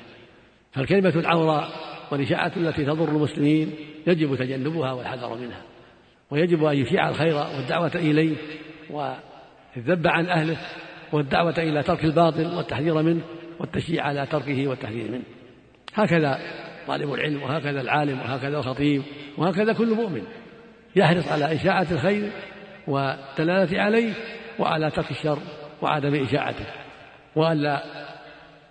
فالكلمة 0.71 1.13
العوراء 1.15 1.69
والإشاعة 2.11 2.51
التي 2.57 2.85
تضر 2.85 3.09
المسلمين 3.09 3.75
يجب 4.07 4.35
تجنبها 4.35 4.91
والحذر 4.91 5.35
منها 5.35 5.61
ويجب 6.31 6.63
أن 6.63 6.77
يشيع 6.77 7.09
الخير 7.09 7.35
والدعوة 7.35 7.91
إليه 7.95 8.35
والذب 8.89 10.07
عن 10.07 10.25
أهله 10.25 10.57
والدعوة 11.11 11.55
إلى 11.57 11.83
ترك 11.83 12.05
الباطل 12.05 12.55
والتحذير 12.55 13.01
منه. 13.01 13.21
والتشجيع 13.59 14.03
على 14.03 14.25
تركه 14.25 14.67
والتحذير 14.67 15.11
منه. 15.11 15.23
هكذا 15.93 16.39
طالب 16.87 17.13
العلم 17.13 17.43
وهكذا 17.43 17.81
العالم 17.81 18.19
وهكذا 18.19 18.57
الخطيب 18.57 19.03
وهكذا 19.37 19.73
كل 19.73 19.93
مؤمن. 19.93 20.23
يحرص 20.95 21.27
على 21.27 21.55
إشاعة 21.55 21.87
الخير 21.91 22.31
والدلالة 22.87 23.81
عليه 23.81 24.13
وعلى 24.59 24.91
ترك 24.91 25.11
الشر 25.11 25.39
وعدم 25.81 26.23
إشاعته. 26.23 26.65
وألا 27.35 27.83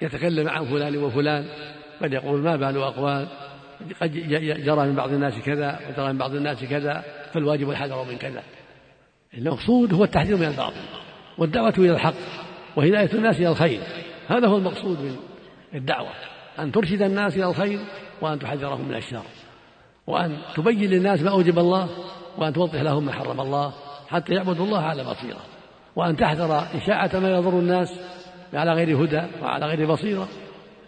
يتكلم 0.03 0.49
عن 0.49 0.65
فلان 0.65 0.97
وفلان 0.97 1.45
قد 2.03 2.13
يقول 2.13 2.41
ما 2.41 2.57
بال 2.57 2.77
أقوال 2.77 3.29
قد 4.01 4.13
جرى 4.65 4.87
من 4.87 4.95
بعض 4.95 5.13
الناس 5.13 5.39
كذا 5.39 5.81
وجرى 5.91 6.13
من 6.13 6.19
بعض 6.19 6.35
الناس 6.35 6.65
كذا 6.65 7.05
فالواجب 7.33 7.71
الحذر 7.71 8.05
من 8.05 8.17
كذا. 8.17 8.43
المقصود 9.35 9.95
هو 9.95 10.05
التحذير 10.05 10.37
من 10.37 10.47
الباطل 10.47 10.81
والدعوة 11.39 11.75
إلى 11.79 11.93
الحق 11.93 12.15
وهداية 12.77 13.11
الناس 13.15 13.37
إلى 13.37 13.49
الخير. 13.49 13.81
هذا 14.29 14.49
هو 14.49 14.57
المقصود 14.57 15.01
من 15.01 15.17
الدعوة 15.75 16.11
أن 16.59 16.73
ترشد 16.73 17.03
الناس 17.03 17.37
إلى 17.37 17.47
الخير 17.47 17.81
وأن 18.21 18.39
تحذرهم 18.39 18.89
من 18.89 18.95
الشر 18.95 19.23
وأن 20.07 20.39
تبين 20.55 20.91
للناس 20.91 21.23
ما 21.23 21.31
أوجب 21.31 21.59
الله 21.59 21.89
وأن 22.39 22.53
توضح 22.53 22.81
لهم 22.81 23.05
ما 23.05 23.13
حرم 23.13 23.41
الله 23.41 23.73
حتى 24.09 24.35
يعبدوا 24.35 24.67
الله 24.67 24.81
على 24.81 25.05
بصيرة 25.05 25.41
وأن 25.97 26.17
تحذر 26.17 26.67
إشاعة 26.75 27.11
ما 27.15 27.31
يضر 27.31 27.59
الناس 27.59 28.01
على 28.55 28.73
غير 28.73 29.05
هدى 29.05 29.23
وعلى 29.43 29.67
غير 29.67 29.93
بصيرة 29.93 30.29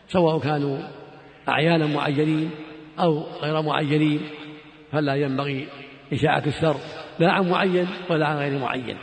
سواء 0.09 0.39
كانوا 0.39 0.79
أعيانا 1.49 1.87
معينين 1.87 2.51
أو 2.99 3.23
غير 3.43 3.63
معينين 3.63 4.21
فلا 4.93 5.15
ينبغي 5.15 5.69
إشاعة 6.13 6.43
الشر 6.47 6.77
لا 7.19 7.33
عن 7.33 7.49
معين 7.49 7.89
ولا 8.11 8.27
عن 8.27 8.37
غير 8.37 8.59
معين 8.59 8.97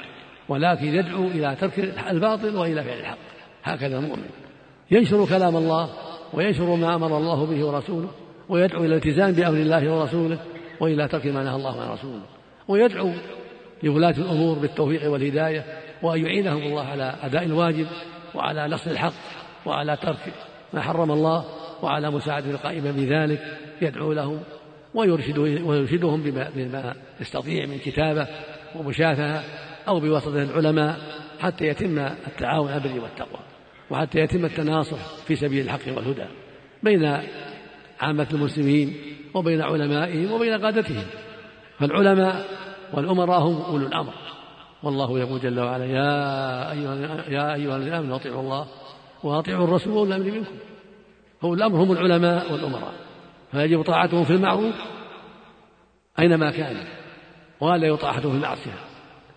ولكن 0.49 0.85
يدعو 0.85 1.27
إلى 1.27 1.55
ترك 1.55 1.79
الباطل 2.09 2.55
وإلى 2.55 2.83
فعل 2.83 2.99
الحق. 2.99 3.24
هكذا 3.65 3.97
المؤمن 3.97 4.29
ينشر 4.91 5.25
كلام 5.25 5.55
الله 5.55 5.89
وينشر 6.33 6.75
ما 6.75 6.95
أمر 6.95 7.17
الله 7.17 7.45
به 7.45 7.65
ورسوله 7.65 8.09
ويدعو 8.49 8.79
إلى 8.79 8.87
الالتزام 8.87 9.31
بأمر 9.31 9.57
الله 9.57 9.91
ورسوله 9.93 10.39
وإلى 10.79 11.07
ترك 11.07 11.25
ما 11.25 11.43
نهى 11.43 11.55
الله 11.55 11.81
عن 11.81 11.89
رسوله 11.89 12.21
ويدعو 12.67 13.11
لولاة 13.83 14.15
الأمور 14.17 14.59
بالتوفيق 14.59 15.11
والهداية 15.11 15.65
وأن 16.01 16.25
يعينهم 16.25 16.61
الله 16.61 16.83
على 16.83 17.15
أداء 17.23 17.43
الواجب 17.43 17.87
وعلى 18.35 18.67
نصر 18.67 18.91
الحق 18.91 19.13
وعلى 19.65 19.97
ترك 19.97 20.33
ما 20.73 20.81
حرم 20.81 21.11
الله 21.11 21.45
وعلى 21.81 22.11
مساعدة 22.11 22.51
القائمة 22.51 22.91
بذلك 22.91 23.57
يدعو 23.81 24.13
لهم 24.13 24.39
ويرشد 24.93 25.37
ويرشدهم 25.37 26.23
بما, 26.23 26.49
بما 26.55 26.95
يستطيع 27.21 27.65
من 27.65 27.77
كتابة 27.77 28.27
ومشافهة 28.75 29.43
أو 29.87 29.99
بواسطة 29.99 30.43
العلماء 30.43 30.97
حتى 31.39 31.65
يتم 31.65 31.99
التعاون 31.99 32.71
على 32.71 32.77
البر 32.77 32.99
والتقوى. 33.03 33.39
وحتى 33.89 34.19
يتم 34.19 34.45
التناصح 34.45 34.97
في 35.27 35.35
سبيل 35.35 35.65
الحق 35.65 35.95
والهدى 35.95 36.25
بين 36.83 37.05
عامة 37.99 38.27
المسلمين 38.33 38.95
وبين 39.33 39.61
علمائهم 39.61 40.31
وبين 40.31 40.65
قادتهم. 40.65 41.03
فالعلماء 41.79 42.45
والأمراء 42.93 43.39
هم 43.39 43.61
أولو 43.61 43.87
الأمر. 43.87 44.13
والله 44.83 45.19
يقول 45.19 45.39
جل 45.39 45.59
وعلا 45.59 45.85
يا 45.85 46.71
أيها 46.71 46.95
يا 47.29 47.53
أيها 47.53 47.77
الذين 47.77 47.93
آمنوا 47.93 48.15
أطيعوا 48.15 48.41
الله 48.41 48.67
وأطيعوا 49.23 49.63
الرسول 49.63 49.93
وأولي 49.93 50.15
الأمر 50.15 50.31
منكم. 50.31 50.55
هو 51.41 51.53
الأمر 51.53 51.83
هم 51.83 51.91
العلماء 51.91 52.53
والأمراء. 52.53 52.93
فيجب 53.51 53.81
طاعتهم 53.81 54.23
في 54.23 54.33
المعروف 54.33 54.75
أينما 56.19 56.51
كان 56.51 56.87
ولا 57.61 57.87
يطاعتهم 57.87 58.31
في 58.31 58.37
المعصية. 58.37 58.71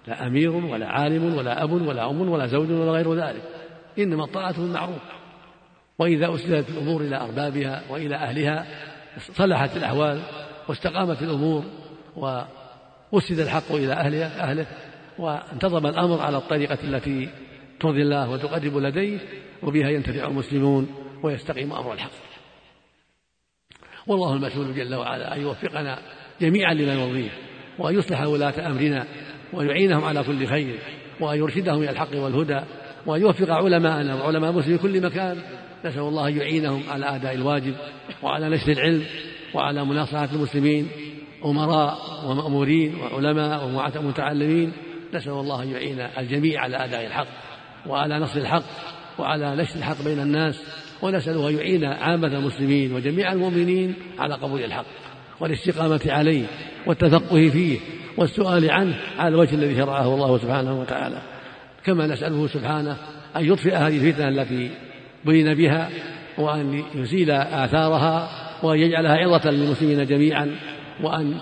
لا 0.06 0.26
أمير 0.26 0.50
ولا 0.50 0.86
عالم 0.86 1.36
ولا 1.36 1.64
أب 1.64 1.72
ولا 1.72 2.10
أم 2.10 2.28
ولا 2.28 2.46
زوج 2.46 2.70
ولا 2.70 2.90
غير 2.90 3.14
ذلك. 3.14 3.42
إنما 3.98 4.24
الطاعة 4.24 4.52
في 4.52 4.58
المعروف 4.58 5.02
وإذا 5.98 6.34
أسلت 6.34 6.70
الأمور 6.70 7.00
إلى 7.00 7.16
أربابها 7.16 7.82
وإلى 7.90 8.16
أهلها 8.16 8.66
صلحت 9.18 9.76
الأحوال 9.76 10.22
واستقامت 10.68 11.22
الأمور 11.22 11.64
ووسد 12.16 13.38
الحق 13.38 13.72
إلى 13.72 13.92
أهلها 13.92 14.50
أهله 14.50 14.66
وانتظم 15.18 15.86
الأمر 15.86 16.20
على 16.20 16.36
الطريقة 16.36 16.78
التي 16.84 17.28
ترضي 17.80 18.02
الله 18.02 18.30
وتقرب 18.30 18.76
لديه 18.76 19.18
وبها 19.62 19.88
ينتفع 19.88 20.26
المسلمون 20.26 20.88
ويستقيم 21.22 21.72
أمر 21.72 21.92
الحق. 21.92 22.10
والله 24.06 24.34
المسؤول 24.34 24.74
جل 24.74 24.94
وعلا 24.94 25.36
أن 25.36 25.40
يوفقنا 25.40 25.98
جميعا 26.40 26.74
لما 26.74 26.94
يرضيه 26.94 27.30
وأن 27.78 27.98
يصلح 27.98 28.20
ولاة 28.20 28.66
أمرنا 28.66 29.06
ويعينهم 29.52 30.04
على 30.04 30.22
كل 30.22 30.46
خير 30.46 30.78
وأن 31.20 31.38
يرشدهم 31.38 31.82
إلى 31.82 31.90
الحق 31.90 32.14
والهدى 32.14 32.60
وأن 33.06 33.20
يوفق 33.20 33.50
علماءنا 33.50 34.14
وعلماء 34.14 34.50
المسلمين 34.50 34.78
في 34.78 34.82
كل 34.82 35.00
مكان. 35.00 35.36
نسأل 35.84 36.00
الله 36.00 36.28
أن 36.28 36.36
يعينهم 36.36 36.82
على 36.90 37.06
أداء 37.16 37.34
الواجب 37.34 37.74
وعلى 38.22 38.48
نشر 38.48 38.72
العلم 38.72 39.04
وعلى 39.54 39.84
مناصحة 39.84 40.28
المسلمين 40.32 40.88
أمراء 41.44 41.98
ومأمورين 42.26 42.94
وعلماء 43.00 43.90
ومتعلمين 43.96 44.72
نسأل 45.14 45.32
الله 45.32 45.62
أن 45.62 45.68
يعين 45.68 46.00
الجميع 46.18 46.60
على 46.60 46.76
أداء 46.76 47.06
الحق 47.06 47.26
وعلى 47.86 48.18
نصر 48.18 48.40
الحق 48.40 48.64
وعلى 49.18 49.56
نشر 49.56 49.76
الحق 49.76 50.02
بين 50.04 50.20
الناس. 50.20 50.62
ونسأله 51.02 51.48
أن 51.48 51.54
يعين 51.54 51.84
عامة 51.84 52.26
المسلمين 52.26 52.92
وجميع 52.92 53.32
المؤمنين 53.32 53.94
على 54.18 54.34
قبول 54.34 54.64
الحق 54.64 54.86
والاستقامة 55.40 56.00
عليه 56.06 56.46
والتفقه 56.86 57.48
فيه 57.48 57.78
والسؤال 58.16 58.70
عنه 58.70 58.94
على 59.18 59.28
الوجه 59.28 59.54
الذي 59.54 59.76
شرعه 59.76 60.14
الله 60.14 60.38
سبحانه 60.38 60.80
وتعالى. 60.80 61.37
كما 61.88 62.06
نسأله 62.06 62.46
سبحانه 62.46 62.96
أن 63.36 63.44
يطفئ 63.44 63.74
هذه 63.74 64.08
الفتنة 64.08 64.28
التي 64.28 64.70
بين 65.24 65.54
بها 65.54 65.90
وأن 66.38 66.82
يزيل 66.94 67.30
آثارها 67.30 68.28
وأن 68.62 68.78
يجعلها 68.78 69.16
عظة 69.16 69.50
للمسلمين 69.50 70.06
جميعا 70.06 70.50
وأن 71.02 71.34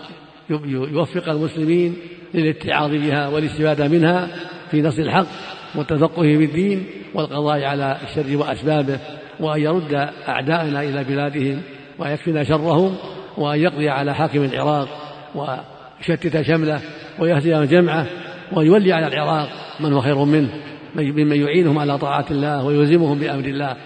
يوفق 0.69 1.29
المسلمين 1.29 1.97
للاتعاظ 2.35 2.91
بها 2.91 3.29
والاستفادة 3.29 3.89
منها 3.89 4.29
في 4.71 4.83
نصر 4.83 5.03
الحق 5.03 5.27
والتفقه 5.75 6.23
في 6.23 6.45
الدين 6.45 6.87
والقضاء 7.15 7.65
على 7.65 7.97
الشر 8.05 8.37
وأسبابه 8.37 8.99
وأن 9.41 9.61
يرد 9.61 9.95
أعداءنا 10.29 10.83
إلى 10.83 11.05
بلادهم 11.05 11.63
ويكفينا 11.99 12.45
شرهم 12.45 12.97
وأن 13.37 13.61
يقضي 13.61 13.89
على 13.89 14.15
حاكم 14.15 14.45
العراق 14.45 14.89
ويشتت 15.35 16.43
شمله 16.43 16.81
ويهزم 17.19 17.65
جمعه 17.65 18.07
ويولي 18.53 18.93
على 18.93 19.07
العراق 19.07 19.66
من 19.81 19.93
هو 19.93 20.01
خير 20.01 20.25
منه 20.25 20.49
ممن 20.97 21.41
يعينهم 21.41 21.79
على 21.79 21.99
طاعة 21.99 22.27
الله 22.31 22.65
ويلزمهم 22.65 23.19
بأمر 23.19 23.45
الله 23.45 23.77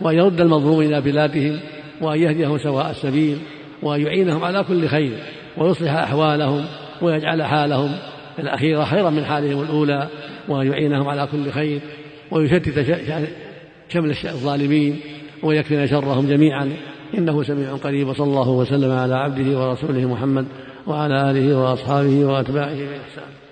وأن 0.00 0.16
يرد 0.16 0.40
المظلوم 0.40 0.80
إلى 0.80 1.00
بلادهم 1.00 1.60
وأن 2.00 2.22
يهديهم 2.22 2.58
سواء 2.58 2.90
السبيل 2.90 3.38
وأن 3.82 4.00
يعينهم 4.00 4.44
على 4.44 4.64
كل 4.64 4.88
خير 4.88 5.12
ويصلح 5.56 5.92
أحوالهم 5.92 6.64
ويجعل 7.02 7.42
حالهم 7.42 7.92
الأخيرة 8.38 8.84
خيرا 8.84 9.10
من 9.10 9.24
حالهم 9.24 9.62
الأولى 9.62 10.08
وأن 10.48 10.66
يعينهم 10.66 11.08
على 11.08 11.28
كل 11.32 11.50
خير 11.50 11.80
ويشتت 12.30 12.96
شمل 13.88 14.10
الظالمين 14.10 15.00
ويكفينا 15.42 15.86
شرهم 15.86 16.28
جميعا. 16.28 16.72
إنه 17.18 17.42
سميع 17.42 17.76
قريب 17.76 18.08
وصلى 18.08 18.26
الله 18.26 18.48
وسلم 18.48 18.92
على 18.92 19.14
عبده 19.14 19.58
ورسوله 19.58 20.06
محمد 20.12 20.46
وعلى 20.86 21.30
آله 21.30 21.58
وأصحابه 21.58 22.24
وأتباعه 22.24 22.74
بإحسان. 22.74 23.45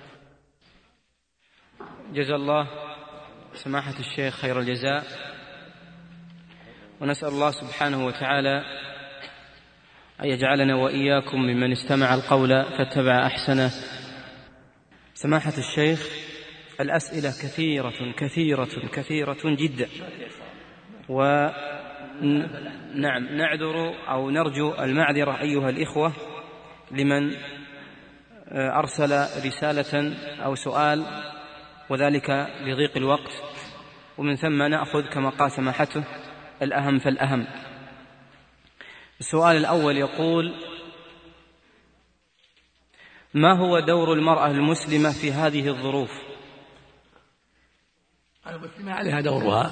جزا 2.15 2.35
الله 2.35 2.69
سماحة 3.55 3.95
الشيخ 4.01 4.35
خير 4.35 4.61
الجزاء. 4.61 5.05
ونسأل 7.01 7.29
الله 7.29 7.51
سبحانه 7.51 8.07
وتعالى 8.07 8.63
أن 10.21 10.29
يجعلنا 10.29 10.77
وإياكم 10.77 11.39
ممن 11.39 11.73
استمع 11.73 12.15
القول 12.15 12.49
فاتبع 12.49 13.27
أحسنه. 13.27 13.71
سماحة 15.15 15.53
الشيخ 15.59 16.09
الأسئلة 16.81 17.31
كثيرة 17.43 18.13
كثيرة 18.17 18.89
كثيرة 18.93 19.41
جدا. 19.45 19.89
و 21.09 21.49
نعم 22.95 23.37
نعذر 23.37 23.95
أو 24.09 24.31
نرجو 24.31 24.75
المعذرة 24.75 25.41
أيها 25.41 25.71
الإخوة 25.71 26.13
لمن 26.91 27.35
آه، 28.49 28.79
أرسل 28.79 29.11
رسالة 29.47 30.15
أو 30.45 30.55
سؤال 30.55 31.05
وذلك 31.91 32.31
لضيق 32.61 32.97
الوقت. 32.97 33.33
ومن 34.19 34.37
ثم 34.37 34.63
نأخذ 34.63 35.03
كما 35.13 35.31
قال 35.31 35.53
سماحته 35.53 36.05
الأهم 36.63 36.99
فالأهم. 36.99 37.47
السؤال 39.21 39.57
الأول 39.57 39.97
يقول 39.97 40.55
ما 43.35 43.59
هو 43.59 43.81
دور 43.81 44.13
المرأة 44.13 44.47
المسلمة 44.47 45.13
في 45.13 45.33
هذه 45.33 45.69
الظروف؟ 45.69 46.11
المسلمة 48.47 48.93
عليها 48.93 49.21
دورها. 49.21 49.71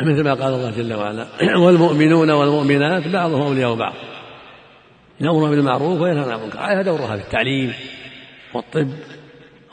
مثل 0.00 0.24
ما 0.24 0.34
قال 0.34 0.54
الله 0.54 0.70
جل 0.70 0.94
وعلا 0.94 1.26
والمؤمنون 1.64 2.30
والمؤمنات 2.30 3.08
بعضهم 3.08 3.42
أولياء 3.42 3.74
بعض. 3.74 3.94
يأمرون 5.20 5.50
بالمعروف 5.50 6.00
وينهون 6.00 6.32
عن 6.32 6.38
المنكر. 6.38 6.58
عليها 6.58 6.82
دورها 6.82 7.16
في 7.16 7.22
التعليم 7.22 7.74
والطب 8.54 8.92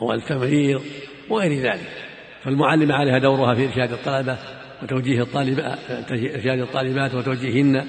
والتمريض. 0.02 0.82
وغير 1.30 1.62
ذلك. 1.62 2.10
فالمعلمة 2.44 2.96
عليها 2.96 3.18
دورها 3.18 3.56
في 3.56 3.66
إرشاد 3.66 3.92
الطلبة 3.92 4.38
وتوجيه 4.84 5.22
الطالبات 5.22 5.78
إرشاد 6.12 6.60
الطالبات 6.60 7.16
وتوجيههن 7.16 7.86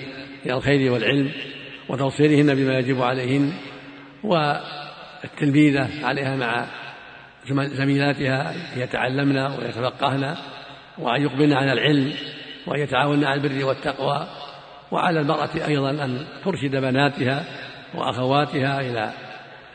إلى 0.46 0.54
الخير 0.54 0.92
والعلم 0.92 1.30
وتوصيلهن 1.88 2.54
بما 2.54 2.78
يجب 2.78 3.02
عليهن 3.02 3.52
والتلميذة 4.24 6.06
عليها 6.06 6.36
مع 6.36 6.66
زميلاتها 7.50 8.54
يتعلمن 8.76 9.38
ويتفقهن 9.38 10.36
وأن 10.98 11.22
يقبلن 11.22 11.52
على 11.52 11.72
العلم 11.72 12.12
وأن 12.66 12.80
يتعاونن 12.80 13.24
على 13.24 13.40
البر 13.40 13.64
والتقوى 13.64 14.26
وعلى 14.90 15.20
المرأة 15.20 15.66
أيضا 15.68 15.90
أن 15.90 16.26
ترشد 16.44 16.76
بناتها 16.76 17.44
وأخواتها 17.94 18.80
إلى 18.80 19.12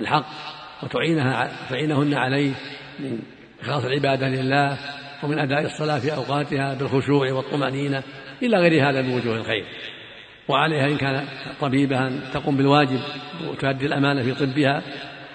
الحق 0.01 0.25
وتعينها 0.83 1.51
تعينهن 1.69 2.13
عليه 2.13 2.51
من 2.99 3.19
إخلاص 3.61 3.85
العبادة 3.85 4.27
لله 4.27 4.77
ومن 5.23 5.39
أداء 5.39 5.61
الصلاة 5.61 5.99
في 5.99 6.15
أوقاتها 6.15 6.73
بالخشوع 6.73 7.31
والطمأنينة 7.31 8.03
إلى 8.43 8.57
غير 8.57 8.89
هذا 8.89 9.01
من 9.01 9.13
وجوه 9.13 9.35
الخير. 9.35 9.65
وعليها 10.47 10.87
إن 10.87 10.97
كان 10.97 11.27
طبيبة 11.61 12.07
أن 12.07 12.21
تقوم 12.33 12.57
بالواجب 12.57 12.99
وتؤدي 13.47 13.85
الأمانة 13.85 14.23
في 14.23 14.45
طبها 14.45 14.81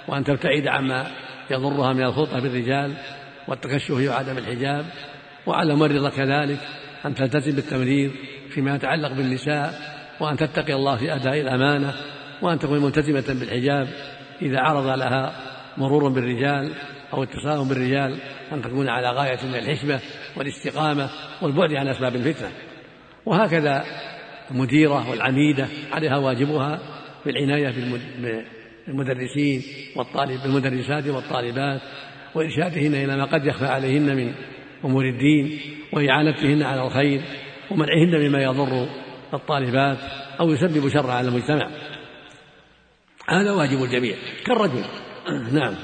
وأن 0.09 0.25
تبتعد 0.25 0.67
عما 0.67 1.07
يضرها 1.51 1.93
من 1.93 2.03
الخلطة 2.03 2.41
بالرجال 2.41 2.95
والتكشف 3.49 4.09
وعدم 4.09 4.39
الحجاب. 4.39 4.85
وعلى 5.47 5.73
الممرضة 5.73 6.11
كذلك 6.11 6.59
أن 7.07 7.15
تلتزم 7.15 7.57
بالتمريض 7.57 8.11
فيما 8.51 8.75
يتعلق 8.75 9.13
بالنساء 9.13 9.75
وأن 10.21 10.37
تتقي 10.37 10.75
الله 10.75 10.97
في 10.97 11.15
أداء 11.15 11.41
الأمانة 11.41 11.95
وأن 12.43 12.59
تكون 12.59 12.83
ملتزمة 12.83 13.39
بالحجاب 13.41 13.89
إذا 14.43 14.61
عرض 14.61 14.87
لها 14.87 15.33
مرور 15.77 16.09
بالرجال 16.09 16.73
أو 17.13 17.23
اتصال 17.23 17.69
بالرجال 17.69 18.19
أن 18.53 18.63
تكون 18.63 18.89
على 18.89 19.11
غاية 19.11 19.47
من 19.47 19.55
الحشمة 19.55 20.01
والاستقامة 20.37 21.11
والبعد 21.43 21.73
عن 21.73 21.89
أسباب 21.89 22.15
الفتنة. 22.17 22.51
وهكذا 23.27 23.85
المديرة 24.51 25.11
والعميدة 25.11 25.69
عليها 25.93 26.17
واجبها 26.17 26.81
بالعناية 27.27 27.75
بالمدرسين 28.87 29.63
والطالب 29.97 30.43
بالمدرسات 30.43 31.07
والطالبات 31.07 31.81
وإرشادهن 32.35 32.95
إلى 32.95 33.17
ما 33.17 33.25
قد 33.25 33.47
يخفى 33.47 33.67
عليهن 33.67 34.17
من 34.17 34.35
أمور 34.85 35.05
الدين 35.05 35.61
وإعانتهن 35.93 36.63
على 36.63 36.83
الخير 36.87 37.23
ومنعهن 37.71 38.29
مما 38.29 38.43
يضر 38.43 38.89
الطالبات 39.35 39.99
أو 40.41 40.51
يسبب 40.51 40.89
شر 40.89 41.11
على 41.11 41.29
المجتمع. 41.29 41.71
هذا 43.29 43.53
واجب 43.53 43.83
الجميع. 43.83 44.15
كالرجل. 44.47 44.85
نعم. 45.61 45.75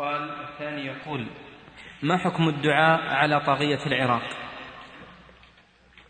السؤال 0.00 0.30
الثاني 0.52 0.86
يقول 0.86 1.26
ما 2.02 2.16
حكم 2.16 2.48
الدعاء 2.48 3.00
على 3.00 3.40
طاغية 3.40 3.86
العراق؟ 3.86 4.22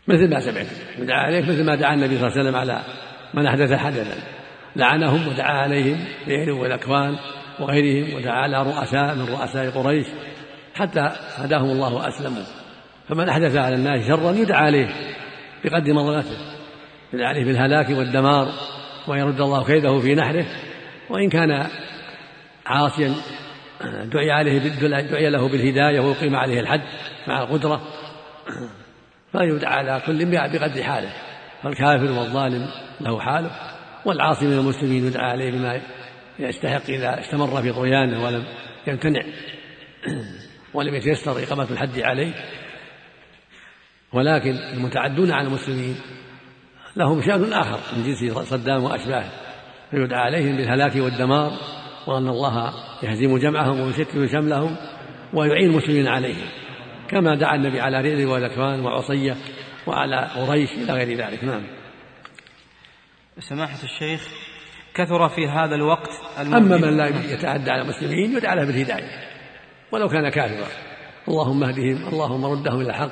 مثل 0.07 0.29
ما 0.29 0.39
سمعت 0.39 0.67
دعا 0.99 1.19
عليه 1.19 1.41
مثل 1.41 1.65
ما 1.65 1.75
دعا 1.75 1.93
النبي 1.93 2.17
صلى 2.17 2.27
الله 2.27 2.39
عليه 2.39 2.41
وسلم 2.41 2.55
على 2.55 2.81
من 3.33 3.45
أحدث 3.45 3.73
حدثا. 3.73 4.23
لعنهم 4.75 5.27
ودعا 5.27 5.57
عليهم 5.57 6.05
بإهل 6.27 6.51
والأكوان 6.51 7.15
وغيرهم 7.59 8.15
ودعا 8.15 8.35
على 8.35 8.63
رؤساء 8.63 9.15
من 9.15 9.25
رؤساء 9.25 9.69
قريش 9.69 10.07
حتى 10.75 11.11
هداهم 11.37 11.69
الله 11.69 11.93
وأسلموا. 11.93 12.43
فمن 13.09 13.29
أحدث 13.29 13.55
على 13.55 13.75
الناس 13.75 14.07
شرا 14.07 14.31
يدعى 14.31 14.65
عليه 14.65 14.89
بقدر 15.63 15.93
مظلمته 15.93 16.37
يدعى 17.13 17.27
عليه 17.27 17.45
بالهلاك 17.45 17.89
والدمار 17.89 18.47
ويرد 19.07 19.41
الله 19.41 19.65
كيده 19.65 19.99
في 19.99 20.15
نحره 20.15 20.45
وإن 21.09 21.29
كان 21.29 21.67
عاصيا 22.65 23.13
دعي 24.03 24.31
عليه 24.31 24.59
دعي 25.01 25.29
له 25.29 25.49
بالهداية 25.49 25.99
ويقيم 25.99 26.35
عليه 26.35 26.59
الحد 26.59 26.81
مع 27.27 27.43
القدرة. 27.43 27.81
فيدعى 29.31 29.73
على 29.73 30.01
كل 30.05 30.25
بقدر 30.25 30.83
حاله. 30.83 31.13
فالكافر 31.63 32.11
والظالم 32.11 32.67
له 33.01 33.19
حاله 33.19 33.51
والعاصي 34.05 34.45
من 34.45 34.57
المسلمين 34.57 35.05
يدعى 35.05 35.31
عليه 35.31 35.51
بما 35.51 35.81
يستحق 36.39 36.89
إذا 36.89 37.19
استمر 37.19 37.61
في 37.61 37.71
طغيانه 37.71 38.25
ولم 38.25 38.43
يمتنع 38.87 39.21
ولم 40.73 40.95
يتيسر 40.95 41.43
إقامة 41.43 41.67
الحد 41.71 41.99
عليه. 41.99 42.33
ولكن 44.13 44.51
المتعدون 44.51 45.31
على 45.31 45.47
المسلمين 45.47 45.95
لهم 46.95 47.21
شأن 47.21 47.53
آخر 47.53 47.79
من 47.95 48.03
جنس 48.03 48.37
صدام 48.37 48.83
وأشباهه 48.83 49.31
فيدعى 49.91 50.21
عليهم 50.21 50.57
بالهلاك 50.57 50.95
والدمار. 50.95 51.51
وأن 52.07 52.27
الله 52.27 52.73
يهزم 53.03 53.37
جمعهم 53.37 53.79
ويشتت 53.79 54.31
شملهم 54.31 54.75
ويعين 55.33 55.69
المسلمين 55.69 56.07
عليهم 56.07 56.47
كما 57.09 57.35
دعا 57.35 57.55
النبي 57.55 57.81
على 57.81 58.01
رئل 58.01 58.25
وذكوان 58.25 58.79
وعصية 58.79 59.35
وعلى 59.87 60.27
قريش 60.35 60.71
إلى 60.71 60.93
غير 60.93 61.17
ذلك. 61.17 61.43
نعم. 61.43 61.63
سماحة 63.39 63.83
الشيخ 63.83 64.27
كثر 64.93 65.29
في 65.29 65.47
هذا 65.47 65.75
الوقت 65.75 66.09
أما 66.39 66.77
من 66.77 66.97
لا 66.97 67.07
يتعدى 67.07 67.71
على 67.71 67.81
المسلمين 67.81 68.37
يدعى 68.37 68.55
له 68.55 68.65
بالهداية 68.65 69.09
ولو 69.91 70.07
كان 70.07 70.29
كافرا. 70.29 70.67
اللهم 71.27 71.63
اهدهم 71.63 72.07
اللهم 72.13 72.45
ردهم 72.45 72.81
إلى 72.81 72.89
الحق. 72.89 73.11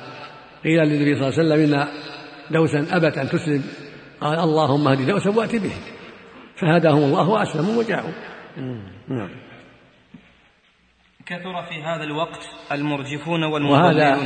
قيل 0.64 0.80
للنبي 0.80 1.14
صلى 1.14 1.28
الله 1.28 1.54
عليه 1.54 1.64
وسلم 1.64 1.74
إن 1.74 1.88
دوسا 2.50 2.96
أبت 2.96 3.18
أن 3.18 3.28
تسلم 3.28 3.64
قال 4.20 4.38
اللهم 4.38 4.88
اهد 4.88 5.06
دوسا 5.06 5.30
وأت 5.30 5.56
به. 5.56 5.72
فهداهم 6.56 7.04
الله 7.04 7.28
وأسلموا 7.28 7.78
وجاءوا. 7.78 8.12
نعم. 9.08 9.30
كثر 11.26 11.62
في 11.62 11.82
هذا 11.82 12.04
الوقت 12.04 12.48
المرجفون 12.72 13.44
والمضللون. 13.44 13.80
وهذا 13.80 14.16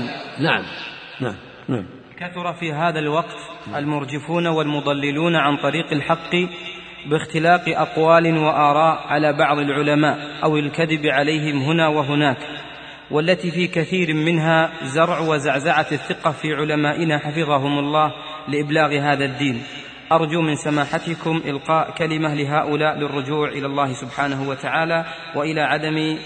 نعم. 0.40 0.64
نعم. 1.20 1.34
نعم. 1.68 1.86
كثر 2.18 2.52
في 2.52 2.72
هذا 2.72 2.98
الوقت 2.98 3.36
المرجفون 3.76 4.46
والمضللون 4.46 5.36
عن 5.36 5.56
طريق 5.56 5.92
الحق 5.92 6.36
باختلاق 7.06 7.68
أقوال 7.68 8.38
وآراء 8.38 9.06
على 9.06 9.32
بعض 9.32 9.58
العلماء 9.58 10.44
أو 10.44 10.56
الكذب 10.56 11.06
عليهم 11.06 11.62
هنا 11.62 11.88
وهناك 11.88 12.38
والتي 13.10 13.50
في 13.50 13.66
كثير 13.66 14.14
منها 14.14 14.70
زرع 14.82 15.18
وزعزعة 15.18 15.86
الثقة 15.92 16.30
في 16.30 16.54
علمائنا 16.54 17.18
حفظهم 17.18 17.78
الله 17.78 18.12
لإبلاغ 18.48 18.98
هذا 18.98 19.24
الدين. 19.24 19.62
أرجو 20.12 20.40
من 20.40 20.56
سماحتكم 20.56 21.42
إلقاء 21.44 21.90
كلمة 21.90 22.34
لهؤلاء 22.34 22.98
للرجوع 22.98 23.48
إلى 23.48 23.66
الله 23.66 23.92
سبحانه 23.92 24.48
وتعالى 24.48 25.04
وإلى 25.36 25.60
عدم 25.60 26.18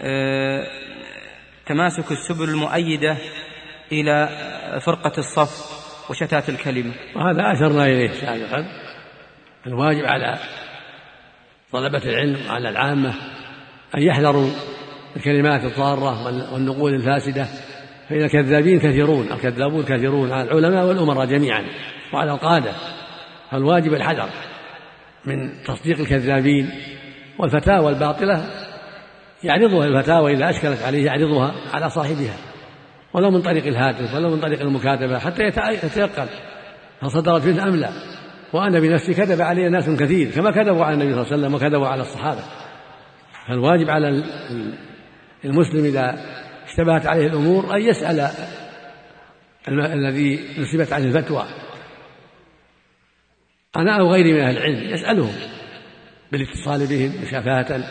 آه، 0.00 0.66
تماسك 1.66 2.12
السبل 2.12 2.48
المؤيدة 2.48 3.16
إلى 3.92 4.28
فرقة 4.80 5.12
الصف 5.18 5.82
وشتات 6.10 6.48
الكلمة. 6.48 6.92
وهذا 7.16 7.52
أشرنا 7.52 7.86
إليه 7.86 8.10
سابقا 8.10 8.66
الواجب 9.66 10.04
على 10.04 10.38
طلبة 11.72 12.02
العلم 12.04 12.46
وعلى 12.48 12.68
العامة 12.68 13.14
أن 13.94 14.02
يحذروا 14.02 14.50
الكلمات 15.16 15.64
الضارة 15.64 16.24
والنقول 16.54 16.94
الفاسدة. 16.94 17.46
فإن 18.08 18.22
الكذابين 18.22 18.78
كثيرون 18.78 19.32
الكذابون 19.32 19.82
كثيرون 19.82 20.32
على 20.32 20.42
العلماء 20.42 20.86
والأمراء 20.86 21.26
جميعا 21.26 21.64
وعلى 22.12 22.32
القادة. 22.32 22.72
فالواجب 23.52 23.94
الحذر 23.94 24.28
من 25.24 25.62
تصديق 25.64 25.98
الكذابين 26.00 26.70
والفتاوى 27.38 27.92
الباطلة 27.92 28.44
يعرضها 29.44 29.86
الفتاوى 29.86 30.32
إذا 30.32 30.50
أشكلت 30.50 30.82
عليه 30.82 31.06
يعرضها 31.06 31.54
على 31.74 31.90
صاحبها 31.90 32.36
ولو 33.14 33.30
من 33.30 33.42
طريق 33.42 33.66
الهاتف 33.66 34.14
ولو 34.14 34.30
من 34.30 34.40
طريق 34.40 34.60
المكاتبة 34.60 35.18
حتى 35.18 35.42
يتيقن 35.84 36.26
هل 37.02 37.10
صدرت 37.10 37.46
منه 37.46 37.68
أم 37.68 37.76
لا. 37.76 37.90
وأنا 38.52 38.80
بنفسي 38.80 39.14
كذب 39.14 39.40
علي 39.40 39.68
ناس 39.68 39.90
كثير 39.90 40.30
كما 40.30 40.50
كذبوا 40.50 40.84
على 40.84 40.94
النبي 40.94 41.12
صلى 41.12 41.22
الله 41.22 41.32
عليه 41.32 41.42
وسلم 41.42 41.54
وكذبوا 41.54 41.86
على 41.86 42.02
الصحابة. 42.02 42.42
فالواجب 43.48 43.90
على 43.90 44.24
المسلم 45.44 45.84
إذا 45.84 46.18
اشتبهت 46.66 47.06
عليه 47.06 47.26
الأمور 47.26 47.76
أن 47.76 47.80
يسأل 47.80 48.28
الذي 49.68 50.40
نسبت 50.58 50.92
عنه 50.92 51.04
الفتوى. 51.04 51.44
أنا 53.76 54.00
أو 54.00 54.12
غيري 54.12 54.32
من 54.32 54.40
أهل 54.40 54.56
العلم 54.56 54.94
يسألهم 54.94 55.32
بالاتصال 56.32 56.86
بهم 56.86 57.22
مشافهة 57.22 57.84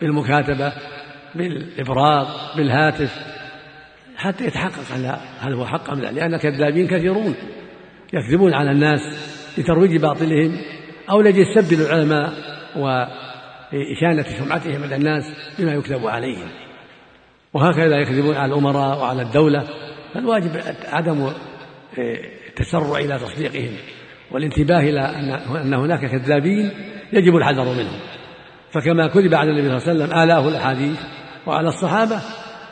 بالمكاتبة 0.00 0.72
بالإبراز 1.34 2.26
بالهاتف 2.56 3.18
حتى 4.16 4.44
يتحقق 4.44 4.92
على 4.92 5.20
هل 5.40 5.54
هو 5.54 5.66
حق 5.66 5.90
أم 5.90 6.00
لا 6.00 6.12
لأن 6.12 6.36
كذابين 6.36 6.86
كثيرون 6.86 7.34
يكذبون 8.12 8.54
على 8.54 8.70
الناس 8.70 9.00
لترويج 9.58 9.96
باطلهم 9.96 10.58
أو 11.10 11.20
ليستبدلوا 11.20 11.86
العلماء 11.86 12.32
وإشانة 12.76 14.22
سمعتهم 14.22 14.82
عند 14.82 14.92
الناس 14.92 15.24
بما 15.58 15.72
يكذب 15.72 16.06
عليهم. 16.06 16.48
وهكذا 17.54 17.96
يكذبون 17.96 18.36
على 18.36 18.52
الأمراء 18.52 18.98
وعلى 18.98 19.22
الدولة 19.22 19.68
فالواجب 20.14 20.62
عدم 20.92 21.32
التسرع 22.48 22.98
إلى 22.98 23.18
تصديقهم. 23.18 23.76
والانتباه 24.30 24.80
إلى 24.80 25.00
أن 25.62 25.74
هناك 25.74 26.06
كذابين 26.06 26.70
يجب 27.12 27.36
الحذر 27.36 27.64
منهم. 27.64 28.00
فكما 28.72 29.06
كذب 29.06 29.34
على 29.34 29.50
النبي 29.50 29.80
صلى 29.80 29.92
الله 29.92 30.04
عليه 30.04 30.14
وسلم 30.14 30.18
آلاف 30.22 30.48
الأحاديث 30.48 31.00
وعلى 31.46 31.68
الصحابة 31.68 32.20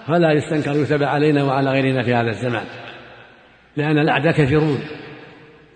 فلا 0.07 0.32
يستنكر 0.32 0.76
يتبع 0.76 1.07
علينا 1.07 1.42
وعلى 1.44 1.70
غيرنا 1.70 2.02
في 2.02 2.14
هذا 2.14 2.30
الزمان. 2.30 2.64
لأن 3.76 3.98
الأعداء 3.98 4.32
كثيرون. 4.32 4.78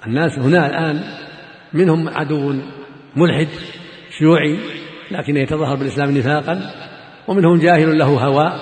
الناس 0.07 0.39
هنا 0.39 0.67
الآن 0.67 1.01
منهم 1.73 2.09
عدو 2.09 2.55
ملحد 3.17 3.49
شيوعي 4.19 4.59
لكن 5.11 5.37
يتظاهر 5.37 5.77
بالإسلام 5.77 6.19
نفاقا. 6.19 6.71
ومنهم 7.29 7.59
جاهل 7.59 7.99
له 7.99 8.07
هوى 8.07 8.53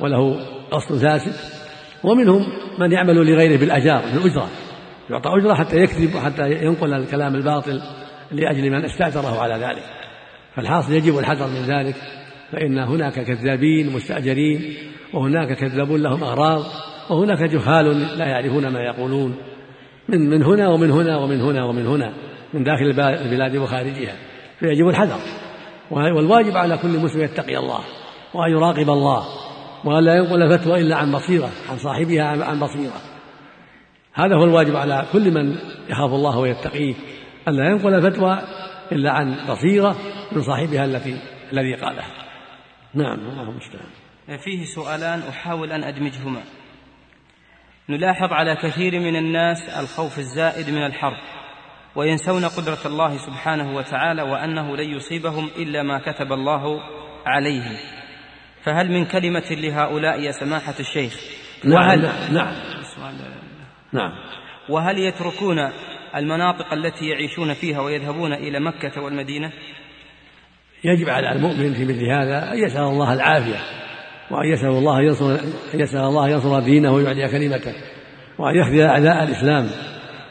وله 0.00 0.40
قصد 0.70 0.98
فاسد. 0.98 1.32
ومنهم 2.04 2.46
من 2.78 2.92
يعمل 2.92 3.14
لغيره 3.16 3.58
بالأجار 3.58 4.02
بالأجرة 4.14 4.48
يعطى 5.12 5.30
أجرة 5.38 5.54
حتى 5.54 5.76
يكذب 5.76 6.14
وحتى 6.14 6.50
ينقل 6.50 6.94
الكلام 6.94 7.34
الباطل 7.34 7.82
لأجل 8.30 8.70
من 8.70 8.84
استأجره 8.84 9.40
على 9.40 9.54
ذلك. 9.54 9.84
فالحاصل 10.56 10.92
يجب 10.92 11.18
الحذر 11.18 11.46
من 11.46 11.62
ذلك 11.66 11.96
فإن 12.52 12.78
هناك 12.78 13.20
كذابين 13.20 13.92
مستأجرين 13.92 14.74
وهناك 15.14 15.52
كذابون 15.52 16.02
لهم 16.02 16.24
أغراض 16.24 16.62
وهناك 17.10 17.42
جهال 17.42 18.18
لا 18.18 18.26
يعرفون 18.26 18.68
ما 18.68 18.80
يقولون. 18.80 19.36
من 20.08 20.30
من 20.30 20.42
هنا 20.42 20.68
ومن 20.68 20.90
هنا 20.90 21.16
ومن 21.16 21.40
هنا 21.40 21.64
ومن 21.64 21.86
هنا 21.86 22.12
من 22.54 22.64
داخل 22.64 22.84
البلاد 23.00 23.56
وخارجها. 23.56 24.14
فيجب 24.60 24.88
الحذر. 24.88 25.18
والواجب 25.90 26.56
على 26.56 26.78
كل 26.78 26.98
مسلم 26.98 27.22
يتقي 27.22 27.58
الله 27.58 27.80
وأن 28.34 28.50
يراقب 28.50 28.90
الله 28.90 29.24
وأن 29.84 30.04
لا 30.04 30.14
ينقل 30.14 30.58
فتوى 30.58 30.80
إلا 30.80 30.96
عن 30.96 31.12
بصيرة 31.12 31.50
عن 31.70 31.78
صاحبها 31.78 32.22
عن 32.22 32.60
بصيرة. 32.60 33.11
هذا 34.14 34.36
هو 34.36 34.44
الواجب 34.44 34.76
على 34.76 35.06
كل 35.12 35.30
من 35.30 35.58
يخاف 35.88 36.10
الله 36.10 36.38
ويتقيه 36.38 36.94
ألا 37.48 37.70
ينقل 37.70 38.02
فتوى 38.02 38.38
إلا 38.92 39.10
عن 39.10 39.46
بصيرة 39.48 39.96
من 40.32 40.42
صاحبها 40.42 40.84
التي 40.84 41.18
الذي 41.52 41.74
قالها. 41.74 42.06
نعم 42.94 43.18
الله 43.20 43.42
المستعان. 43.42 43.88
فيه 44.44 44.64
سؤالان 44.64 45.18
أحاول 45.28 45.72
أن 45.72 45.84
أدمجهما. 45.84 46.42
نلاحظ 47.88 48.32
على 48.32 48.56
كثير 48.56 49.00
من 49.00 49.16
الناس 49.16 49.58
الخوف 49.80 50.18
الزائد 50.18 50.70
من 50.70 50.86
الحرب 50.86 51.18
وينسون 51.96 52.44
قدرة 52.44 52.86
الله 52.86 53.16
سبحانه 53.26 53.76
وتعالى 53.76 54.22
وأنه 54.22 54.76
لن 54.76 54.96
يصيبهم 54.96 55.50
إلا 55.56 55.82
ما 55.82 55.98
كتب 55.98 56.32
الله 56.32 56.80
عليهم. 57.26 57.76
فهل 58.62 58.92
من 58.92 59.04
كلمة 59.04 59.50
لهؤلاء 59.50 60.20
يا 60.20 60.32
سماحة 60.32 60.74
الشيخ؟ 60.80 61.20
نعم 61.64 61.74
وهل 61.74 62.02
نعم. 62.34 62.54
نعم. 63.92 64.12
وهل 64.68 64.98
يتركون 64.98 65.58
المناطق 66.16 66.72
التي 66.72 67.08
يعيشون 67.08 67.54
فيها 67.54 67.80
ويذهبون 67.80 68.32
إلى 68.32 68.60
مكة 68.60 69.02
والمدينة؟ 69.02 69.52
يجب 70.84 71.08
على 71.08 71.32
المؤمن 71.32 71.74
في 71.74 71.84
مثل 71.84 72.06
هذا 72.06 72.52
أن 72.52 72.58
يسأل 72.58 72.82
الله 72.82 73.12
العافية 73.12 73.58
وأن 74.30 74.48
يسأل 74.48 74.68
الله 74.68 75.02
ينصر 75.02 75.34
أن 75.74 75.80
يسأل 75.80 76.00
الله 76.00 76.28
ينصر 76.28 76.60
دينه 76.60 76.92
ويعلي 76.92 77.28
كلمته 77.28 77.74
وأن 78.38 78.56
يخذل 78.56 78.80
أعداء 78.80 79.24
الإسلام 79.24 79.70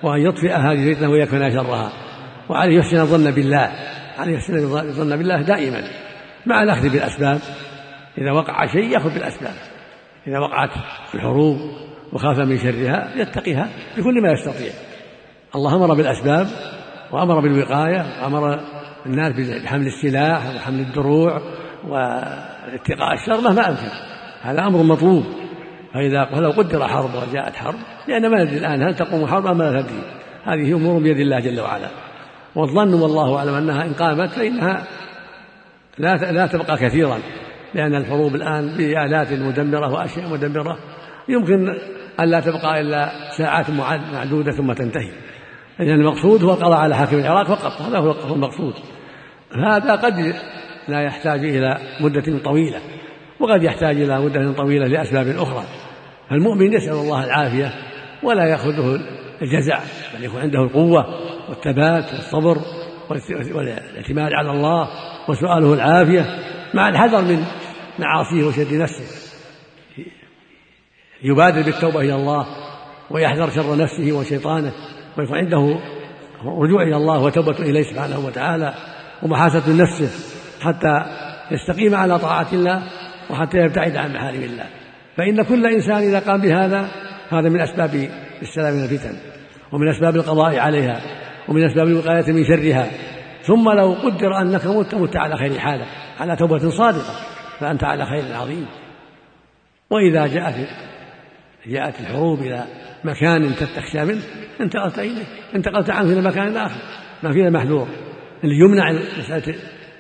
وأن 0.04 0.22
يطفئ 0.22 0.54
هذه 0.54 0.90
الفتنة 0.90 1.10
ويكفنا 1.10 1.50
شرها 1.50 1.92
وعليه 2.50 2.78
يحسن 2.78 2.98
الظن 2.98 3.32
بالله 3.32 3.72
عليه 4.18 4.34
يحسن 4.34 4.56
الظن 4.56 5.18
بالله 5.18 5.42
دائما 5.42 5.84
مع 6.46 6.64
الأخذ 6.64 6.90
بالأسباب. 6.90 7.40
إذا 8.18 8.32
وقع 8.32 8.68
شيء 8.68 8.90
يأخذ 8.90 9.14
بالأسباب. 9.14 9.54
إذا 10.28 10.40
وقعت 10.40 10.70
الحروب 11.14 11.58
وخاف 12.14 12.40
من 12.40 12.58
شرها 12.58 13.12
يتقيها 13.16 13.70
بكل 13.98 14.22
ما 14.22 14.32
يستطيع. 14.32 14.72
الله 15.56 15.76
أمر 15.76 15.94
بالأسباب 15.94 16.48
وأمر 17.12 17.40
بالوقاية 17.40 18.06
وأمر 18.24 18.60
الناس 19.06 19.34
بحمل 19.64 19.88
السلاح 19.88 20.56
وحمل 20.56 20.80
الدروع 20.80 21.42
واتقاء 21.88 23.14
الشر 23.14 23.42
مهما 23.42 23.70
أمكن. 23.70 23.90
هذا 24.42 24.62
أمر 24.62 24.84
مطلوب. 24.84 25.24
فإذا 25.94 26.26
فلو 26.26 26.52
قدر 26.52 26.88
حرب 26.88 27.10
وجاءت 27.16 27.56
حرب 27.56 27.76
لأن 28.08 28.32
ما 28.32 28.44
ندري 28.44 28.58
الآن 28.58 28.84
هل 28.84 28.96
تقوم 28.96 29.28
حرب 29.28 29.48
أم 29.48 29.62
لا 29.62 29.82
تدري. 29.82 30.04
هذه 30.44 30.74
أمور 30.74 31.02
بيد 31.02 31.18
الله 31.18 31.40
جل 31.40 31.62
وعلا. 31.62 31.90
والظن 32.56 32.94
والله 32.94 33.38
أعلم 33.38 33.54
أنها 33.54 33.86
إن 33.86 33.94
قامت 33.94 34.30
فإنها 34.30 34.84
لا 35.98 36.16
لا 36.16 36.48
تبقى 36.48 36.78
كثيرا. 36.78 37.20
لأن 37.74 37.96
الحروب 37.96 38.36
الآن 38.36 38.78
بآلات 38.78 39.34
مدمرة 39.34 39.94
وأشياء 39.94 40.30
مدمرة. 40.30 40.78
يمكن 41.30 41.78
أن 42.20 42.30
لا 42.30 42.40
تبقى 42.40 42.82
إلا 42.82 43.12
ساعات 43.38 43.70
معدودة 44.14 44.52
ثم 44.52 44.74
تنتهي. 44.74 45.12
إذن 45.80 45.90
المقصود 45.90 46.44
هو 46.44 46.54
القضاء 46.54 46.80
على 46.80 46.96
حاكم 46.96 47.18
العراق 47.18 47.48
فقط. 47.48 47.82
هذا 47.82 47.98
هو 47.98 48.36
المقصود. 48.36 48.74
هذا 49.66 49.96
قد 49.96 50.36
لا 50.88 51.02
يحتاج 51.02 51.46
إلى 51.46 51.78
مدة 52.02 52.40
طويلة 52.44 52.80
وقد 53.40 53.64
يحتاج 53.64 54.02
إلى 54.02 54.22
مدة 54.22 54.52
طويلة 54.52 54.88
لأسباب 54.88 55.28
أخرى. 55.28 55.64
فالمؤمن 56.30 56.74
يسأل 56.74 56.94
الله 56.94 57.26
العافية 57.26 57.74
ولا 58.24 58.46
يأخذه 58.46 59.00
الجزع 59.42 59.80
بل 60.18 60.24
يكون 60.24 60.42
عنده 60.42 60.60
القوة 60.60 61.06
والثبات 61.50 62.14
والصبر 62.14 62.58
والاعتماد 63.56 64.34
على 64.34 64.52
الله 64.52 64.88
وسؤاله 65.30 65.74
العافية 65.74 66.26
مع 66.74 66.90
الحذر 66.90 67.22
من 67.22 67.44
معاصيه 68.00 68.44
وشد 68.44 68.74
نفسه. 68.74 69.32
يبادر 71.24 71.62
بالتوبة 71.62 72.00
إلى 72.00 72.16
الله 72.16 72.46
ويحذر 73.12 73.50
شر 73.50 73.76
نفسه 73.76 74.12
وشيطانه 74.12 74.72
ويكون 75.18 75.38
عنده 75.38 75.80
رجوع 76.46 76.84
إلى 76.84 76.96
الله 76.96 77.20
وتوبة 77.20 77.60
إليه 77.60 77.84
سبحانه 77.84 78.20
وتعالى 78.20 78.74
ومحاسة 79.24 79.76
نفسه 79.76 80.10
حتى 80.62 81.06
يستقيم 81.52 81.96
على 81.96 82.20
طاعة 82.20 82.48
الله 82.54 82.84
وحتى 83.30 83.58
يبتعد 83.58 83.96
عن 83.96 84.14
محارم 84.14 84.44
الله. 84.44 84.66
فإن 85.18 85.44
كل 85.44 85.66
إنسان 85.66 85.98
إذا 85.98 86.20
قام 86.20 86.42
بهذا 86.42 86.88
هذا 87.30 87.50
من 87.50 87.62
أسباب 87.62 88.10
السلام 88.42 88.74
من 88.74 88.84
الفتن 88.84 89.18
ومن 89.72 89.90
أسباب 89.90 90.16
القضاء 90.16 90.60
عليها 90.60 91.02
ومن 91.48 91.66
أسباب 91.66 91.88
الوقاية 91.88 92.34
من 92.34 92.44
شرها. 92.44 92.88
ثم 93.44 93.70
لو 93.70 93.94
قدر 93.94 94.42
أنك 94.42 94.66
مت 94.66 94.96
مت 94.96 95.16
على 95.16 95.38
خير 95.38 95.60
حالة 95.60 95.86
على 96.20 96.36
توبة 96.36 96.70
صادقة 96.70 97.14
فأنت 97.60 97.84
على 97.84 98.06
خير 98.06 98.36
عظيم. 98.36 98.66
وإذا 99.90 100.28
جاءت 100.28 100.56
جاءت 101.68 102.00
الحروب 102.00 102.40
إلى 102.40 102.64
مكان 103.04 103.56
تخشى 103.56 104.06
منه 104.06 104.22
انتقلت 104.62 105.00
إليه 105.00 105.26
انتقلت 105.56 105.90
عنه 105.90 106.14
إلى 106.14 106.22
مكان 106.22 106.58
آخر 106.58 106.82
ما 107.24 107.32
فيها 107.32 107.50
محذور. 107.50 107.88
اللي 108.44 108.56
يمنع 108.60 108.92
مسألة 109.20 109.56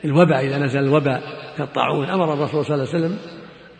الوباء 0.05 0.45
إذا 0.45 0.57
نزل 0.57 0.79
الوباء 0.79 1.21
كالطاعون 1.57 2.09
أمر 2.09 2.33
الرسول 2.33 2.65
صلى 2.65 2.75
الله 2.75 2.87
عليه 2.93 3.05
وسلم 3.05 3.17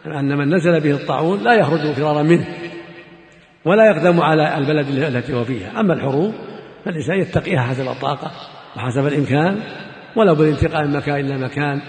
أن 0.06 0.38
من 0.38 0.56
نزل 0.56 0.80
به 0.80 0.92
الطاعون 0.92 1.44
لا 1.44 1.54
يخرج 1.54 1.92
فرارا 1.92 2.22
منه 2.22 2.48
ولا 3.66 3.86
يقدم 3.86 4.22
على 4.22 4.58
البلد 4.58 4.88
التي 4.88 5.34
هو 5.34 5.44
فيها. 5.44 5.80
أما 5.80 5.94
الحروب 5.94 6.34
فالإنسان 6.86 7.20
يتقيها 7.20 7.62
حسب 7.62 7.88
الطاقة 7.88 8.32
وحسب 8.76 9.08
الإمكان 9.08 9.60
ولو 10.16 10.36
بالانتقال 10.36 10.88
من 10.88 10.98
مكان 10.98 11.26
إلى 11.26 11.38
مكان 11.38 11.82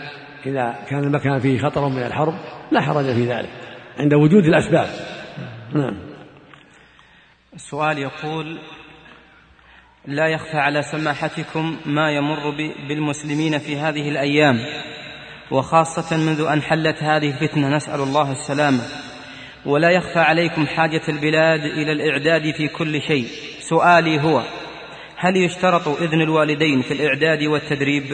إذا 0.47 0.75
كان 0.89 1.05
المكان 1.05 1.39
فيه 1.39 1.59
خطر 1.59 1.89
من 1.89 2.03
الحرب 2.03 2.35
لا 2.73 2.81
حرج 2.81 3.05
في 3.05 3.25
ذلك 3.25 3.49
عند 3.99 4.15
وجود 4.15 4.45
الأسباب. 4.45 4.87
نعم. 5.75 5.97
السؤال 7.55 7.99
يقول 7.99 8.59
لا 10.07 10.27
يخفى 10.27 10.57
على 10.57 10.83
سماحتكم 10.83 11.77
ما 11.87 12.11
يمر 12.11 12.51
بالمسلمين 12.89 13.59
في 13.59 13.77
هذه 13.77 14.09
الأيام 14.09 14.57
وخاصة 15.51 16.17
منذ 16.17 16.41
أن 16.41 16.63
حلت 16.63 17.03
هذه 17.03 17.31
الفتنة 17.31 17.77
نسأل 17.77 18.01
الله 18.01 18.33
السلامة. 18.33 18.83
ولا 19.67 19.91
يخفى 19.91 20.19
عليكم 20.19 20.67
حاجة 20.67 21.03
البلاد 21.09 21.61
إلى 21.61 21.93
الإعداد 21.93 22.55
في 22.55 22.69
كل 22.69 23.03
شيء. 23.03 23.27
سؤالي 23.61 24.21
هو 24.21 24.43
هل 25.17 25.37
يشترط 25.37 25.89
إذن 25.89 26.21
الوالدين 26.21 26.83
في 26.83 26.95
الإعداد 26.95 27.43
والتدريب؟ 27.43 28.05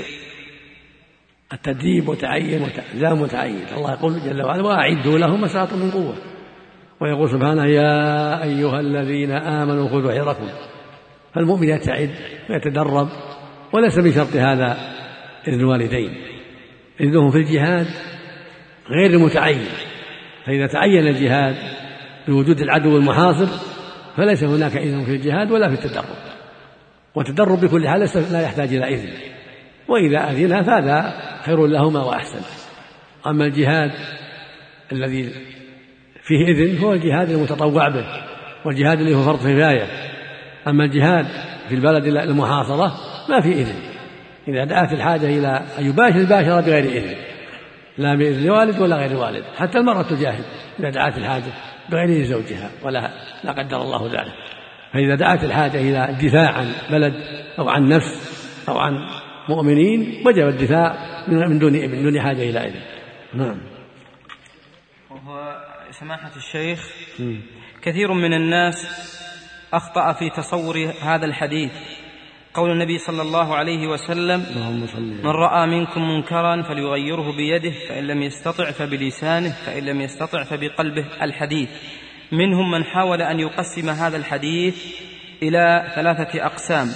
التدريب 1.53 2.11
متعين 2.11 2.71
لا 2.95 3.15
متعين. 3.15 3.67
الله 3.77 3.93
يقول 3.93 4.21
جل 4.21 4.43
وعلا 4.43 4.63
وأعدوا 4.63 5.19
لهم 5.19 5.41
ما 5.41 5.69
من 5.73 5.91
قوة. 5.91 6.28
ويقول 7.01 7.31
سبحانه 7.31 7.65
يا 7.65 8.43
أيها 8.43 8.81
الذين 8.81 9.31
آمنوا 9.31 9.89
خذوا 9.89 10.13
حذركم. 10.13 10.49
فالمؤمن 11.35 11.69
يتعد 11.69 12.11
ويتدرب 12.51 13.09
وليس 13.73 13.99
من 13.99 14.13
شرط 14.13 14.37
هذا 14.37 14.77
إذن 15.49 15.61
الوالدين. 15.61 16.15
إذنهم 17.01 17.31
في 17.31 17.39
الجهاد 17.39 17.87
غير 18.91 19.11
المتعين 19.11 19.65
فإذا 20.47 20.67
تعين 20.67 21.07
الجهاد 21.07 21.57
بوجود 22.29 22.61
العدو 22.61 22.97
المحاصر 22.97 23.47
فليس 24.17 24.45
هناك 24.45 24.77
إذن 24.77 25.05
في 25.05 25.11
الجهاد 25.11 25.51
ولا 25.51 25.69
في 25.69 25.75
التدرب. 25.75 26.17
والتدرب 27.15 27.61
بكل 27.61 27.89
حال 27.89 28.09
لا 28.33 28.41
يحتاج 28.41 28.75
إلى 28.75 28.95
إذن. 28.95 29.13
وإذا 29.89 30.31
أذن 30.31 30.63
فهذا 30.63 31.15
خير 31.47 31.67
لهما 31.67 32.03
وأحسن. 32.03 32.41
أما 33.27 33.45
الجهاد 33.45 33.91
الذي 34.93 35.33
فيه 36.29 36.47
إذن 36.47 36.79
هو 36.79 36.93
الجهاد 36.93 37.31
المتطوع 37.31 37.89
به 37.89 38.05
والجهاد 38.65 39.01
اللي 39.01 39.15
هو 39.15 39.23
فرض 39.23 39.39
كفاية 39.39 39.87
أما 40.67 40.85
الجهاد 40.85 41.27
في 41.69 41.75
البلد 41.75 42.07
المحاصرة 42.07 42.93
ما 43.29 43.41
في 43.41 43.53
إذن. 43.53 43.75
إذا 44.49 44.65
دعت 44.65 44.93
الحاجة 44.93 45.27
إلى 45.27 45.63
أن 45.79 45.87
يباشر 45.87 46.17
الباشرة 46.17 46.61
بغير 46.61 46.85
إذن. 46.85 47.17
لا 47.99 48.15
بإذن 48.15 48.51
والد 48.51 48.81
ولا 48.81 48.97
غير 48.97 49.17
والد 49.17 49.45
حتى 49.57 49.79
المرأة 49.79 50.03
تجاهد 50.03 50.45
إذا 50.81 50.91
دعت 50.91 51.19
الحاجة 51.19 51.53
بغير 51.91 52.25
زوجها 52.25 52.71
ولا 52.83 53.11
لا 53.45 53.53
قدر 53.53 53.83
الله 53.83 54.07
ذلك. 54.07 54.33
فإذا 54.93 55.15
دعت 55.15 55.45
الحاجة 55.45 55.81
إلى 55.81 56.09
الدفاع 56.11 56.51
عن 56.51 56.67
بلد 56.91 57.15
أو 57.59 57.69
عن 57.69 57.89
نفس 57.89 58.39
أو 58.69 58.79
عن 58.79 58.93
مؤمنين 59.49 60.23
وجب 60.27 60.49
الدفاع 60.49 60.97
من 61.29 61.59
دون 61.59 61.73
من 61.73 62.03
دون 62.03 62.21
حاجة 62.21 62.51
إلى 62.51 62.59
إذن. 62.59 62.81
نعم. 63.35 63.78
سماحة 66.01 66.31
الشيخ 66.37 66.91
كثير 67.83 68.13
من 68.13 68.35
الناس 68.35 68.75
أخطأ 69.73 70.13
في 70.13 70.31
تصور 70.31 70.93
هذا 71.03 71.27
الحديث. 71.27 71.73
قول 72.55 72.71
النبي 72.71 72.99
صلى 72.99 73.23
الله 73.23 73.57
عليه 73.57 73.87
وسلم. 73.87 74.47
من 75.25 75.31
رأى 75.31 75.67
منكم 75.67 76.01
منكرا 76.03 76.63
فليغيره 76.63 77.37
بيده 77.37 77.73
فإن 77.89 78.07
لم 78.07 78.23
يستطع 78.23 78.71
فبلسانه 78.71 79.51
فإن 79.67 79.85
لم 79.85 80.01
يستطع 80.01 80.45
فبقلبه. 80.45 81.07
الحديث. 81.23 81.69
منهم 82.33 82.71
من 82.71 82.85
حاول 82.85 83.23
أن 83.23 83.41
يقسم 83.41 83.89
هذا 83.89 84.17
الحديث 84.17 84.77
إلى 85.43 85.93
ثلاثة 85.95 86.47
أقسام. 86.47 86.89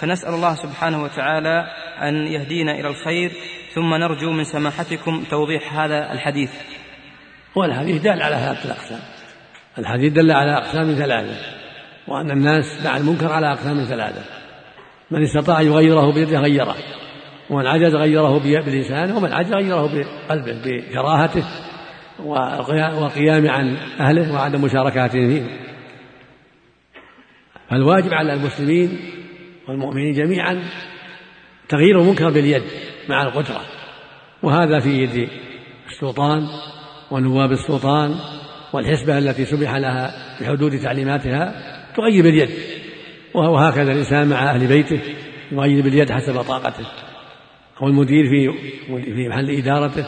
فنسأل 0.00 0.34
الله 0.34 0.54
سبحانه 0.54 1.02
وتعالى 1.02 1.64
أن 2.02 2.26
يهدينا 2.26 2.72
إلى 2.72 2.88
الخير 2.88 3.32
ثم 3.74 3.94
نرجو 3.94 4.32
من 4.32 4.44
سماحتكم 4.44 5.24
توضيح 5.30 5.74
هذا 5.74 6.12
الحديث. 6.12 6.77
هو 7.58 7.64
الحديث 7.64 8.02
دل 8.02 8.22
على 8.22 8.36
ثلاثة 8.36 8.64
الأقسام. 8.64 9.00
الحديث 9.78 10.12
دل 10.12 10.30
على 10.30 10.56
أقسام 10.56 10.94
ثلاثة 10.94 11.36
وأن 12.08 12.30
الناس 12.30 12.84
مع 12.84 12.96
المنكر 12.96 13.32
على 13.32 13.52
أقسام 13.52 13.84
ثلاثة. 13.84 14.22
من 15.10 15.22
استطاع 15.22 15.60
يغيره 15.60 16.12
بيده 16.12 16.40
غيره 16.40 16.74
ومن 17.50 17.66
عجز 17.66 17.94
غيره 17.94 18.38
بلسانه 18.38 19.16
ومن 19.16 19.32
عجز 19.32 19.52
غيره 19.52 19.86
بقلبه 19.86 20.60
بكراهته 20.64 21.44
والقيام 22.24 23.50
عن 23.50 23.76
أهله 24.00 24.34
وعدم 24.34 24.64
مشاركاتهم 24.64 25.28
فيه. 25.28 25.42
فالواجب 27.70 28.14
على 28.14 28.34
المسلمين 28.34 28.98
والمؤمنين 29.68 30.12
جميعا 30.12 30.62
تغيير 31.68 32.00
المنكر 32.00 32.30
باليد 32.30 32.62
مع 33.08 33.22
القدرة 33.22 33.60
وهذا 34.42 34.80
في 34.80 35.02
يد 35.02 35.28
السلطان 35.88 36.46
ونواب 37.10 37.52
السلطان 37.52 38.14
والحسبة 38.72 39.18
التي 39.18 39.44
سمح 39.44 39.74
لها 39.74 40.12
بحدود 40.40 40.78
تعليماتها 40.78 41.54
تغير 41.96 42.22
باليد 42.22 42.50
وهكذا 43.34 43.92
الإنسان 43.92 44.28
مع 44.28 44.50
أهل 44.50 44.66
بيته 44.66 45.00
يغير 45.52 45.82
باليد 45.82 46.12
حسب 46.12 46.42
طاقته. 46.42 46.86
أو 47.82 47.86
المدير 47.86 48.24
في 48.24 48.52
في 48.86 49.28
محل 49.28 49.50
إدارته 49.50 50.04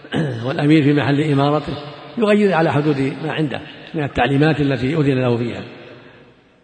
والأمير 0.46 0.82
في 0.82 0.92
محل 0.92 1.20
إمارته 1.20 1.76
يغير 2.18 2.54
على 2.54 2.72
حدود 2.72 3.00
ما 3.00 3.32
عنده 3.32 3.60
من 3.94 4.04
التعليمات 4.04 4.60
التي 4.60 4.96
أذن 4.96 5.18
له 5.20 5.36
فيها. 5.36 5.64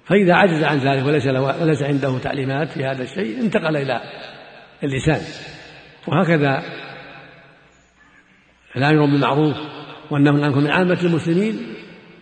فإذا 0.08 0.34
عجز 0.34 0.62
عن 0.62 0.78
ذلك 0.78 1.06
وليس 1.06 1.26
له 1.26 1.62
وليس 1.62 1.82
عنده 1.82 2.18
تعليمات 2.18 2.68
في 2.68 2.84
هذا 2.84 3.02
الشيء 3.02 3.40
انتقل 3.40 3.76
إلى 3.76 4.00
اللسان 4.84 5.20
وهكذا 6.06 6.62
الأمر 8.76 9.06
بالمعروف 9.06 9.56
والنهي 10.10 10.44
عنكم 10.44 10.60
من 10.60 10.70
عامة 10.70 10.98
المسلمين 11.02 11.56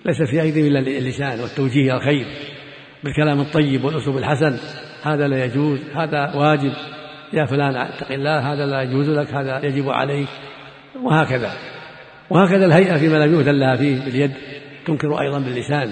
ليس 0.07 0.23
في 0.23 0.43
أيديهم 0.43 0.67
إلا 0.67 0.79
اللسان 0.79 1.41
والتوجيه 1.41 1.83
إلى 1.83 1.97
الخير 1.97 2.27
بالكلام 3.05 3.41
الطيب 3.41 3.85
والأسلوب 3.85 4.17
الحسن. 4.17 4.59
هذا 5.03 5.29
لا 5.29 5.45
يجوز 5.45 5.81
هذا 5.95 6.35
واجب. 6.35 6.73
يا 7.33 7.45
فلان 7.45 7.77
اتق 7.77 8.13
الله 8.13 8.53
هذا 8.53 8.67
لا 8.67 8.83
يجوز 8.83 9.11
لك 9.11 9.35
هذا 9.35 9.67
يجب 9.67 9.89
عليك 9.89 10.29
وهكذا. 11.03 11.53
وهكذا 12.31 12.67
الهيئة 12.67 12.97
فيما 12.97 13.17
لم 13.17 13.35
يؤذن 13.35 13.59
لها 13.59 13.77
فيه 13.77 14.05
باليد 14.05 14.33
تنكر 14.87 15.21
أيضا 15.21 15.39
باللسان 15.39 15.91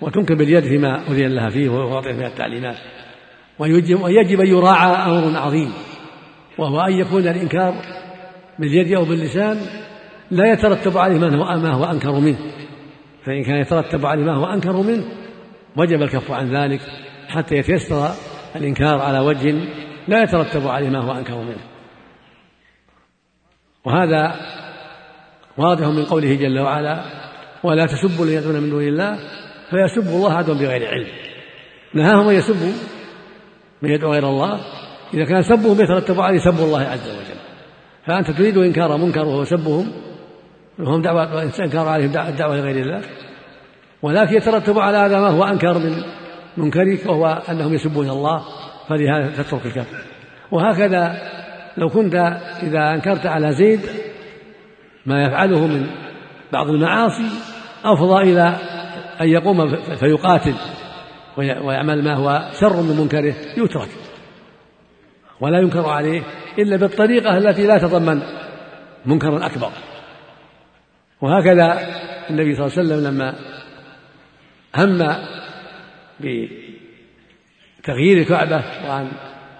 وتنكر 0.00 0.34
باليد 0.34 0.64
فيما 0.64 1.02
أذن 1.10 1.28
لها 1.28 1.50
فيه 1.50 1.68
وهو 1.68 1.94
واضح 1.94 2.10
من 2.10 2.24
التعليمات. 2.24 2.76
ويجب 3.58 4.40
أن 4.40 4.46
يراعى 4.46 5.18
أمر 5.18 5.38
عظيم 5.38 5.72
وهو 6.58 6.80
أن 6.80 6.92
يكون 6.92 7.28
الإنكار 7.28 7.74
باليد 8.58 8.92
أو 8.92 9.04
باللسان 9.04 9.56
لا 10.30 10.52
يترتب 10.52 10.98
عليه 10.98 11.18
ما 11.18 11.74
هو 11.74 11.84
أنكر 11.84 12.12
منه. 12.12 12.38
فإن 13.24 13.44
كان 13.44 13.56
يترتب 13.56 14.06
عليه 14.06 14.24
ما 14.24 14.34
هو 14.36 14.46
أنكر 14.46 14.72
منه 14.72 15.04
وجب 15.76 16.02
الكف 16.02 16.30
عن 16.30 16.56
ذلك 16.56 16.80
حتى 17.28 17.56
يتيسر 17.56 18.10
الإنكار 18.56 19.00
على 19.00 19.18
وجه 19.18 19.54
لا 20.08 20.22
يترتب 20.22 20.68
عليه 20.68 20.88
ما 20.88 20.98
هو 21.04 21.12
أنكر 21.18 21.36
منه. 21.36 21.60
وهذا 23.84 24.34
واضح 25.58 25.86
من 25.86 26.04
قوله 26.04 26.34
جل 26.34 26.58
وعلا 26.58 27.04
ولا 27.62 27.86
تسبوا 27.86 28.24
الذين 28.24 28.38
يدعون 28.38 28.62
من 28.62 28.70
دون 28.70 28.82
الله 28.82 29.18
فيسبوا 29.70 30.16
الله 30.16 30.32
عدوا 30.32 30.54
بغير 30.54 30.88
علم. 30.88 31.08
نهاهم 31.94 32.28
أن 32.28 32.34
يسبوا 32.34 32.72
من 33.82 33.90
يدعو 33.90 34.12
غير 34.12 34.28
الله. 34.28 34.60
إذا 35.14 35.24
كان 35.24 35.42
سبهم 35.42 35.80
يترتب 35.80 36.20
عليه 36.20 36.38
سب 36.38 36.60
الله 36.60 36.80
عز 36.80 37.08
وجل. 37.08 37.40
فأنت 38.06 38.30
تريد 38.30 38.58
إنكار 38.58 38.96
منكر 38.96 39.24
وهو 39.24 39.44
سبهم 39.44 39.92
وهم 40.82 41.02
دعوة 41.02 41.42
انكار 41.42 41.88
عليهم 41.88 42.16
الدعوة 42.16 42.56
لغير 42.56 42.76
الله. 42.76 43.02
ولكن 44.02 44.36
يترتب 44.36 44.78
على 44.78 44.96
هذا 44.96 45.20
ما 45.20 45.28
هو 45.28 45.44
انكر 45.44 45.78
من 45.78 46.02
منكرك 46.56 47.06
وهو 47.06 47.42
أنهم 47.50 47.74
يسبون 47.74 48.10
الله 48.10 48.44
فلهذا 48.88 49.42
تترك 49.42 49.66
الكفر 49.66 49.96
وهكذا 50.50 51.16
لو 51.76 51.88
كنت 51.88 52.14
إذا 52.62 52.94
أنكرت 52.94 53.26
على 53.26 53.52
زيد 53.52 53.80
ما 55.06 55.22
يفعله 55.22 55.66
من 55.66 55.86
بعض 56.52 56.68
المعاصي 56.68 57.28
أفضى 57.84 58.32
إلى 58.32 58.56
أن 59.20 59.28
يقوم 59.28 59.76
فيقاتل 59.76 60.54
ويعمل 61.36 62.04
ما 62.04 62.14
هو 62.14 62.50
شر 62.60 62.82
من 62.82 62.96
منكره 63.00 63.34
يترك. 63.56 63.88
ولا 65.40 65.58
ينكر 65.58 65.88
عليه 65.88 66.22
إلا 66.58 66.76
بالطريقة 66.76 67.36
التي 67.38 67.66
لا 67.66 67.78
تضمن 67.78 68.22
منكرا 69.06 69.46
أكبر. 69.46 69.70
وهكذا 71.22 71.78
النبي 72.30 72.54
صلى 72.54 72.66
الله 72.66 72.78
عليه 72.78 72.88
وسلم 72.88 73.06
لما 73.06 73.34
هم 74.76 75.16
بتغيير 76.20 78.18
الكعبة 78.18 78.64
وأن 78.88 79.08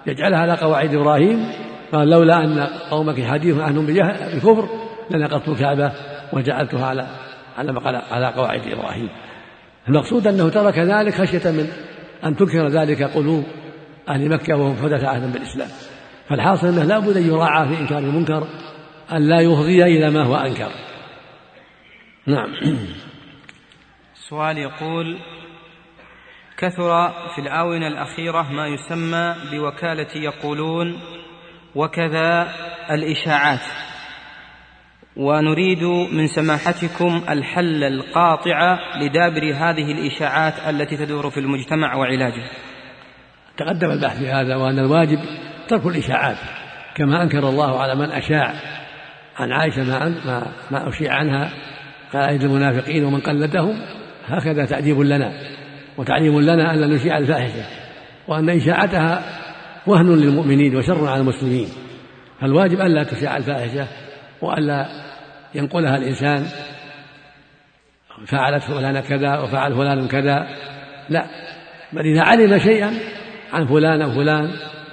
يجعلها 0.07 0.39
على 0.39 0.53
قواعد 0.53 0.95
إبراهيم 0.95 1.45
قال 1.91 2.09
لولا 2.09 2.43
أن 2.43 2.59
قومك 2.89 3.23
حديث 3.23 3.57
عنهم 3.57 3.85
بكفر 3.85 4.69
لنقضت 5.11 5.47
الكعبة 5.47 5.91
وجعلتها 6.33 6.85
على 6.85 7.07
على 7.57 8.01
على 8.11 8.27
قواعد 8.27 8.61
إبراهيم. 8.67 9.09
المقصود 9.87 10.27
أنه 10.27 10.49
ترك 10.49 10.77
ذلك 10.77 11.13
خشية 11.13 11.51
من 11.51 11.67
أن 12.25 12.35
تنكر 12.35 12.67
ذلك 12.67 13.03
قلوب 13.03 13.43
أهل 14.09 14.29
مكة 14.29 14.55
وهم 14.55 14.75
حدث 14.83 15.03
عهدا 15.03 15.31
بالإسلام. 15.31 15.69
فالحاصل 16.29 16.67
أنه 16.67 16.83
لا 16.83 16.99
بد 16.99 17.17
أن 17.17 17.27
يراعى 17.27 17.67
في 17.67 17.81
إنكار 17.81 17.99
المنكر 17.99 18.47
أن 19.11 19.29
لا 19.29 19.39
يفضي 19.39 19.83
إلى 19.83 20.09
ما 20.09 20.23
هو 20.23 20.35
أنكر. 20.35 20.71
نعم. 22.27 22.55
سؤال 24.29 24.57
يقول 24.57 25.19
كثر 26.57 27.09
في 27.35 27.41
الآونة 27.41 27.87
الأخيرة 27.87 28.51
ما 28.51 28.67
يسمى 28.67 29.35
بوكالة 29.51 30.07
يقولون 30.15 30.99
وكذا 31.75 32.51
الإشاعات. 32.91 33.59
ونريد 35.15 35.83
من 36.13 36.27
سماحتكم 36.27 37.21
الحل 37.29 37.83
القاطع 37.83 38.79
لدابر 38.97 39.53
هذه 39.53 39.91
الإشاعات 39.91 40.53
التي 40.69 40.97
تدور 40.97 41.29
في 41.29 41.39
المجتمع 41.39 41.95
وعلاجه. 41.95 42.43
تقدم 43.57 43.91
البحث 43.91 44.17
في 44.17 44.29
هذا 44.29 44.55
وأن 44.55 44.79
الواجب 44.79 45.19
ترك 45.67 45.85
الإشاعات 45.85 46.37
كما 46.95 47.23
أنكر 47.23 47.49
الله 47.49 47.81
على 47.81 47.95
من 47.95 48.11
أشاع. 48.11 48.53
عن 49.37 49.51
عائشة 49.51 49.83
ما 49.83 50.09
ما, 50.25 50.51
ما 50.71 50.89
أشيع 50.89 51.13
عنها. 51.13 51.51
قائد 52.13 52.43
المنافقين 52.43 53.05
ومن 53.05 53.19
قلدهم 53.19 53.81
هكذا 54.25 54.65
تأديب 54.65 54.99
لنا 54.99 55.33
وتعليم 55.97 56.39
لنا 56.39 56.73
ألا 56.73 56.87
نشيع 56.87 57.17
الفاحشة 57.17 57.63
وأن 58.27 58.49
إشاعتها 58.49 59.23
وهن 59.87 60.15
للمؤمنين 60.15 60.75
وشر 60.75 61.07
على 61.07 61.21
المسلمين 61.21 61.67
فالواجب 62.41 62.81
ألا 62.81 63.03
تشاع 63.03 63.37
الفاحشة 63.37 63.87
وألا 64.41 64.85
ينقلها 65.55 65.97
الإنسان 65.97 66.45
فعلت 68.27 68.63
فلان 68.63 68.99
كذا 68.99 69.39
وفعل 69.39 69.73
فلان 69.73 70.07
كذا 70.07 70.47
لا 71.09 71.25
بل 71.93 72.01
إذا 72.01 72.21
علم 72.21 72.59
شيئا 72.59 72.93
عن 73.53 73.65
فلان 73.67 74.01
أو 74.01 74.11
فلان 74.11 74.49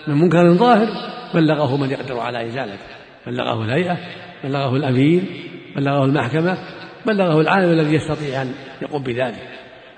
من 0.07 0.15
منكر 0.15 0.55
ظاهر 0.55 0.89
بلغه 1.35 1.77
من 1.77 1.91
يقدر 1.91 2.21
على 2.21 2.47
إزالته 2.47 2.79
بلغه 3.27 3.65
الهيئة 3.65 3.99
بلغه 4.45 4.77
الأمين 4.77 5.27
بلغه 5.77 6.05
المحكمة 6.05 6.59
بلغه 7.09 7.41
العالم 7.41 7.73
الذي 7.73 7.95
يستطيع 7.95 8.43
أن 8.43 8.53
يقوم 8.83 9.03
بذلك. 9.03 9.49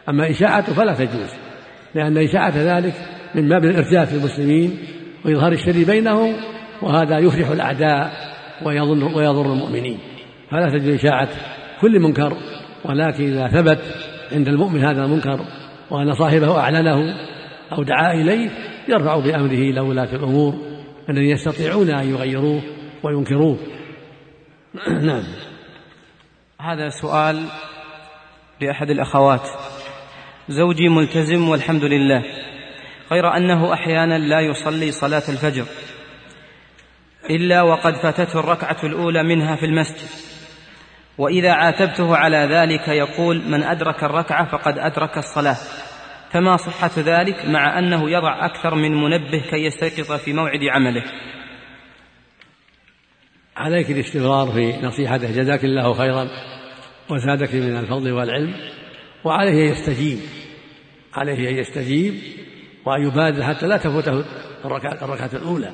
أما 0.08 0.30
إشاعته 0.30 0.72
فلا 0.72 0.94
تجوز 0.94 1.30
لأن 1.94 2.18
إشاعة 2.18 2.52
ذلك 2.56 2.94
من 3.34 3.48
باب 3.48 3.64
الإرجاء 3.64 4.04
في 4.04 4.14
المسلمين 4.14 4.78
وإظهار 5.24 5.52
الشر 5.52 5.84
بينهم 5.84 6.34
وهذا 6.82 7.18
يفرح 7.18 7.48
الأعداء 7.48 8.12
ويضر, 8.64 9.16
ويضر 9.16 9.52
المؤمنين. 9.52 9.98
فلا 10.50 10.70
تجوز 10.70 10.94
إشاعة 10.94 11.28
كل 11.80 12.00
منكر 12.00 12.36
ولكن 12.84 13.24
إذا 13.24 13.48
ثبت 13.48 13.80
عند 14.32 14.48
المؤمن 14.48 14.84
هذا 14.84 15.04
المنكر 15.04 15.40
وأن 15.90 16.14
صاحبه 16.14 16.58
أعلنه 16.58 17.14
أو 17.72 17.82
دعا 17.82 18.14
إليه 18.14 18.50
يرفع 18.88 19.16
بأمره 19.16 19.52
إلى 19.52 19.80
ولاة 19.80 20.14
الأمور 20.14 20.54
الذين 21.08 21.30
يستطيعون 21.30 21.90
أن 21.90 22.10
يغيروه 22.10 22.60
وينكروه. 23.02 23.56
نعم. 25.02 25.22
هذا 26.60 26.88
سؤال 26.88 27.48
لأحد 28.60 28.90
الأخوات. 28.90 29.48
زوجي 30.48 30.88
ملتزم 30.88 31.48
والحمد 31.48 31.84
لله. 31.84 32.22
غير 33.12 33.36
أنه 33.36 33.74
أحيانا 33.74 34.18
لا 34.18 34.40
يصلي 34.40 34.92
صلاة 34.92 35.22
الفجر 35.28 35.64
إلا 37.30 37.62
وقد 37.62 37.94
فاتته 37.94 38.40
الركعة 38.40 38.76
الأولى 38.84 39.22
منها 39.22 39.56
في 39.56 39.66
المسجد. 39.66 40.08
وإذا 41.18 41.52
عاتبته 41.52 42.16
على 42.16 42.36
ذلك 42.36 42.88
يقول 42.88 43.42
من 43.48 43.62
أدرك 43.62 44.04
الركعة 44.04 44.50
فقد 44.50 44.78
أدرك 44.78 45.18
الصلاة. 45.18 45.56
فما 46.32 46.56
صحة 46.56 46.90
ذلك 46.98 47.46
مع 47.46 47.78
أنه 47.78 48.10
يضع 48.10 48.46
أكثر 48.46 48.74
من 48.74 48.94
منبه 48.94 49.42
كي 49.50 49.64
يستيقظ 49.64 50.12
في 50.12 50.32
موعد 50.32 50.64
عمله. 50.64 51.04
عليك 53.60 53.90
الاستمرار 53.90 54.48
في 54.52 54.86
نصيحته 54.86 55.30
جزاك 55.32 55.64
الله 55.64 55.92
خيرا 55.94 56.28
وزادك 57.10 57.54
من 57.54 57.76
الفضل 57.76 58.12
والعلم. 58.12 58.54
وعليه 59.24 59.68
أن 59.68 59.72
يستجيب 59.72 60.18
عليه 61.14 61.50
أن 61.50 61.54
يستجيب 61.54 62.14
وأن 62.86 63.06
يبادر 63.06 63.42
حتى 63.42 63.66
لا 63.66 63.76
تفوته 63.76 64.24
الركعة, 64.64 65.30
الأولى. 65.32 65.70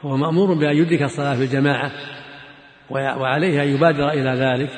هو 0.00 0.16
مأمور 0.16 0.54
بأن 0.54 0.76
يدرك 0.76 1.02
الصلاة 1.02 1.34
في 1.34 1.42
الجماعة 1.42 1.92
وعليه 2.90 3.62
أن 3.62 3.68
يبادر 3.68 4.08
إلى 4.08 4.30
ذلك. 4.30 4.70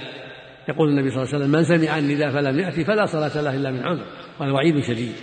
يقول 0.69 0.89
النبي 0.89 1.11
صلى 1.11 1.23
الله 1.23 1.35
عليه 1.35 1.45
وسلم 1.45 1.51
من 1.51 1.65
سمع 1.65 1.99
النداء 1.99 2.31
فلم 2.31 2.61
يأتي 2.61 2.85
فلا 2.85 3.07
صلاة 3.07 3.43
له 3.43 3.57
إلا 3.57 3.71
من 3.71 3.83
عذر. 3.83 4.05
وهذا 4.41 4.53
وعيد 4.53 4.81
شديد. 4.81 5.15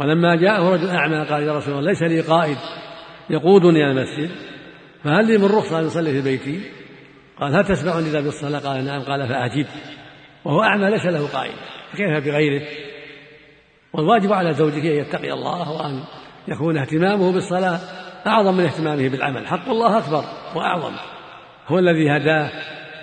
ولما 0.00 0.36
جاءه 0.36 0.74
رجل 0.74 0.88
أعمى 0.88 1.24
قال 1.24 1.42
يا 1.42 1.56
رسول 1.56 1.74
الله 1.74 1.90
ليس 1.90 2.02
لي 2.02 2.20
قائد 2.20 2.56
يقودني 3.30 3.90
المسجد. 3.90 4.30
فهل 5.04 5.26
لي 5.26 5.38
من 5.38 5.44
رخصة 5.44 5.78
أن 5.78 5.84
أصلي 5.84 6.12
في 6.12 6.20
بيتي؟ 6.20 6.60
قال 7.40 7.56
هل 7.56 7.64
تسمع 7.64 7.98
النداء 7.98 8.22
بالصلاة؟ 8.22 8.58
قال 8.58 8.84
نعم. 8.84 9.02
قال 9.02 9.28
فأجب 9.28 9.66
وهو 10.44 10.62
أعمى 10.62 10.90
ليس 10.90 11.06
له 11.06 11.28
قائد. 11.28 11.54
فكيف 11.92 12.24
بغيره؟ 12.24 12.66
والواجب 13.92 14.32
على 14.32 14.52
زوجه 14.52 14.80
أن 14.80 14.96
يتقي 14.96 15.32
الله 15.32 15.70
وأن 15.72 16.04
يكون 16.48 16.78
اهتمامه 16.78 17.32
بالصلاة 17.32 17.80
أعظم 18.26 18.54
من 18.54 18.64
اهتمامه 18.64 19.08
بالعمل. 19.08 19.46
حق 19.46 19.68
الله 19.68 19.98
أكبر 19.98 20.24
وأعظم. 20.54 20.92
هو 21.66 21.78
الذي 21.78 22.10
هداه 22.10 22.50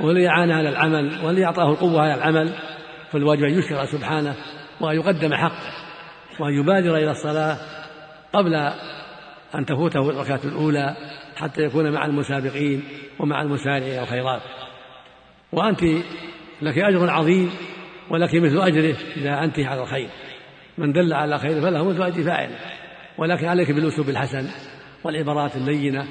هو 0.02 0.12
الذي 0.12 0.28
أعانه 0.28 0.56
على 0.56 0.70
العمل 0.70 1.26
والذي 1.26 1.46
أعطاه 1.46 1.72
القوة 1.72 2.02
على 2.02 2.14
العمل. 2.14 2.54
فالواجب 3.12 3.44
أن 3.44 3.60
يشكر 3.60 3.86
سبحانه 3.86 4.36
وأن 4.82 4.96
يقدم 4.96 5.34
حقه 5.34 5.74
وأن 6.40 6.54
يبادر 6.54 6.96
إلى 6.96 7.12
الصلاة 7.12 7.58
قبل 8.34 8.56
أن 9.56 9.66
تفوته 9.66 10.10
الركعة 10.10 10.40
الأولى. 10.46 10.96
حتى 11.40 11.62
يكون 11.62 11.92
مع 11.92 12.06
المسابقين 12.06 12.84
ومع 13.20 13.42
المسارعين 13.42 13.84
إلى 13.84 14.04
الخيرات 14.04 14.42
وأنت 15.52 15.84
لك 16.62 16.78
أجر 16.78 17.10
عظيم 17.10 17.50
ولك 18.10 18.36
مثل 18.36 18.62
أجره 18.62 18.96
إذا 19.18 19.44
أنت 19.44 19.60
على 19.60 19.82
الخير. 19.82 20.10
من 20.78 20.92
دل 20.92 21.14
على 21.14 21.40
خير 21.40 21.62
فله 21.62 21.84
مثل 21.84 22.04
أجر 22.04 22.24
فاعل 22.24 22.50
ولكن 23.18 23.46
عليك 23.46 23.72
بالأسلوب 23.72 24.10
الحسن 24.10 24.50
والعبارات 25.04 25.56
اللينة 25.56 26.08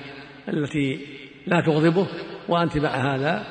التي 0.49 1.07
لا 1.47 1.61
تغضبه 1.61 2.09
وأنت 2.49 2.79
مع 2.79 3.15
هذا 3.15 3.47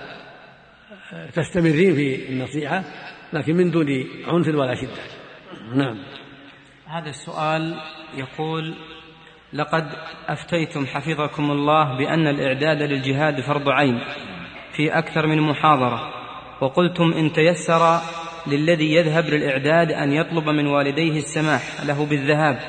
تستمرين 1.33 1.95
في 1.95 2.29
النصيحة 2.29 2.83
لكن 3.33 3.55
من 3.55 3.71
دون 3.71 3.87
عنف 4.27 4.47
ولا 4.47 4.75
شدة. 4.75 5.03
نعم. 5.75 5.97
هذا 6.85 7.09
السؤال 7.09 7.75
يقول 8.17 8.75
لقد 9.53 9.87
أفتيتم 10.27 10.85
حفظكم 10.85 11.51
الله 11.51 11.97
بأن 11.97 12.27
الإعداد 12.27 12.81
للجهاد 12.81 13.41
فرض 13.41 13.69
عين 13.69 13.99
في 14.73 14.97
أكثر 14.97 15.27
من 15.27 15.41
محاضرة 15.41 16.13
وقلتم 16.61 17.13
إن 17.13 17.33
تيسر 17.33 17.99
للذي 18.47 18.93
يذهب 18.93 19.25
للإعداد 19.25 19.91
أن 19.91 20.11
يطلب 20.11 20.49
من 20.49 20.67
والديه 20.67 21.17
السماح 21.19 21.61
له 21.85 22.05
بالذهاب 22.05 22.59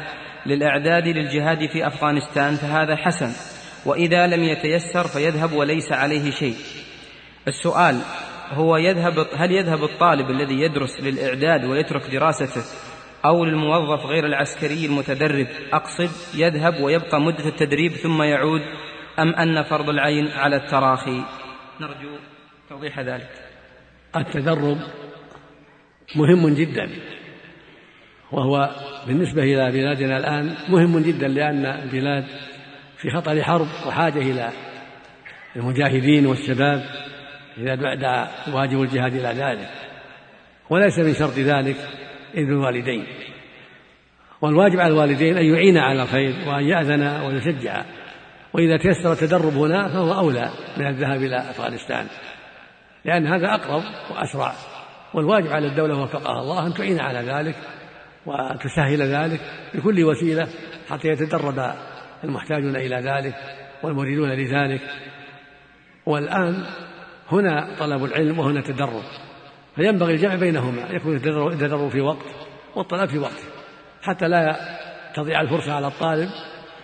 للإعداد 0.46 1.08
للجهاد 1.08 1.66
في 1.66 1.86
أفغانستان 1.86 2.54
فهذا 2.54 2.96
حسن 2.96 3.32
وإذا 3.86 4.26
لم 4.26 4.44
يتيسر 4.44 5.08
فيذهب 5.08 5.52
وليس 5.52 5.92
عليه 5.92 6.30
شيء. 6.30 6.56
السؤال 7.48 8.00
هو 8.50 8.76
يذهب 8.76 9.26
هل 9.36 9.52
يذهب 9.52 9.84
الطالب 9.84 10.30
الذي 10.30 10.60
يدرس 10.60 11.00
للإعداد 11.00 11.64
ويترك 11.64 12.10
دراسته 12.10 12.62
أو 13.24 13.44
للموظف 13.44 14.06
غير 14.06 14.26
العسكري 14.26 14.86
المتدرب. 14.86 15.46
أقصد 15.72 16.10
يذهب 16.34 16.80
ويبقى 16.80 17.20
مدة 17.20 17.48
التدريب 17.48 17.92
ثم 17.92 18.22
يعود. 18.22 18.62
أم 19.18 19.34
أن 19.34 19.62
فرض 19.62 19.88
العين 19.88 20.28
على 20.28 20.56
التراخي؟ 20.56 21.22
نرجو 21.80 22.18
توضيح 22.68 23.00
ذلك. 23.00 23.30
التدرب 24.16 24.78
مهم 26.16 26.54
جدا 26.54 26.90
وهو 28.32 28.70
بالنسبة 29.06 29.42
إلى 29.42 29.70
بلادنا 29.72 30.16
الآن 30.16 30.54
مهم 30.68 30.98
جدا 30.98 31.28
لأن 31.28 31.66
البلاد 31.66 32.24
في 32.96 33.10
خطر 33.10 33.42
حرب 33.42 33.66
وحاجة 33.86 34.18
إلى 34.18 34.50
المجاهدين 35.56 36.26
والشباب 36.26 36.84
إذا 37.58 37.74
دعا 37.74 38.28
واجب 38.52 38.82
الجهاد 38.82 39.14
إلى 39.14 39.28
ذلك. 39.28 39.70
وليس 40.70 40.98
من 40.98 41.14
شرط 41.14 41.38
ذلك 41.38 41.76
إذن 42.34 42.52
الوالدين. 42.52 43.06
والواجب 44.40 44.80
على 44.80 44.92
الوالدين 44.92 45.36
أن 45.36 45.44
يعين 45.44 45.78
على 45.78 46.02
الخير 46.02 46.34
وأن 46.48 46.64
يأذن 46.64 47.02
ويشجع. 47.02 47.84
وإذا 48.52 48.76
تيسر 48.76 49.12
التدرب 49.12 49.54
هنا 49.54 49.88
فهو 49.88 50.14
أولى 50.14 50.50
من 50.76 50.86
الذهاب 50.86 51.22
إلى 51.22 51.36
أفغانستان. 51.36 52.06
لأن 53.04 53.26
هذا 53.26 53.54
أقرب 53.54 53.82
وأسرع. 54.10 54.52
والواجب 55.14 55.46
على 55.46 55.66
الدولة 55.66 56.02
وفقها 56.02 56.40
الله 56.40 56.66
أن 56.66 56.74
تعين 56.74 57.00
على 57.00 57.18
ذلك 57.18 57.56
وأن 58.26 58.58
تسهل 58.58 59.02
ذلك 59.02 59.40
بكل 59.74 60.04
وسيلة 60.04 60.48
حتى 60.90 61.08
يتدرب 61.08 61.72
المحتاجون 62.24 62.76
إلى 62.76 62.96
ذلك 62.96 63.34
والمريدون 63.82 64.30
لذلك. 64.30 64.80
والآن 66.06 66.64
هنا 67.32 67.68
طلب 67.78 68.04
العلم 68.04 68.38
وهنا 68.38 68.58
التدرب 68.58 69.02
فينبغي 69.78 70.12
الجمع 70.12 70.34
بينهما 70.34 70.82
يكون 70.90 71.16
التدرب 71.16 71.88
في 71.88 72.00
وقت 72.00 72.26
والطلب 72.76 73.08
في 73.08 73.18
وقت 73.18 73.42
حتى 74.02 74.28
لا 74.28 74.56
تضيع 75.14 75.40
الفرصة 75.40 75.72
على 75.72 75.86
الطالب 75.86 76.28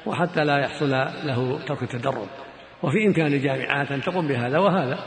وحتى 0.07 0.45
لا 0.45 0.59
يحصل 0.59 0.91
له 1.25 1.59
ترك 1.67 1.83
التدرب. 1.83 2.29
وفي 2.83 3.07
إمكان 3.07 3.27
الجامعات 3.27 3.93
أن 3.93 4.01
تقوم 4.01 4.29
بهذا 4.29 4.59
وهذا 4.59 4.99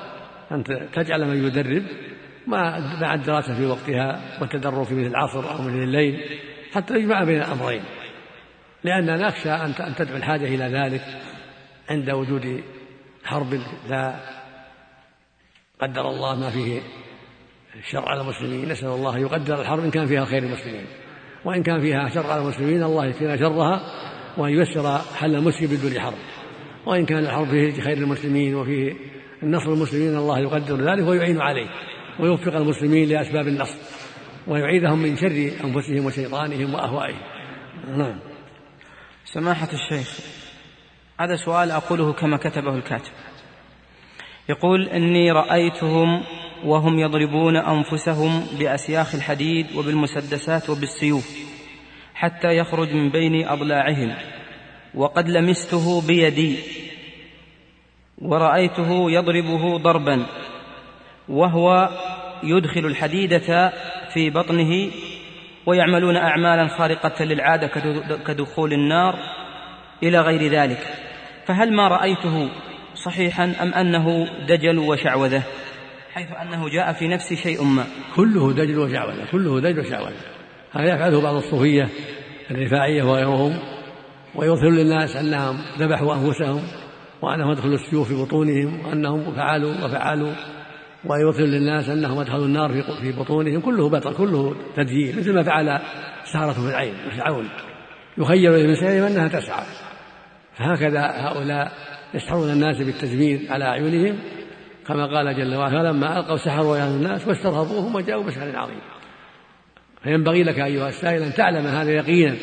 أن 0.52 0.64
تجعل 0.94 1.26
من 1.26 1.48
يدرب 1.48 1.84
مع 2.48 3.14
الدراسة 3.14 3.56
في 3.56 3.66
وقتها 3.66 4.22
والتدرب 4.42 4.84
في 4.84 4.94
مثل 4.94 5.08
العصر 5.08 5.52
أو 5.52 5.62
مثل 5.62 5.84
الليل 5.84 6.40
حتى 6.74 6.94
يجمع 6.94 7.24
بين 7.24 7.42
الأمرين. 7.42 7.84
لأننا 8.84 9.28
نخشى 9.28 9.52
أن 9.52 9.96
تدعو 9.98 10.18
الحاجة 10.18 10.46
إلى 10.46 10.64
ذلك 10.64 11.02
عند 11.90 12.10
وجود 12.10 12.64
حرب 13.24 13.62
لا 13.90 14.16
قدر 15.82 16.10
الله 16.10 16.36
ما 16.36 16.50
فيه 16.50 16.82
الشر 17.80 18.10
على 18.10 18.22
المسلمين 18.22 18.70
نسأل 18.70 18.88
الله 18.88 19.18
يقدر 19.18 19.62
الحرب 19.62 19.84
إن 19.84 19.92
كان 19.92 20.06
فيها 20.06 20.26
خير 20.26 20.44
المسلمين. 20.44 20.86
وإن 21.46 21.64
كان 21.64 21.82
فيها 21.82 22.10
شر 22.10 22.32
على 22.32 22.42
المسلمين 22.42 22.84
الله 22.84 23.06
يكفينا 23.06 23.38
شرها 23.38 23.82
وأن 24.38 24.52
ييسر 24.54 24.98
حل 24.98 25.36
المسلم 25.36 25.68
بدون 25.68 26.00
حرب. 26.00 26.18
وإن 26.86 27.06
كان 27.06 27.20
الحرب 27.20 27.48
فيه 27.48 27.82
خير 27.82 27.98
المسلمين 27.98 28.56
وفيه 28.56 28.94
النصر 29.44 29.74
المسلمين 29.74 30.18
الله 30.18 30.40
يقدر 30.40 30.92
ذلك 30.92 31.08
ويعين 31.08 31.42
عليه 31.42 31.70
ويوفق 32.20 32.56
المسلمين 32.56 33.10
لأسباب 33.10 33.48
النصر 33.48 33.78
ويعيذهم 34.48 35.00
من 35.00 35.18
شر 35.18 35.52
أنفسهم 35.64 36.06
وشيطانهم 36.06 36.74
وأهوائهم. 36.74 37.20
نعم. 37.98 38.20
سماحة 39.26 39.70
الشيخ 39.74 40.20
هذا 41.20 41.36
سؤال 41.36 41.72
أقوله 41.72 42.14
كما 42.14 42.38
كتبه 42.38 42.76
الكاتب. 42.76 43.12
يقول 44.50 44.90
إني 44.90 45.32
رأيتهم 45.32 46.24
وهم 46.66 47.00
يضربون 47.00 47.56
أنفسهم 47.56 48.48
بأسياخ 48.60 49.16
الحديد 49.16 49.76
وبالمسدسات 49.76 50.70
وبالسيوف 50.70 51.38
حتى 52.16 52.58
يخرج 52.58 52.94
من 52.94 53.10
بين 53.10 53.48
أضلاعهم. 53.48 54.16
وقد 54.96 55.30
لمسته 55.30 56.08
بيدي. 56.08 56.58
ورأيته 58.22 59.12
يضربه 59.12 59.78
ضربا. 59.78 60.26
وهو 61.30 61.90
يدخل 62.44 62.86
الحديدة 62.86 63.74
في 64.14 64.30
بطنه 64.30 64.92
ويعملون 65.66 66.18
أعمالا 66.18 66.68
خارقة 66.68 67.24
للعادة 67.24 67.68
كدخول 68.28 68.74
النار 68.74 69.20
إلى 70.04 70.22
غير 70.22 70.52
ذلك. 70.52 70.98
فهل 71.46 71.74
ما 71.74 71.88
رأيته 71.88 72.50
صحيحا 72.96 73.54
أم 73.62 73.74
أنه 73.74 74.28
دجل 74.48 74.78
وشعوذة؟ 74.78 75.44
حيث 76.18 76.32
أنه 76.42 76.70
جاء 76.70 76.94
في 76.94 77.08
نفس 77.08 77.34
شيء 77.34 77.64
ما. 77.64 77.86
كله 78.16 78.54
دجل 78.54 78.80
وشعوذة 78.80 79.32
كله 79.32 79.60
دجل 79.60 79.80
وشعوذة 79.80 80.16
هذا 80.72 80.96
يفعله 80.96 81.22
بعض 81.22 81.36
الصوفية 81.36 81.90
الرفاعية 82.52 83.04
وغيرهم 83.04 83.60
ويظهر 84.36 84.70
للناس 84.70 85.16
أنهم 85.16 85.58
ذبحوا 85.80 86.16
أنفسهم 86.16 86.62
وأنهم 87.22 87.52
أدخلوا 87.52 87.76
السيوف 87.76 88.08
في 88.08 88.24
بطونهم 88.24 88.86
وأنهم 88.86 89.36
فعلوا 89.36 89.86
وفعلوا. 89.86 90.34
ويظهر 91.06 91.46
للناس 91.46 91.90
أنهم 91.90 92.20
أدخلوا 92.20 92.46
النار 92.46 92.84
في 93.02 93.12
بطونهم. 93.12 93.62
كله 93.62 93.90
بطل 93.90 94.14
كله 94.14 94.56
تدجيل 94.76 95.18
مثل 95.18 95.34
ما 95.34 95.44
فعل 95.44 95.70
السحرة 96.24 96.52
في 96.52 96.70
العين 96.70 96.94
يسعون 97.14 97.50
يخيل 98.18 98.68
من 98.68 98.76
سيرهم 98.76 99.04
أنها 99.04 99.28
تسعى. 99.28 99.66
فهكذا 100.54 101.02
هؤلاء 101.02 101.72
يسحرون 102.14 102.50
الناس 102.50 102.78
بالتزمير 102.78 103.40
على 103.50 103.66
أعينهم. 103.66 104.20
كما 104.88 105.06
قال 105.06 105.38
جل 105.38 105.56
وعلا 105.56 105.90
لما 105.90 106.20
ألقوا 106.20 106.38
سحروا 106.38 106.78
يا 106.78 106.88
الناس 106.88 107.28
واسترهبوهم 107.28 107.96
وجاءوا 107.96 108.24
بسحر 108.24 108.58
عظيم. 108.58 108.82
فينبغي 110.04 110.44
لك 110.44 110.60
أيها 110.60 110.90
السائل 110.90 111.24
أن 111.24 111.34
تعلم 111.34 111.68
هذا 111.68 111.92
يقينا 111.92 112.36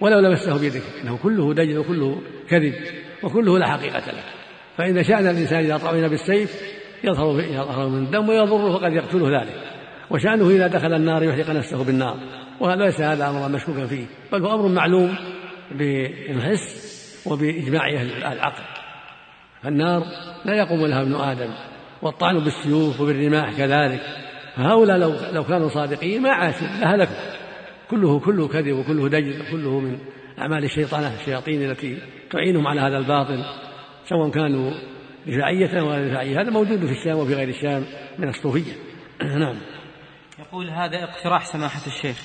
ولو 0.00 0.18
لمسته 0.18 0.58
بيدك 0.58 0.82
إنه 1.04 1.18
كله 1.22 1.54
دجل 1.54 1.78
وكله 1.78 2.22
كذب 2.48 2.74
وكله 3.22 3.58
لا 3.58 3.66
حقيقة 3.66 4.12
له. 4.12 4.22
فإن 4.76 5.04
شأن 5.04 5.26
الإنسان 5.26 5.58
إذا 5.58 5.76
طعن 5.76 6.08
بالسيف 6.08 6.62
يظهر 7.04 7.40
يظهر 7.40 7.88
من 7.88 8.04
الدم 8.04 8.28
ويضره 8.28 8.78
فقد 8.78 8.92
يقتله 8.92 9.40
ذلك. 9.40 9.60
وشأنه 10.10 10.50
إذا 10.50 10.66
دخل 10.66 10.92
النار 10.92 11.22
يحرق 11.22 11.50
نفسه 11.50 11.84
بالنار. 11.84 12.16
وهذا 12.60 12.84
ليس 12.84 13.00
هذا 13.00 13.28
امرا 13.28 13.48
مشكوكا 13.48 13.86
فيه 13.86 14.06
بل 14.32 14.46
هو 14.46 14.54
أمر 14.54 14.68
معلوم 14.68 15.14
بالحس 15.70 16.92
وبإجماع 17.26 17.88
أهل 17.88 18.24
العقل. 18.24 18.62
فالنار 19.62 20.02
لا 20.44 20.54
يقوم 20.54 20.86
لها 20.86 21.02
ابن 21.02 21.14
آدم. 21.14 21.50
والطعن 22.02 22.38
بالسيوف 22.38 23.00
وبالرماح 23.00 23.52
كذلك. 23.56 24.00
فهؤلاء 24.56 24.98
لو 24.98 25.14
لو 25.32 25.44
كانوا 25.44 25.68
صادقين 25.68 26.22
ما 26.22 26.30
عاشوا 26.30 26.66
لهلكوا 26.66 27.16
كله 27.90 28.20
كله 28.20 28.48
كذب 28.48 28.78
وكله 28.78 29.08
دجل 29.08 29.40
وكله 29.40 29.80
من 29.80 29.98
أعمال 30.38 30.64
الشيطانة 30.64 31.14
الشياطين 31.14 31.70
التي 31.70 31.98
تعينهم 32.30 32.66
على 32.66 32.80
هذا 32.80 32.98
الباطل 32.98 33.44
سواء 34.08 34.30
كانوا 34.30 34.72
رفاعية 35.28 35.80
أو 35.80 35.90
غير 35.90 36.10
رفاعية 36.10 36.40
هذا 36.40 36.50
موجود 36.50 36.86
في 36.86 36.92
الشام 36.92 37.18
وفي 37.18 37.34
غير 37.34 37.48
الشام 37.48 37.84
من 38.18 38.28
الصوفية. 38.28 38.72
نعم. 39.42 39.56
يقول 40.38 40.70
هذا 40.70 41.04
اقتراح 41.04 41.44
سماحة 41.44 41.86
الشيخ. 41.86 42.16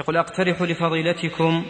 يقول 0.00 0.16
أقترح 0.16 0.62
لفضيلتكم 0.62 1.64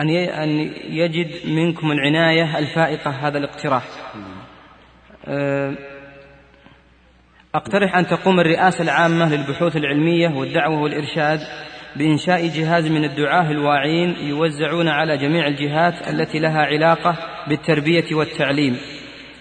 أن 0.00 0.10
أن 0.10 0.48
يجد 0.84 1.46
منكم 1.46 1.92
العناية 1.92 2.58
الفائقة. 2.58 3.10
هذا 3.10 3.38
الاقتراح. 3.38 3.84
أه، 5.24 5.97
أقترح 7.58 7.96
أن 7.96 8.06
تقوم 8.06 8.40
الرئاسة 8.40 8.82
العامة 8.82 9.34
للبحوث 9.34 9.76
العلمية 9.76 10.28
والدعوة 10.28 10.80
والإرشاد 10.80 11.40
بإنشاء 11.96 12.46
جهاز 12.46 12.86
من 12.86 13.04
الدعاة 13.04 13.50
الواعين 13.50 14.10
يوزعون 14.10 14.88
على 14.88 15.18
جميع 15.18 15.46
الجهات 15.46 16.08
التي 16.08 16.38
لها 16.38 16.60
علاقة 16.60 17.16
بالتربية 17.48 18.14
والتعليم 18.14 18.76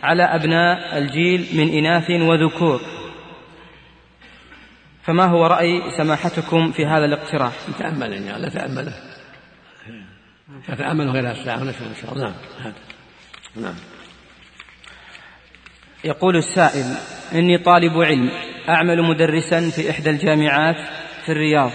على 0.04 0.24
أبناء 0.24 0.98
الجيل 0.98 1.48
من 1.54 1.70
إناث 1.70 2.12
وذكور. 2.12 2.82
فما 5.04 5.26
هو 5.26 5.46
رأي 5.46 5.82
سماحتكم 5.98 6.72
في 6.72 6.86
هذا 6.86 7.06
الاقتراح؟ 7.06 7.54
تأمل 7.80 8.14
يعني 8.14 8.42
لا 8.42 8.50
تأمله. 8.50 8.94
تتأمل 10.68 11.10
غير 11.10 11.32
الساعة 11.32 11.62
ونشوف 11.62 11.88
إن 11.88 11.96
شاء 12.02 12.14
الله. 12.14 12.34
نعم. 12.64 12.74
نعم. 13.56 13.76
يقول 16.04 16.38
السائل 16.38 16.86
إني 17.36 17.58
طالب 17.58 18.02
علم 18.02 18.30
أعمل 18.70 19.02
مدرسا 19.02 19.70
في 19.70 19.90
إحدى 19.90 20.10
الجامعات 20.10 20.76
في 21.26 21.32
الرياض 21.32 21.72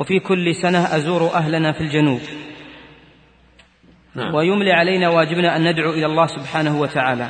وفي 0.00 0.20
كل 0.20 0.54
سنة 0.54 0.96
أزور 0.96 1.34
أهلنا 1.34 1.72
في 1.72 1.80
الجنوب. 1.80 2.20
نعم. 4.14 4.34
ويملي 4.34 4.72
علينا 4.72 5.08
واجبنا 5.08 5.56
أن 5.56 5.70
ندعو 5.70 5.90
إلى 5.90 6.06
الله 6.06 6.26
سبحانه 6.26 6.80
وتعالى. 6.80 7.28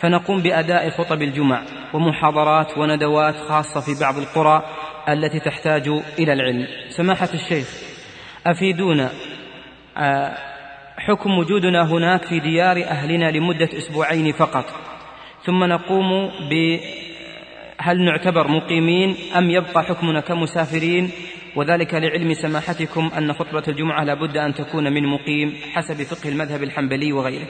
فنقوم 0.00 0.42
بأداء 0.42 0.90
خطب 0.90 1.22
الجمع 1.22 1.62
ومحاضرات 1.94 2.78
وندوات 2.78 3.34
خاصة 3.36 3.80
في 3.80 4.00
بعض 4.00 4.18
القرى 4.18 4.62
التي 5.08 5.40
تحتاج 5.40 5.88
إلى 6.18 6.32
العلم. 6.32 6.66
سماحة 6.88 7.28
الشيخ 7.34 7.68
أفيدونا 8.46 9.10
آه، 9.96 10.36
حكم 10.96 11.38
وجودنا 11.38 11.82
هناك 11.82 12.24
في 12.24 12.40
ديار 12.40 12.84
أهلنا 12.84 13.30
لمدة 13.30 13.68
أسبوعين 13.78 14.32
فقط. 14.32 14.83
ثم 15.44 15.64
نقوم 15.64 16.30
ب 16.50 16.80
هل 17.78 18.04
نعتبر 18.04 18.48
مقيمين 18.48 19.16
أم 19.36 19.50
يبقى 19.50 19.84
حكمنا 19.84 20.20
كمسافرين؟ 20.20 21.10
وذلك 21.56 21.94
لعلم 21.94 22.34
سماحتكم 22.34 23.10
أن 23.18 23.32
خطبة 23.32 23.62
الجمعة 23.68 24.04
لا 24.04 24.14
بد 24.14 24.36
أن 24.36 24.54
تكون 24.54 24.92
من 24.92 25.06
مقيم 25.06 25.54
حسب 25.72 26.02
فقه 26.02 26.28
المذهب 26.28 26.62
الحنبلي 26.62 27.12
وغيره. 27.12 27.48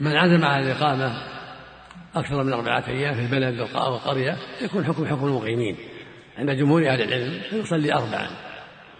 من 0.00 0.16
عزم 0.16 0.44
على 0.44 0.62
الإقامة 0.62 1.12
أكثر 2.14 2.42
من 2.42 2.52
أربعة 2.52 2.84
أيام 2.88 3.14
في 3.14 3.20
البلد 3.20 3.60
أو 3.60 3.94
القرية 3.94 4.36
يكون 4.62 4.84
حكم 4.84 5.06
حكم 5.06 5.26
المقيمين. 5.26 5.76
عند 6.38 6.50
جمهور 6.50 6.88
أهل 6.88 7.02
العلم 7.02 7.40
يصلي 7.52 7.94
أربعا. 7.94 8.28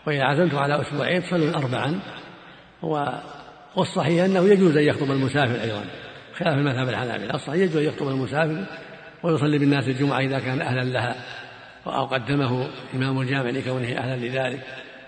وإذا 0.07 0.25
عزمتم 0.25 0.59
على 0.59 0.81
أسبوعين 0.81 1.23
تصلون 1.23 1.55
أربعا. 1.55 2.01
والصحيح 3.77 4.25
أنه 4.25 4.41
يجوز 4.41 4.77
أن 4.77 4.85
يخطب 4.85 5.11
المسافر 5.11 5.63
أيضا. 5.63 5.85
خلاف 6.39 6.59
المذهب 6.59 6.89
الحنابلة 6.89 7.35
الصحيح 7.35 7.63
يجوز 7.63 7.77
أن 7.77 7.85
يخطب 7.85 8.09
المسافر 8.09 8.65
ويصلي 9.23 9.59
بالناس 9.59 9.89
الجمعة 9.89 10.21
إذا 10.21 10.39
كان 10.39 10.61
أهلا 10.61 10.85
لها 10.85 11.15
أو 11.87 12.05
قدمه 12.05 12.69
إمام 12.95 13.21
الجامع 13.21 13.51
لكونه 13.51 13.99
أهلا 13.99 14.27
لذلك 14.27 14.61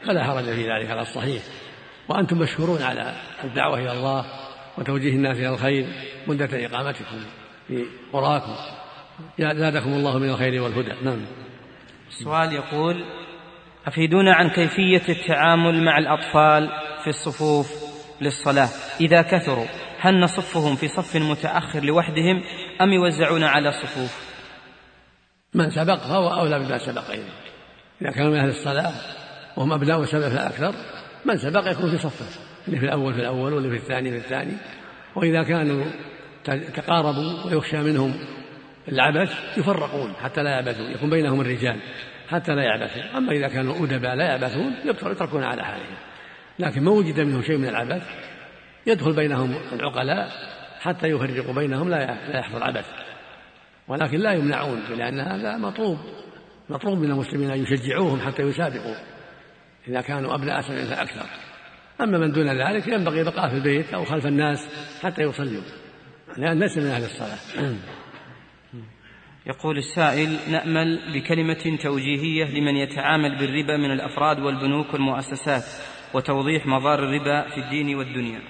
فلا 0.06 0.24
حرج 0.24 0.44
في 0.44 0.72
ذلك 0.72 0.90
على 0.90 1.00
الصحيح. 1.00 1.42
وأنتم 2.08 2.38
مشهورون 2.38 2.82
على 2.82 3.12
الدعوة 3.44 3.78
إلى 3.78 3.92
الله 3.92 4.24
وتوجيه 4.78 5.12
الناس 5.12 5.36
إلى 5.36 5.48
الخير 5.48 5.86
مدة 6.26 6.66
إقامتكم 6.66 7.16
في 7.68 7.84
قراكم 8.12 8.54
زادكم 9.38 9.92
الله 9.92 10.18
من 10.18 10.28
الخير 10.28 10.62
والهدى. 10.62 10.92
نعم. 11.04 11.26
السؤال 12.08 12.52
يقول 12.52 13.04
أفيدونا 13.86 14.34
عن 14.34 14.50
كيفية 14.50 15.02
التعامل 15.08 15.84
مع 15.84 15.98
الأطفال 15.98 16.70
في 17.04 17.10
الصفوف 17.10 17.72
للصلاة؟ 18.20 18.68
إذا 19.00 19.22
كثروا 19.22 19.66
هل 20.06 20.20
نصفهم 20.20 20.76
في 20.76 20.88
صف 20.88 21.16
متأخر 21.16 21.84
لوحدهم 21.84 22.42
أم 22.80 22.92
يوزعون 22.92 23.42
على 23.42 23.72
صفوف؟ 23.72 24.36
من 25.54 25.70
سبق 25.70 25.98
فهو 25.98 26.40
أولى 26.40 26.58
بما 26.58 26.78
سبق 26.78 27.10
إليه. 27.10 27.32
إذا 28.02 28.10
كانوا 28.10 28.30
من 28.30 28.38
أهل 28.38 28.48
الصلاة 28.48 28.92
وهم 29.56 29.72
أبناء 29.72 30.04
سبق 30.04 30.26
الأكثر 30.26 30.74
من 31.24 31.36
سبق 31.36 31.70
يكون 31.70 31.90
في 31.90 31.98
صفه 31.98 32.40
اللي 32.68 32.80
في 32.80 32.84
الأول 32.84 33.14
في 33.14 33.20
الأول 33.20 33.52
واللي 33.52 33.70
في 33.70 33.76
الثاني 33.76 34.10
في 34.10 34.16
الثاني. 34.16 34.52
وإذا 35.16 35.42
كانوا 35.42 35.84
تقاربوا 36.74 37.44
ويخشى 37.44 37.76
منهم 37.76 38.14
العبث 38.88 39.58
يفرقون 39.58 40.12
حتى 40.22 40.42
لا 40.42 40.50
يعبثون 40.50 40.90
يكون 40.90 41.10
بينهم 41.10 41.40
الرجال 41.40 41.80
حتى 42.28 42.54
لا 42.54 42.62
يعبثون. 42.62 43.02
أما 43.02 43.32
إذا 43.32 43.48
كانوا 43.48 43.84
أدباء 43.84 44.14
لا 44.14 44.24
يعبثون 44.24 44.74
يتركون 44.84 45.42
على 45.42 45.64
حالهم. 45.64 45.96
لكن 46.58 46.82
ما 46.84 46.90
وجد 46.90 47.20
منهم 47.20 47.42
شيء 47.42 47.56
من 47.56 47.68
العبث 47.68 48.02
يدخل 48.86 49.16
بينهم 49.16 49.54
العقلاء 49.72 50.30
حتى 50.80 51.06
يفرقوا 51.06 51.54
بينهم 51.54 51.88
لا 51.88 52.18
يحصل 52.38 52.62
عبث 52.62 52.86
ولكن 53.88 54.18
لا 54.18 54.32
يمنعون 54.32 54.82
لأن 54.96 55.20
هذا 55.20 55.56
مطلوب. 55.56 55.98
مطلوب 56.68 56.98
من 56.98 57.10
المسلمين 57.10 57.50
أن 57.50 57.62
يشجعوهم 57.62 58.20
حتى 58.20 58.42
يسابقوا 58.42 58.94
إذا 59.88 60.00
كانوا 60.00 60.34
أبناء 60.34 60.60
سبع 60.60 60.84
فأكثر. 60.84 61.26
أما 62.00 62.18
من 62.18 62.32
دون 62.32 62.48
ذلك 62.48 62.88
ينبغي 62.88 63.24
بقاء 63.24 63.48
في 63.48 63.54
البيت 63.54 63.94
أو 63.94 64.04
خلف 64.04 64.26
الناس 64.26 64.68
حتى 65.02 65.22
يصلوا. 65.22 65.62
لأن 66.36 66.58
ليس 66.58 66.78
من 66.78 66.86
أهل 66.86 67.04
الصلاة. 67.04 67.38
يقول 69.46 69.78
السائل 69.78 70.38
نأمل 70.50 71.00
بكلمة 71.14 71.78
توجيهية 71.82 72.44
لمن 72.44 72.76
يتعامل 72.76 73.38
بالربا 73.38 73.76
من 73.76 73.90
الأفراد 73.90 74.40
والبنوك 74.40 74.94
والمؤسسات 74.94 75.64
وتوضيح 76.14 76.66
مضار 76.66 76.98
الربا 76.98 77.48
في 77.48 77.60
الدين 77.60 77.94
والدنيا. 77.94 78.40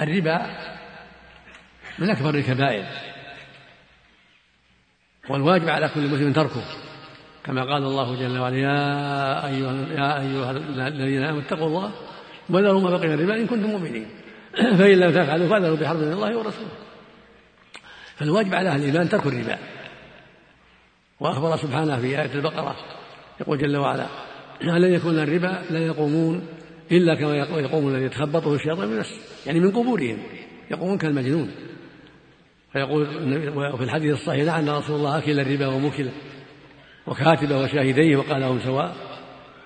الربا 0.00 0.46
من 1.98 2.10
أكبر 2.10 2.34
الكبائر 2.34 2.84
والواجب 5.30 5.68
على 5.68 5.88
كل 5.88 6.00
مسلم 6.00 6.32
تركه 6.32 6.64
كما 7.44 7.60
قال 7.60 7.82
الله 7.82 8.16
جل 8.16 8.38
وعلا 8.38 8.56
يا 8.56 9.46
أيها 9.46 9.72
يا 9.72 10.20
أيها 10.20 10.50
الذين 10.88 11.22
آمنوا 11.22 11.42
اتقوا 11.42 11.66
الله 11.66 11.92
وذروا 12.50 12.80
ما 12.80 12.90
بقي 12.90 13.08
من 13.08 13.14
الربا 13.14 13.34
إن 13.34 13.46
كنتم 13.46 13.70
مؤمنين. 13.70 14.08
فإن 14.54 14.98
لم 14.98 15.10
تفعلوا 15.10 15.48
فاذروا 15.48 15.76
بحرب 15.76 15.98
من 15.98 16.12
الله 16.12 16.36
ورسوله. 16.38 16.70
فالواجب 18.16 18.54
على 18.54 18.68
أهل 18.68 18.80
الإيمان 18.80 19.08
ترك 19.08 19.26
الربا. 19.26 19.58
وأخبر 21.20 21.56
سبحانه 21.56 22.00
في 22.00 22.06
آية 22.06 22.34
البقرة 22.34 22.76
يقول 23.40 23.58
جل 23.58 23.76
وعلا 23.76 24.06
لن 24.62 24.94
يكون 24.94 25.18
الربا 25.18 25.62
لا 25.70 25.78
يقومون 25.78 26.46
إلا 26.92 27.14
كما 27.14 27.36
يقوم 27.36 27.88
الذي 27.88 28.04
يتخبطه 28.04 28.54
الشيطان 28.54 28.88
من 28.88 28.98
نفسه 28.98 29.29
يعني 29.46 29.60
من 29.60 29.70
قبورهم 29.70 30.18
يقومون 30.70 30.98
كالمجنون. 30.98 31.50
فيقول 32.72 33.02
وفي 33.74 33.84
الحديث 33.84 34.12
الصحيح 34.12 34.44
لعن 34.44 34.68
رسول 34.68 34.96
الله 34.96 35.18
أكل 35.18 35.40
الربا 35.40 35.66
ومكله 35.66 36.12
وكاتبه 37.06 37.58
وشاهديه 37.58 38.16
وقال 38.16 38.40
لهم 38.40 38.60
سواء. 38.60 38.96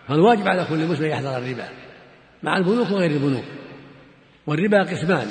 فالواجب 0.09 0.49
على 0.49 0.65
كل 0.65 0.87
مسلم 0.87 1.11
يحذر 1.11 1.39
الربا. 1.39 1.69
مع 2.43 2.57
البنوك 2.57 2.91
وغير 2.91 3.11
البنوك. 3.11 3.45
والربا 4.47 4.83
قسمان. 4.83 5.27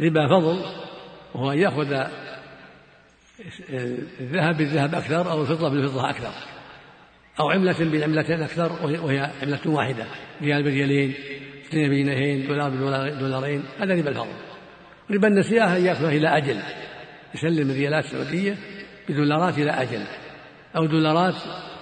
ربا 0.00 0.28
فضل 0.28 0.62
وهو 1.34 1.52
أن 1.52 1.58
يأخذ 1.58 2.06
الذهب 4.20 4.56
بالذهب 4.56 4.94
أكثر 4.94 5.30
أو 5.30 5.42
الفضة 5.42 5.68
بالفضة 5.68 6.10
أكثر. 6.10 6.32
أو 7.40 7.50
عملة 7.50 7.78
بالعملتين 7.78 8.42
أكثر 8.42 8.72
وهي 8.82 9.30
عملة 9.42 9.60
واحدة 9.66 10.06
ريال 10.42 10.62
بريالين 10.62 11.14
اثنين 11.68 11.90
بجنيهين 11.90 12.46
دولار 12.46 12.70
بدولارين 12.70 13.62
هذا 13.78 13.94
ربا 13.94 14.10
الفضل 14.10 14.28
ربا 15.10 15.28
النسيئة 15.28 15.76
أن 15.76 15.84
يأخذها 15.84 16.12
إلى 16.12 16.28
أجل 16.28 16.62
يسلم 17.34 17.70
الريالات 17.70 18.04
السعودية 18.04 18.56
بدولارات 19.08 19.58
إلى 19.58 19.70
أجل 19.70 20.04
أو 20.76 20.86
دولارات 20.86 21.34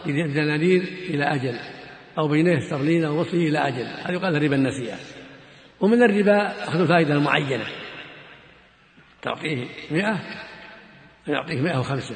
بدنانير 0.06 0.82
إلى 0.82 1.24
أجل 1.24 1.58
أو 2.18 2.28
بينيه 2.28 2.58
استرلين 2.58 3.04
أو 3.04 3.20
وصي 3.20 3.48
إلى 3.48 3.58
أجل. 3.58 3.86
هذا 3.86 4.12
يقال 4.12 4.42
ربا 4.42 4.56
النسيئة. 4.56 4.96
ومن 5.80 6.02
الربا 6.02 6.68
أخذ 6.68 6.80
الفائدة 6.80 7.14
المعينة 7.14 7.64
تعطيه 9.22 9.66
مئة 9.90 10.20
فيعطيك 11.24 11.58
مئة 11.58 11.78
وخمسة. 11.78 12.14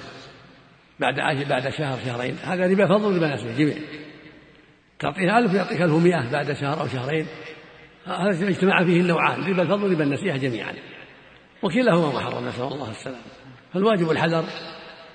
بعد 1.01 1.14
بعد 1.48 1.68
شهر 1.68 1.98
شهرين. 2.05 2.36
هذا 2.44 2.66
ربا 2.66 2.86
فضل 2.86 3.16
ربا 3.16 3.34
نسيئة 3.34 3.56
جميع. 3.59 3.76
تعطيه 4.98 5.38
ألف 5.38 5.55
يعطيك 5.55 5.82
ألف 5.82 5.93
ومئة 5.93 6.30
بعد 6.32 6.52
شهر 6.52 6.80
أو 6.80 6.88
شهرين. 6.88 7.26
اجتمع 8.09 8.85
فيه 8.85 9.01
النوعان 9.01 9.45
ربا 9.45 9.62
الفضل 9.62 9.85
وربا 9.85 10.05
النسيئة 10.05 10.37
جميعا. 10.37 10.73
وكلاهما 11.62 12.09
محرم 12.09 12.49
نسأل 12.49 12.65
الله 12.65 12.91
السلامة. 12.91 13.23
فالواجب 13.74 14.11
الحذر 14.11 14.45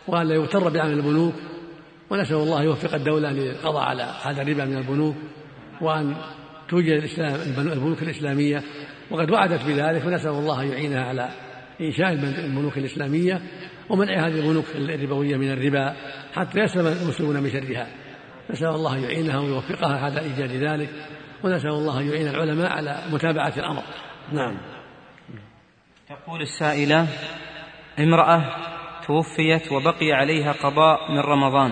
وأن 0.08 0.28
لا 0.28 0.36
يغتر 0.36 0.70
بعمل 0.70 0.94
البنوك 0.94 1.34
ونسأل 2.10 2.36
الله 2.36 2.64
يوفق 2.64 2.96
الدولة 2.96 3.32
للقضاء 3.32 3.84
على 3.84 4.14
هذا 4.24 4.42
الربا 4.42 4.66
من 4.66 4.78
البنوك 4.78 5.16
وأن 5.82 6.16
توجد 6.70 6.92
الإسلام 6.92 7.36
البنوك 7.58 8.02
الإسلامية. 8.02 8.64
وقد 9.12 9.32
وعدت 9.32 9.66
بذلك 9.66 10.06
ونسأل 10.06 10.32
الله 10.32 10.62
أن 10.62 10.68
يعينها 10.68 11.04
على 11.04 11.30
إنشاء 11.82 12.14
البنوك 12.14 12.78
الإسلامية 12.78 13.42
ومنع 13.90 14.28
هذه 14.28 14.40
البنوك 14.40 14.66
الربوية 14.76 15.38
من 15.38 15.52
الربا 15.52 15.96
حتى 16.34 16.60
يسلم 16.60 16.88
المسلمون 16.88 17.44
من 17.44 17.50
شرها. 17.50 17.88
نسأل 18.50 18.68
الله 18.68 18.98
أن 18.98 19.04
يعينها 19.04 19.40
ويوفقها 19.40 19.98
على 19.98 20.20
إيجاد 20.20 20.52
ذلك. 20.52 20.90
ونسأل 21.44 21.70
الله 21.70 22.00
أن 22.00 22.10
يعين 22.10 22.28
العلماء 22.28 22.72
على 22.72 23.02
متابعة 23.12 23.54
الأمر. 23.58 23.84
نعم. 24.32 24.58
تقول 26.10 26.42
السائلة 26.42 27.08
امرأة 28.00 28.44
توفيت 29.08 29.72
وبقي 29.72 30.12
عليها 30.12 30.52
قضاء 30.52 31.12
من 31.12 31.20
رمضان 31.20 31.72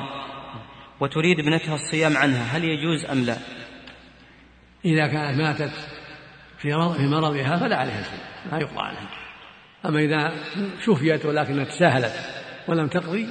وتريد 0.99 1.39
ابنتها 1.39 1.75
الصيام 1.75 2.17
عنها 2.17 2.57
هل 2.57 2.63
يجوز 2.63 3.05
أم 3.05 3.25
لا؟ 3.25 3.37
إذا 4.85 5.07
كانت 5.07 5.41
ماتت 5.41 5.73
في 6.57 6.71
في 6.97 7.07
مرضها 7.07 7.57
فلا 7.57 7.75
عليها 7.75 8.03
شيء 8.03 8.51
لا 8.51 8.57
يقضى 8.57 8.79
عنها 8.79 9.09
أما 9.85 9.99
إذا 9.99 10.33
شفيت 10.85 11.25
ولكنها 11.25 11.63
تساهلت 11.63 12.13
ولم 12.67 12.87
تقضي 12.87 13.27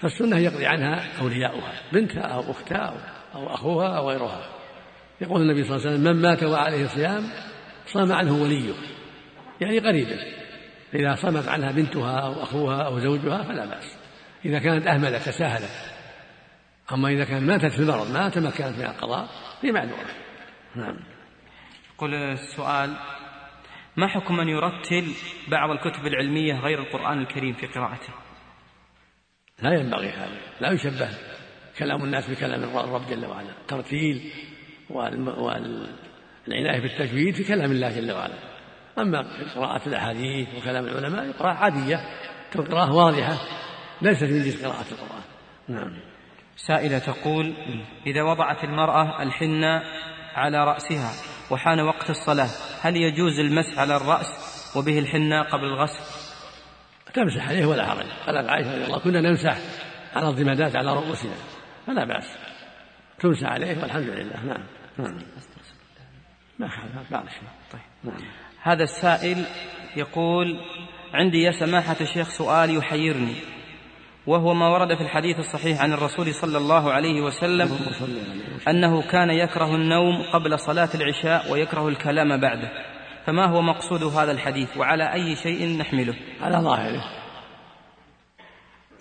فالسنة 0.00 0.38
يقضي 0.38 0.66
عنها 0.66 1.20
أولياؤها 1.20 1.72
بنتها 1.92 2.22
أو 2.22 2.50
أختها 2.50 2.94
أو 3.34 3.54
أخوها 3.54 3.96
أو 3.96 4.10
غيرها. 4.10 4.59
يقول 5.20 5.42
النبي 5.42 5.64
صلى 5.64 5.76
الله 5.76 5.86
عليه 5.86 5.96
وسلم 5.96 6.16
من 6.16 6.22
مات 6.22 6.42
وعليه 6.42 6.86
صيام 6.86 7.30
صام 7.86 8.12
عنه 8.12 8.42
وليه. 8.42 8.72
يعني 9.60 9.78
قريبة. 9.78 10.16
إذا 10.94 11.14
صمت 11.14 11.48
عنها 11.48 11.72
بنتها 11.72 12.20
أو 12.20 12.42
أخوها 12.42 12.82
أو 12.82 12.98
زوجها 12.98 13.42
فلا 13.42 13.66
بأس. 13.66 13.96
إذا 14.44 14.58
كانت 14.58 14.86
أهملت 14.86 15.22
تساهلت. 15.22 15.90
أما 16.92 17.08
إذا 17.08 17.24
كانت 17.24 17.42
ماتت 17.42 17.72
في 17.72 17.78
المرض 17.78 18.10
ما 18.10 18.28
تمكنت 18.28 18.78
من 18.78 18.84
القضاء 18.84 19.28
هي 19.62 19.72
معذورة 19.72 20.10
نعم. 20.76 20.96
يقول 21.94 22.14
السؤال 22.14 22.96
ما 23.96 24.06
حكم 24.06 24.36
من 24.36 24.48
يرتل 24.48 25.12
بعض 25.48 25.70
الكتب 25.70 26.06
العلمية 26.06 26.54
غير 26.54 26.78
القرآن 26.78 27.18
الكريم 27.18 27.52
في 27.52 27.66
قراءته؟ 27.66 28.12
لا 29.62 29.74
ينبغي 29.80 30.08
هذا. 30.08 30.38
لا 30.60 30.70
يشبه 30.70 31.08
كلام 31.78 32.04
الناس 32.04 32.30
بكلام 32.30 32.64
الرب 32.64 33.06
جل 33.10 33.26
وعلا. 33.26 33.50
الترتيل 33.60 34.32
والعناية 34.90 36.80
بالتجويد 36.80 37.34
في 37.34 37.44
كلام 37.44 37.70
الله 37.72 38.00
جل 38.00 38.12
وعلا. 38.12 38.34
أما 38.98 39.24
قراءة 39.54 39.88
الأحاديث 39.88 40.48
وكلام 40.58 40.84
العلماء 40.84 41.32
قراءة 41.32 41.54
عادية 41.54 42.00
قراءة 42.54 42.92
واضحة 42.92 43.38
ليست 44.02 44.24
من 44.24 44.42
جنس 44.42 44.64
قراءة 44.64 44.84
القرآن. 44.92 45.22
نعم. 45.68 46.00
سائلة 46.56 46.98
تقول 46.98 47.54
إذا 48.06 48.22
وضعت 48.22 48.64
المرأة 48.64 49.22
الحنة 49.22 49.82
على 50.34 50.64
رأسها 50.64 51.12
وحان 51.50 51.80
وقت 51.80 52.10
الصلاة 52.10 52.48
هل 52.80 52.96
يجوز 52.96 53.38
المسح 53.40 53.78
على 53.78 53.96
الرأس 53.96 54.26
وبه 54.76 54.98
الحنة 54.98 55.42
قبل 55.42 55.64
الغسل؟ 55.64 56.04
تمسح 57.14 57.48
عليه 57.48 57.66
ولا 57.66 57.86
حرج. 57.86 58.06
قالت 58.26 58.48
عائشة 58.48 58.74
رضي 58.74 58.84
الله 58.84 58.98
كنا 58.98 59.20
نمسح 59.20 59.58
على 60.14 60.28
الضمادات 60.28 60.76
على 60.76 60.94
رؤوسنا 60.94 61.34
فلا 61.86 62.04
بأس. 62.04 62.24
تمسح 63.18 63.46
عليه 63.46 63.82
والحمد 63.82 64.08
لله. 64.08 64.44
نعم. 64.44 64.79
ما 66.58 66.68
هذا 68.62 68.82
السائل 68.82 69.44
يقول 69.96 70.60
عندي 71.14 71.42
يا 71.42 71.50
سماحة 71.50 71.96
الشيخ 72.00 72.28
سؤال 72.28 72.76
يحيرني 72.76 73.34
وهو 74.26 74.54
ما 74.54 74.68
ورد 74.68 74.96
في 74.96 75.02
الحديث 75.02 75.38
الصحيح 75.38 75.82
عن 75.82 75.92
الرسول 75.92 76.34
صلى 76.34 76.58
الله 76.58 76.92
عليه 76.92 77.20
وسلم 77.20 77.78
أنه 78.68 79.02
كان 79.02 79.30
يكره 79.30 79.74
النوم 79.74 80.22
قبل 80.22 80.58
صلاة 80.58 80.88
العشاء 80.94 81.52
ويكره 81.52 81.88
الكلام 81.88 82.40
بعده 82.40 82.70
فما 83.26 83.46
هو 83.46 83.62
مقصود 83.62 84.02
هذا 84.02 84.32
الحديث؟ 84.32 84.76
وعلى 84.76 85.12
أي 85.12 85.36
شيء 85.36 85.78
نحمله؟ 85.78 86.14
على 86.40 86.56
ظاهره. 86.56 87.04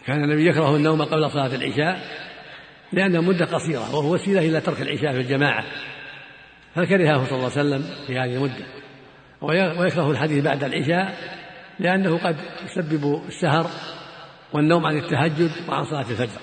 كان 0.06 0.24
النبي 0.24 0.50
يكره 0.50 0.76
النوم 0.76 1.02
قبل 1.02 1.32
صلاة 1.32 1.56
العشاء 1.56 2.00
لأنها 2.94 3.22
مدة 3.22 3.46
قصيرة 3.46 3.96
وهو 3.96 4.14
وسيلة 4.14 4.40
إلى 4.40 4.62
ترك 4.62 4.82
العشاء 4.82 5.12
في 5.14 5.20
الجماعة. 5.20 5.66
فكرهه 6.76 7.26
صلى 7.26 7.38
الله 7.38 7.52
عليه 7.58 7.62
وسلم 7.62 7.84
في 8.08 8.20
هذه 8.20 8.36
المدة؟ 8.36 8.66
ويكره 9.42 10.12
الحديث 10.12 10.44
بعد 10.44 10.64
العشاء 10.64 11.18
لأنه 11.80 12.18
قد 12.18 12.36
يسبب 12.66 13.22
السهر 13.28 13.70
والنوم 14.54 14.86
عن 14.86 14.98
التهجد 14.98 15.52
وعن 15.70 15.84
صلاة 15.84 16.10
الفجر. 16.12 16.42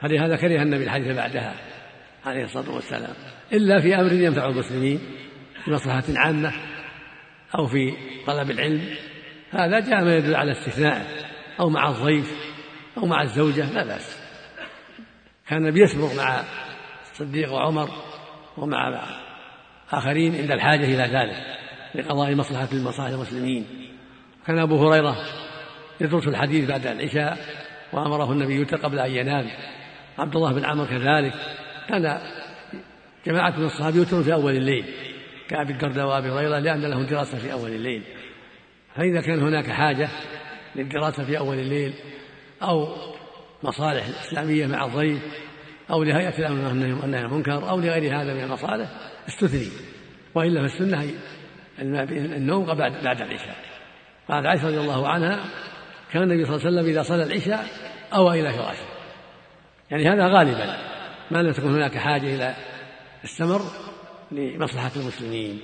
فلهذا 0.00 0.36
كره 0.36 0.62
النبي 0.62 0.84
الحديث 0.84 1.16
بعدها 1.16 1.54
عليه 2.26 2.44
الصلاة 2.44 2.74
والسلام. 2.74 3.14
إلا 3.52 3.80
في 3.80 3.94
أمر 3.94 4.12
ينفع 4.12 4.48
المسلمين 4.48 5.00
في 5.64 5.70
مصلحة 5.70 6.04
عامة 6.16 6.52
أو 7.58 7.66
في 7.66 7.92
طلب 8.26 8.50
العلم 8.50 8.94
هذا 9.50 9.80
جاء 9.80 10.04
ما 10.04 10.16
يدل 10.16 10.34
على 10.34 10.52
استثنائه 10.52 11.06
أو 11.60 11.68
مع 11.68 11.88
الضيف 11.88 12.32
أو 12.98 13.06
مع 13.06 13.22
الزوجة 13.22 13.72
لا 13.72 13.84
بأس. 13.84 14.17
كان 15.48 15.58
النبي 15.58 15.80
يسبق 15.82 16.14
مع 16.14 16.44
الصديق 17.12 17.52
وعمر 17.52 17.88
ومع 18.56 19.04
آخرين 19.90 20.34
عند 20.34 20.50
الحاجة 20.50 20.84
إلى 20.84 21.02
ذلك 21.02 21.36
لقضاء 21.94 22.34
مصلحة 22.34 22.68
مصالح 22.72 23.08
المسلمين. 23.08 23.66
كان 24.46 24.58
أبو 24.58 24.88
هريرة 24.88 25.16
يدرس 26.00 26.28
الحديث 26.28 26.68
بعد 26.68 26.86
العشاء 26.86 27.38
وأمره 27.92 28.32
النبي 28.32 28.64
قبل 28.64 28.98
أن 28.98 29.10
ينام. 29.10 29.50
عبد 30.18 30.36
الله 30.36 30.52
بن 30.52 30.64
عمرو 30.64 30.86
كذلك. 30.86 31.34
كان 31.88 32.20
جماعة 33.26 33.58
من 33.58 33.64
الصحابة 33.64 33.96
يوترون 33.96 34.22
في 34.22 34.32
أول 34.32 34.56
الليل 34.56 34.84
كأبي 35.48 35.72
الدرداء 35.72 36.06
وأبي 36.06 36.30
هريرة 36.30 36.58
لأن 36.58 36.80
لهم 36.80 37.06
دراسة 37.06 37.38
في 37.38 37.52
أول 37.52 37.70
الليل. 37.70 38.02
فإذا 38.96 39.20
كان 39.20 39.40
هناك 39.40 39.70
حاجة 39.70 40.08
للدراسة 40.76 41.24
في 41.24 41.38
أول 41.38 41.58
الليل 41.58 41.94
أو 42.62 42.88
مصالح 43.62 44.04
إسلامية 44.26 44.66
مع 44.66 44.84
الضيف 44.84 45.22
أو 45.90 46.02
لهيئة 46.02 46.38
الأمر 46.38 46.64
والنهي 47.02 47.20
المنكر 47.20 47.70
أو 47.70 47.80
لغير 47.80 48.20
هذا 48.20 48.34
من 48.34 48.44
المصالح 48.44 48.88
استثني. 49.28 49.68
وإلا 50.34 50.68
فالسنة 50.68 51.10
النوم 51.80 52.66
بعد 52.66 52.92
بعد 53.04 53.22
العشاء. 53.22 53.56
قالت 54.28 54.46
عائشة 54.46 54.66
رضي 54.66 54.80
الله 54.80 55.08
عنها 55.08 55.44
كان 56.12 56.22
النبي 56.22 56.44
صلى 56.44 56.56
الله 56.56 56.66
عليه 56.66 56.76
وسلم 56.76 56.90
إذا 56.90 57.02
صلى 57.02 57.22
العشاء 57.22 57.66
أوى 58.14 58.40
إلى 58.40 58.52
فراشه. 58.52 58.86
يعني 59.90 60.08
هذا 60.08 60.26
غالبا 60.26 60.76
ما 61.30 61.42
لم 61.42 61.52
تكن 61.52 61.74
هناك 61.74 61.98
حاجة 61.98 62.34
إلى 62.34 62.54
السمر 63.24 63.60
لمصلحة 64.32 64.90
المسلمين. 64.96 65.60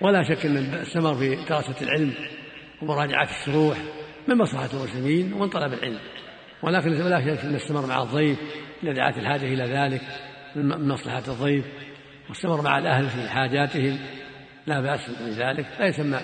ولا 0.00 0.22
شك 0.22 0.46
أن 0.46 0.56
السمر 0.56 1.14
في 1.14 1.34
دراسة 1.34 1.82
العلم 1.82 2.14
ومراجعة 2.82 3.28
الشروح 3.30 3.78
من 4.28 4.38
مصلحة 4.38 4.68
المسلمين 4.74 5.32
ومن 5.32 5.48
طلب 5.48 5.72
العلم. 5.72 6.00
ولكن 6.64 6.90
لا 6.90 7.20
شك 7.20 7.44
أن 7.44 7.54
السمر 7.54 7.86
مع 7.86 8.02
الضيف 8.02 8.38
إذا 8.82 8.92
دعت 8.92 9.18
الحاجة 9.18 9.44
إلى 9.44 9.64
ذلك 9.64 10.02
من 10.56 10.88
مصلحة 10.88 11.22
الضيف. 11.28 11.64
والسمر 12.28 12.62
مع 12.62 12.78
الأهل 12.78 13.08
في 13.08 13.28
حاجاتهم 13.28 13.98
لا 14.66 14.80
بأس 14.80 15.10
بذلك 15.10 15.66
لا 15.80 15.86
يسمى 15.86 16.20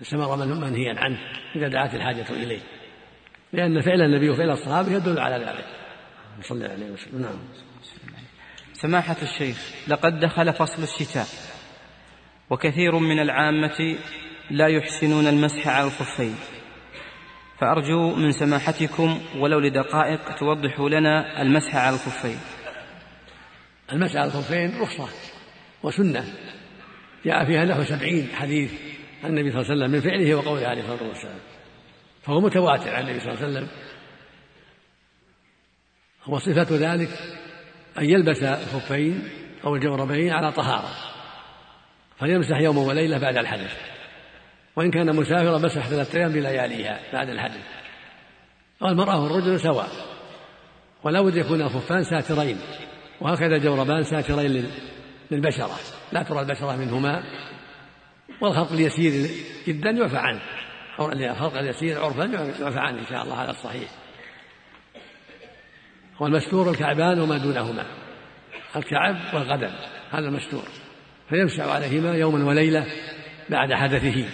السمر 0.00 0.36
منهيا 0.36 0.94
عنه 0.98 1.18
إذا 1.56 1.68
دعت 1.68 1.94
الحاجة 1.94 2.30
إليه. 2.30 2.60
لأن 3.52 3.80
فعل 3.80 4.02
النبي 4.02 4.30
وفعل 4.30 4.50
الصحابة 4.50 4.92
يدل 4.92 5.18
على 5.18 5.44
ذلك. 5.44 5.64
صلى 6.40 6.66
عليه 6.66 6.90
وسلم. 6.90 7.22
نعم. 7.22 7.38
سماحة 8.72 9.16
الشيخ 9.22 9.74
لقد 9.88 10.20
دخل 10.20 10.52
فصل 10.52 10.82
الشتاء 10.82 11.26
وكثير 12.50 12.98
من 12.98 13.20
العامة 13.20 13.96
لا 14.50 14.66
يحسنون 14.66 15.26
المسح 15.26 15.68
على 15.68 15.86
الخفين. 15.86 16.34
فأرجو 17.60 18.14
من 18.14 18.32
سماحتكم 18.32 19.20
ولو 19.36 19.60
لدقائق 19.60 20.38
توضحوا 20.38 20.88
لنا 20.88 21.42
المسح 21.42 21.76
على 21.76 21.94
الخفين. 21.94 22.38
المسح 23.92 24.16
على 24.16 24.28
الخفين 24.28 24.80
رخصة 24.80 25.08
وسنة. 25.82 26.24
جاء 27.24 27.44
فيها 27.44 27.64
نحو 27.64 27.82
سبعين 27.84 28.28
حديث 28.34 28.72
عن 29.24 29.30
النبي 29.30 29.50
صلى 29.50 29.60
الله 29.60 29.70
عليه 29.70 29.82
وسلم 29.82 29.90
من 29.90 30.00
فعله 30.00 30.34
وقوله 30.34 30.66
عليه 30.66 30.82
الصلاة 30.82 31.08
والسلام. 31.08 31.38
فهو 32.22 32.40
متواتر 32.40 32.94
عن 32.94 33.02
النبي 33.02 33.20
صلى 33.20 33.32
الله 33.32 33.44
عليه 33.44 33.52
وسلم. 33.52 33.68
وصفة 36.26 36.66
ذلك 36.70 37.10
أن 37.98 38.04
يلبس 38.04 38.42
الخفين 38.42 39.28
أو 39.64 39.76
الجوربين 39.76 40.32
على 40.32 40.52
طهارة. 40.52 40.90
فيمسح 42.18 42.60
يوما 42.60 42.80
وليلة 42.80 43.18
بعد 43.18 43.36
الحدث. 43.36 43.93
وإن 44.76 44.90
كان 44.90 45.16
مسافرا 45.16 45.58
مسح 45.58 45.88
ثلاثة 45.88 46.18
أيام 46.18 46.32
بلياليها 46.32 47.00
بعد 47.12 47.28
الحدث 47.28 47.66
والمرأة 48.80 49.22
والرجل 49.22 49.60
سواء. 49.60 49.88
ولا 51.04 51.20
بد 51.20 51.36
يكون 51.36 51.62
الخفان 51.62 52.04
ساترين. 52.04 52.58
وهكذا 53.20 53.58
جوربان 53.58 54.02
ساترين 54.02 54.70
للبشرة. 55.30 55.78
لا 56.12 56.22
ترى 56.22 56.40
البشرة 56.40 56.76
منهما. 56.76 57.22
والخلق 58.40 58.72
اليسير 58.72 59.30
جدا 59.66 59.90
يعفى 59.90 60.16
عنه 60.16 60.40
الخلق 61.00 61.58
اليسير 61.58 62.04
عرفا 62.04 62.24
يعفى 62.60 62.78
عنه 62.78 63.00
إن 63.00 63.06
شاء 63.06 63.22
الله 63.22 63.36
على 63.36 63.50
الصحيح. 63.50 63.90
والمستور 66.20 66.70
الكعبان 66.70 67.20
وما 67.20 67.38
دونهما. 67.38 67.86
الكعب 68.76 69.16
والقدم 69.34 69.72
هذا 70.10 70.28
المستور. 70.28 70.64
فيمسح 71.28 71.64
عليهما 71.64 72.14
يوما 72.14 72.44
وليلة 72.44 72.86
بعد 73.50 73.72
حدثه. 73.72 74.24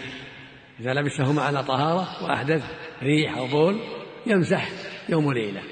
إذا 0.81 0.95
لبسهما 0.95 1.43
على 1.43 1.63
طهارة 1.63 2.25
وأحدث 2.25 2.65
ريح 3.03 3.37
أو 3.37 3.47
بول 3.47 3.81
يمسح 4.27 4.69
يوم 5.09 5.27
وليلة. 5.27 5.63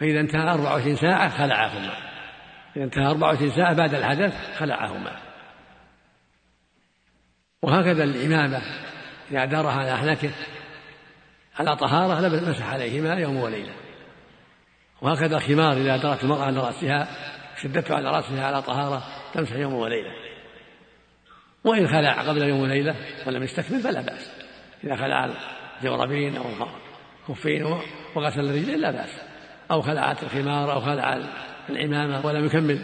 فإذا 0.00 0.20
انتهى 0.20 0.50
24 0.50 0.96
ساعة 0.96 1.28
خلعهما. 1.28 1.92
إذا 2.76 2.84
انتهى 2.84 3.06
24 3.06 3.50
ساعة 3.50 3.74
بعد 3.74 3.94
الحدث 3.94 4.58
خلعهما. 4.58 5.16
وهكذا 7.62 8.04
الإمامة 8.04 8.62
إذا 9.30 9.44
دارها 9.44 9.72
على 9.72 9.94
أحنكه 9.94 10.30
على 11.58 11.76
طهارة 11.76 12.28
مسح 12.50 12.72
عليهما 12.72 13.14
يوم 13.14 13.36
وليلة. 13.36 13.72
وهكذا 15.02 15.36
الخمار 15.36 15.76
إذا 15.76 15.96
درت 15.96 16.24
المرأة 16.24 16.44
على 16.44 16.60
رأسها 16.60 17.08
شدته 17.62 17.94
على 17.94 18.10
رأسها 18.10 18.46
على 18.46 18.62
طهارة 18.62 19.02
تمسح 19.34 19.56
يوم 19.56 19.74
وليلة. 19.74 20.27
وإن 21.68 21.88
خلع 21.88 22.22
قبل 22.22 22.42
يوم 22.42 22.60
وليلة 22.60 22.94
ولم 23.26 23.42
يستكمل 23.42 23.80
فلا 23.80 24.00
بأس. 24.00 24.30
إذا 24.84 24.96
خلع 24.96 25.30
الجوربين 25.78 26.36
أو 26.36 26.44
الخفين 27.28 27.64
وغسل 28.14 28.40
الرجلين 28.40 28.80
لا 28.80 28.90
بأس. 28.90 29.20
أو 29.70 29.82
خلعت 29.82 30.22
الخمار 30.22 30.72
أو 30.72 30.80
خلع 30.80 31.18
العمامة 31.70 32.26
ولم 32.26 32.46
يكمل 32.46 32.78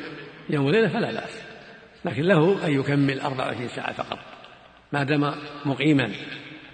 يوم 0.51 0.67
وليلة 0.67 0.89
فلا 0.89 1.13
بأس. 1.13 1.43
لكن 2.05 2.23
له 2.23 2.67
أن 2.67 2.81
يكمل 2.81 3.21
24 3.21 3.69
ساعة 3.69 3.93
فقط. 3.93 4.19
ما 4.93 5.05
دام 5.05 5.35
مقيما. 5.65 6.13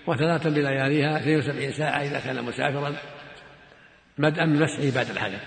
وثلاثا 0.06 0.48
بلياليها 0.48 1.16
72 1.16 1.72
ساعة 1.72 2.02
إذا 2.02 2.20
كان 2.20 2.44
مسافرا. 2.44 2.94
بدءا 4.18 4.44
من 4.44 4.58
بعد 4.94 5.10
الحدث 5.10 5.40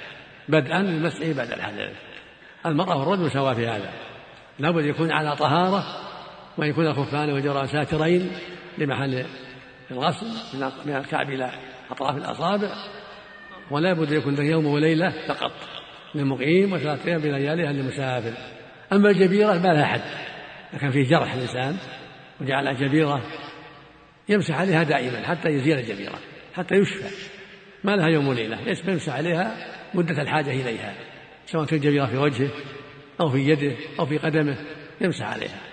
بدءا 0.49 0.81
من 0.81 1.09
بعد 1.37 1.51
الحدث 1.51 1.91
المرأة 2.65 2.97
والرجل 2.97 3.31
سواء 3.31 3.53
في 3.53 3.67
هذا. 3.67 3.89
لابد 4.59 4.85
يكون 4.85 5.11
على 5.11 5.35
طهارة 5.35 5.85
وأن 6.57 6.69
يكون 6.69 6.87
الخفان 6.87 7.31
والجرى 7.31 7.67
ساترين 7.67 8.31
لمحل 8.77 9.25
الغسل 9.91 10.27
من 10.85 10.95
الكعب 10.95 11.29
إلى 11.29 11.51
أطراف 11.91 12.17
الأصابع 12.17 12.69
ولا 13.71 13.93
بد 13.93 14.11
يكون 14.11 14.45
يوم 14.45 14.65
وليلة 14.65 15.13
فقط 15.27 15.51
للمقيم 16.15 16.73
وثلاثة 16.73 17.09
أيام 17.09 17.21
بلياليها 17.21 17.71
للمسافر. 17.71 18.33
أما 18.93 19.09
الجبيرة 19.09 19.53
ما 19.53 19.73
لها 19.73 19.85
حد 19.85 20.01
كان 20.81 20.91
فيه 20.91 21.09
جرح 21.09 21.33
الإنسان 21.33 21.77
وجعل 22.41 22.75
جبيرة 22.75 23.21
يمسح 24.29 24.59
عليها 24.59 24.83
دائما 24.83 25.27
حتى 25.27 25.49
يزيل 25.49 25.79
الجبيرة 25.79 26.19
حتى 26.55 26.75
يشفى. 26.75 27.15
ما 27.83 27.95
لها 27.95 28.07
يوم 28.07 28.27
وليلة 28.27 28.59
يمسح 28.87 29.13
عليها 29.13 29.55
مدة 29.93 30.21
الحاجة 30.21 30.51
إليها؟ 30.51 30.93
سواء 31.45 31.65
كانت 31.65 31.83
جبيرة 31.83 32.05
في 32.05 32.17
وجهه 32.17 32.49
أو 33.21 33.29
في 33.29 33.49
يده 33.49 33.75
أو 33.99 34.05
في 34.05 34.17
قدمه 34.17 34.57
يمسح 35.01 35.25
عليها. 35.25 35.72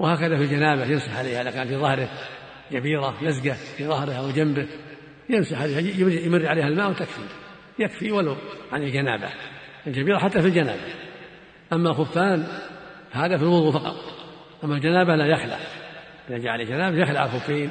وهكذا 0.00 0.36
في 0.36 0.42
الجنابة 0.42 0.84
يمسح 0.84 1.18
عليها 1.18 1.42
إذا 1.42 1.50
كان 1.50 1.68
في 1.68 1.76
ظهره 1.76 2.08
جبيرة 2.72 3.14
لزقة 3.22 3.54
في 3.76 3.86
ظهره 3.86 4.12
أو 4.12 4.30
جنبه 4.30 4.66
يمسح 5.28 5.62
عليها 5.62 5.80
يمر 6.26 6.46
عليها 6.46 6.68
الماء 6.68 6.90
وتكفي 6.90 7.20
يكفي 7.78 8.12
ولو 8.12 8.36
عن 8.72 8.82
الجنابة 8.82 9.28
الجبيرة 9.86 10.18
حتى 10.18 10.42
في 10.42 10.48
الجنابة. 10.48 10.80
أما 11.72 11.90
الخفان 11.90 12.46
هذا 13.10 13.36
في 13.36 13.42
الوضوء 13.42 13.72
فقط 13.72 13.96
أما 14.64 14.74
الجنابة 14.74 15.16
لا 15.16 15.26
يخلع 15.26 15.58
إذا 16.28 16.38
جاء 16.38 16.52
عليه 16.52 16.64
جنابة 16.64 16.96
يخلع 16.96 17.24
الخفين 17.24 17.70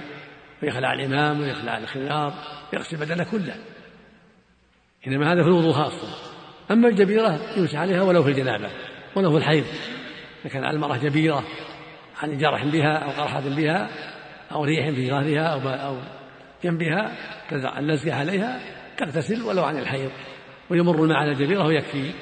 ويخلع 0.64 0.94
الإمام 0.94 1.42
ويخلع 1.42 1.78
الخيار 1.78 2.34
يغسل 2.74 2.98
بدنه 2.98 3.24
كله. 3.24 3.56
إنما 5.08 5.34
هذا 5.34 5.44
في 5.44 5.48
الوضوء 5.48 5.72
خاصة 5.72 6.08
أما 6.72 6.88
الجبيرة 6.88 7.40
يمسح 7.58 7.80
عليها 7.80 8.02
ولو 8.02 8.24
في 8.24 8.30
الجنابة 8.30 8.70
ولو 9.16 9.32
في 9.32 9.38
الحيض. 9.38 9.66
إذا 10.42 10.54
كان 10.54 10.64
على 10.64 10.76
المرأة 10.76 10.98
جبيرة 10.98 11.44
عن 12.20 12.38
جرح 12.38 12.66
بها 12.66 12.98
أو 12.98 13.10
قرحة 13.10 13.42
بها 13.42 13.90
أو 14.52 14.64
ريح 14.64 14.90
في 14.90 15.10
ظهرها 15.10 15.48
أو 15.48 15.70
أو 15.70 15.98
جنبها 16.64 17.12
تدع 17.50 17.80
اللزقة 17.80 18.16
عليها 18.16 18.60
تغتسل 18.98 19.42
ولو 19.42 19.64
عن 19.64 19.78
الحيض. 19.78 20.12
ويمر 20.70 21.04
الماء 21.04 21.18
على 21.18 21.32
الجبيرة 21.32 21.66
ويكفي 21.66 22.14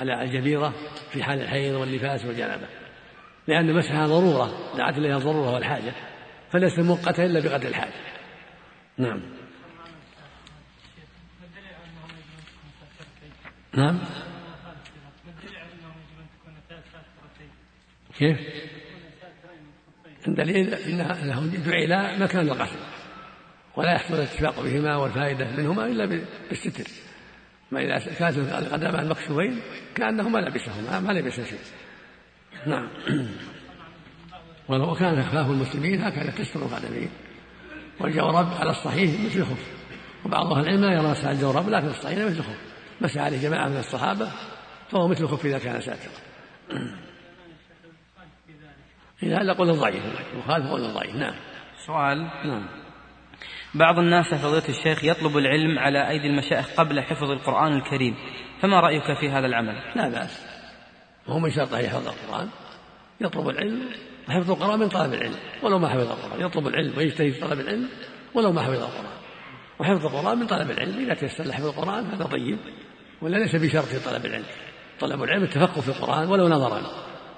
على 0.00 0.22
الجبيرة 0.22 0.74
في 1.10 1.22
حال 1.22 1.40
الحيض 1.40 1.74
والنفاس 1.74 2.24
والجنابة. 2.24 2.66
لأن 3.46 3.74
مسحها 3.74 4.06
ضرورة 4.06 4.76
دعت 4.76 4.98
إليها 4.98 5.16
الضرورة 5.16 5.54
والحاجة. 5.54 5.92
فليس 6.50 6.78
مؤقتا 6.78 7.24
إلا 7.24 7.40
بقدر 7.40 7.68
الحاجة. 7.68 7.92
نعم. 8.98 9.22
نعم. 13.74 13.98
كيف؟ 18.18 18.67
دليل 20.26 20.74
أنه 20.74 21.50
جعل 21.66 22.22
مكان 22.22 22.48
القتل 22.48 22.78
ولا 23.76 23.92
يحصل 23.92 24.14
الاتفاق 24.14 24.60
بهما 24.62 24.96
والفائدة 24.96 25.50
منهما 25.56 25.86
إلا 25.86 26.22
بالستر. 26.50 26.90
ما 27.70 27.80
إذا 27.80 28.14
كانت 28.18 28.38
القدمان 28.38 29.08
مكشوفين 29.08 29.60
كأنهما 29.94 30.38
لبسهما 30.38 31.00
ما 31.00 31.12
لبس 31.12 31.34
شيء. 31.34 31.58
نعم. 32.66 32.88
ولو 34.68 34.94
كان 34.94 35.22
خلاف 35.22 35.50
المسلمين 35.50 36.02
هكذا 36.02 36.30
تستر 36.30 36.62
القدمين. 36.62 37.10
والجورب 38.00 38.48
على 38.60 38.70
الصحيح 38.70 39.20
مثل 39.20 39.38
الخف 39.38 39.66
وبعض 40.24 40.52
أهل 40.52 40.60
العلم 40.60 40.84
لا 40.84 40.92
يرى 40.92 41.10
مسح 41.10 41.24
الجورب 41.24 41.68
لكن 41.68 41.86
الصحيح 41.86 42.18
مثل 42.18 42.38
الخف 42.38 42.58
مسح 43.00 43.20
عليه 43.20 43.42
جماعة 43.42 43.68
من 43.68 43.76
الصحابة 43.76 44.30
فهو 44.90 45.08
مثل 45.08 45.24
الخف 45.24 45.46
إذا 45.46 45.58
كان 45.58 45.80
ساترا. 45.80 46.12
هذا 49.22 49.52
قول 49.52 49.72
ضعيف 49.72 50.02
مخالف 50.36 50.66
قول 50.66 50.80
ضعيف 50.80 51.14
نعم. 51.14 51.34
سؤال. 51.86 52.18
نعم. 52.44 52.68
بعض 53.74 53.98
الناس 53.98 54.34
فضيلة 54.34 54.68
الشيخ 54.68 55.04
يطلب 55.04 55.36
العلم 55.36 55.78
على 55.78 56.08
أيدي 56.08 56.26
المشايخ 56.26 56.74
قبل 56.76 57.00
حفظ 57.00 57.30
القرآن 57.30 57.72
الكريم. 57.72 58.14
فما 58.62 58.80
رأيك 58.80 59.18
في 59.20 59.30
هذا 59.30 59.46
العمل؟ 59.46 59.74
لا 59.96 60.08
بأس. 60.08 60.46
وهو 61.28 61.38
من 61.38 61.50
شرط 61.50 61.74
يحفظ 61.74 62.08
القرآن. 62.08 62.48
يطلب 63.20 63.48
العلم 63.48 63.90
حفظ 64.28 64.50
القرآن 64.50 64.78
من 64.78 64.88
طلب 64.88 65.14
العلم. 65.14 65.36
ولو 65.62 65.78
ما 65.78 65.88
حفظ 65.88 66.10
القرآن 66.10 66.46
يطلب 66.46 66.68
العلم 66.68 66.98
ويجتهد 66.98 67.32
في 67.32 67.40
طلب 67.40 67.60
العلم 67.60 67.88
ولو 68.34 68.52
ما 68.52 68.62
حفظ 68.62 68.82
القرآن. 68.82 69.18
وحفظ 69.78 70.06
القرآن 70.06 70.38
من 70.38 70.46
طلب 70.46 70.70
العلم. 70.70 71.04
إذا 71.04 71.14
تيسر 71.14 71.52
حفظ 71.52 71.66
القرآن 71.66 72.06
هذا 72.06 72.24
طيب. 72.24 72.58
ولا 73.22 73.36
ليس 73.36 73.56
بشرط 73.56 73.84
في 73.84 74.10
طلب 74.10 74.26
العلم. 74.26 74.46
طلب 75.00 75.22
العلم 75.22 75.42
التفقه 75.42 75.80
في 75.80 75.88
القرآن 75.88 76.28
ولو 76.28 76.48
نظرا. 76.48 76.82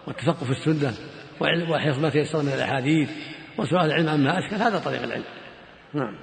والتفقه 0.07 0.45
في 0.45 0.51
السنة. 0.51 0.95
وحفظ 1.41 1.99
ما 1.99 2.11
تيسر 2.11 2.43
من 2.43 2.53
الأحاديث 2.53 3.11
وسؤال 3.59 3.87
العلم 3.87 4.09
عما 4.09 4.39
أشكل 4.39 4.57
هذا 4.57 4.79
طريق 4.79 5.03
العلم. 5.03 5.25
نعم. 5.95 6.15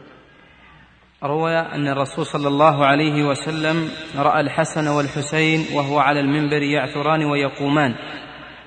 روي 1.23 1.59
أن 1.59 1.87
الرسول 1.87 2.25
صلى 2.25 2.47
الله 2.47 2.85
عليه 2.85 3.23
وسلم 3.23 3.89
رأى 4.17 4.41
الحسن 4.41 4.87
والحسين 4.87 5.75
وهو 5.75 5.99
على 5.99 6.19
المنبر 6.19 6.61
يعثران 6.61 7.23
ويقومان. 7.23 7.95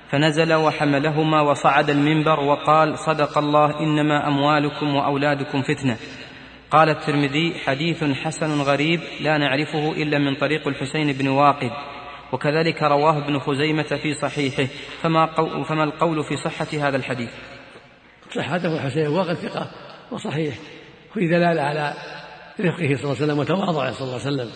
فنزل 0.09 0.53
وحملهما 0.53 1.41
وصعد 1.41 1.89
المنبر 1.89 2.39
وقال 2.39 2.99
صدق 2.99 3.37
الله 3.37 3.79
إنما 3.79 4.27
أموالكم 4.27 4.95
وأولادكم 4.95 5.61
فتنة. 5.61 5.97
قال 6.71 6.89
الترمذي 6.89 7.53
حديث 7.65 8.03
حسن 8.03 8.61
غريب 8.61 8.99
لا 9.21 9.37
نعرفه 9.37 9.91
إلا 9.91 10.19
من 10.19 10.35
طريق 10.35 10.67
الحسين 10.67 11.13
بن 11.13 11.27
واقد. 11.27 11.71
وكذلك 12.31 12.83
رواه 12.83 13.17
ابن 13.17 13.39
خزيمة 13.39 13.83
في 13.83 14.13
صحيحه. 14.13 14.67
فما, 15.01 15.25
قو 15.25 15.63
فما 15.63 15.83
القول 15.83 16.23
في 16.23 16.37
صحة 16.37 16.87
هذا 16.87 16.97
الحديث؟ 16.97 17.29
صحته 18.35 18.75
الحسين 18.75 19.07
واقد 19.07 19.33
ثقة 19.33 19.71
وصحيح. 20.11 20.55
وفي 21.11 21.27
دلالة 21.27 21.61
على 21.61 21.93
رفقه 22.59 22.95
صلى 22.95 23.03
الله 23.03 23.15
عليه 23.15 23.23
وسلم 23.23 23.39
وتواضعه 23.39 23.91
صلى 23.91 24.07
الله 24.07 24.19
عليه 24.25 24.35
وسلم. 24.35 24.49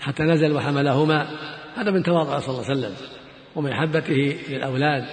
حتى 0.00 0.22
نزل 0.22 0.52
وحملهما 0.52 1.28
هذا 1.76 1.90
من 1.90 2.02
تواضعه 2.02 2.40
صلى 2.40 2.54
الله 2.54 2.70
عليه 2.70 2.80
وسلم. 2.80 2.96
ومن 3.56 3.72
للأولاد. 4.48 5.04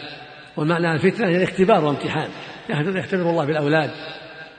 ومعنى 0.58 0.92
الفتنة 0.92 1.28
هي 1.28 1.38
الاختبار 1.38 1.86
وامتحان 1.86 2.30
يختبر 2.70 3.30
الله 3.30 3.46
بالأولاد. 3.46 3.92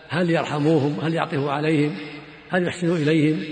هل 0.08 0.30
يرحموهم؟ 0.30 1.00
هل 1.02 1.14
يعطفوا 1.14 1.52
عليهم؟ 1.52 1.96
هل 2.50 2.66
يحسنوا 2.66 2.96
إليهم؟ 2.96 3.44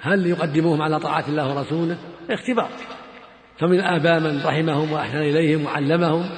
هل 0.00 0.26
يقدموهم 0.26 0.82
على 0.82 1.00
طاعة 1.00 1.24
الله 1.28 1.54
ورسوله؟ 1.54 1.98
اختبار. 2.30 2.70
فمن 3.58 3.78
الآباء 3.78 4.20
من 4.20 4.42
رحمهم 4.44 4.92
وأحسن 4.92 5.18
إليهم 5.18 5.64
وعلمهم 5.64 6.30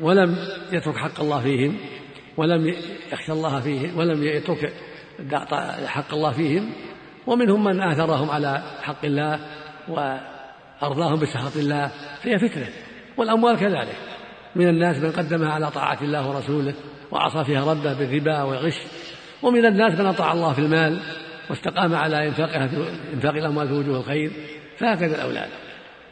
ولم 0.00 0.36
يترك 0.72 0.96
حق 0.96 1.20
الله 1.20 1.40
فيهم 1.40 1.76
ولم 2.36 2.74
يخشى 3.12 3.32
الله 3.32 3.60
فيهم 3.60 3.98
ولم 3.98 4.22
يترك 4.22 4.72
حق 5.86 6.14
الله 6.14 6.32
فيهم 6.32 6.70
ومنهم 7.26 7.64
من 7.64 7.82
آثرهم 7.82 8.30
على 8.30 8.62
حق 8.82 9.04
الله 9.04 9.40
وأرضاهم 9.88 11.20
بسخط 11.20 11.56
الله 11.56 11.90
فهي 12.22 12.38
فتنة. 12.38 12.66
والأموال 13.16 13.56
كذلك. 13.56 13.96
من 14.56 14.68
الناس 14.68 14.96
من 14.96 15.12
قدمها 15.12 15.52
على 15.52 15.70
طاعة 15.70 15.98
الله 16.02 16.28
ورسوله 16.28 16.74
وعصى 17.10 17.44
فيها 17.44 17.70
ربه 17.70 17.92
بالربا 17.92 18.42
والغش 18.42 18.78
ومن 19.42 19.66
الناس 19.66 20.00
من 20.00 20.06
أطاع 20.06 20.32
الله 20.32 20.52
في 20.52 20.58
المال 20.58 21.00
واستقام 21.50 21.94
على 21.94 22.28
إنفاقها 22.28 22.66
في 22.66 22.84
إنفاق 23.14 23.34
الأموال 23.34 23.68
في 23.68 23.74
وجوه 23.74 23.98
الخير 23.98 24.30
فهكذا 24.78 25.16
الأولاد. 25.16 25.48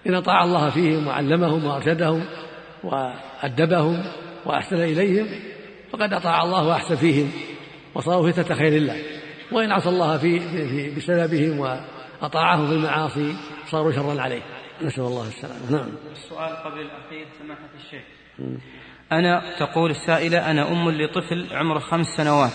إن 0.07 0.15
أطاع 0.15 0.45
الله 0.45 0.71
فيهم 0.71 1.07
وعلمهم 1.07 1.65
وأرشدهم 1.65 2.25
وأدبهم 2.85 4.05
وأحسن 4.47 4.77
إليهم 4.77 5.27
فقد 5.93 6.13
أطاع 6.13 6.43
الله 6.43 6.69
وأحسن 6.69 6.97
فيهم 6.97 7.31
وصاروا 7.95 8.31
فتنة 8.31 8.57
خير 8.57 8.73
الله 8.73 9.03
وإن 9.53 9.73
عصى 9.73 9.89
الله 9.89 10.19
في, 10.19 10.41
في 10.41 10.95
بسببهم 10.95 11.59
وأطاعهم 11.59 12.67
في 12.67 12.73
المعاصي 12.73 13.37
صاروا 13.67 13.93
شرا 13.93 14.23
عليه. 14.23 14.43
نسأل 14.83 15.05
الله 15.05 15.29
السلامة. 15.29 15.71
نعم. 15.71 15.89
السؤال 16.13 16.57
قبل 16.57 16.81
الأخير 16.81 17.27
سماحة 17.39 17.69
الشيخ. 17.75 18.03
أنا 19.13 19.57
تقول 19.59 19.91
السائلة 19.91 20.51
أنا 20.51 20.69
أم 20.73 20.91
لطفل 20.91 21.47
عمره 21.53 21.79
خمس 21.79 22.07
سنوات. 22.07 22.53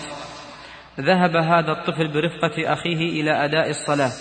ذهب 1.00 1.36
هذا 1.36 1.72
الطفل 1.72 2.08
برفقة 2.08 2.72
أخيه 2.72 3.20
إلى 3.20 3.44
أداء 3.44 3.70
الصلاة. 3.70 4.12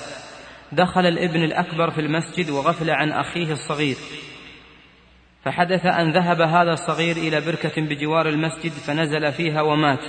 دخل 0.71 1.05
الابن 1.05 1.43
الأكبر 1.43 1.91
في 1.91 2.01
المسجد 2.01 2.49
وغفل 2.49 2.89
عن 2.89 3.11
أخيه 3.11 3.51
الصغير. 3.51 3.95
فحدث 5.43 5.85
أن 5.85 6.11
ذهب 6.11 6.41
هذا 6.41 6.71
الصغير 6.71 7.15
إلى 7.15 7.41
بركة 7.41 7.81
بجوار 7.81 8.29
المسجد 8.29 8.71
فنزل 8.71 9.31
فيها 9.31 9.61
ومات. 9.61 9.99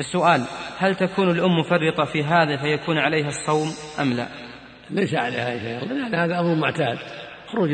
السؤال 0.00 0.44
هل 0.78 0.94
تكون 0.94 1.30
الأم 1.30 1.58
مفرطة 1.58 2.04
في 2.04 2.24
هذا 2.24 2.56
فيكون 2.56 2.98
عليها 2.98 3.28
الصوم 3.28 3.68
أم 4.00 4.12
لا؟ 4.12 4.26
ليس 4.90 5.14
عليها 5.14 5.58
شيء. 5.58 5.92
لأن 5.92 6.14
هذا 6.14 6.40
أمر 6.40 6.54
معتاد. 6.54 6.98
خروج 7.46 7.70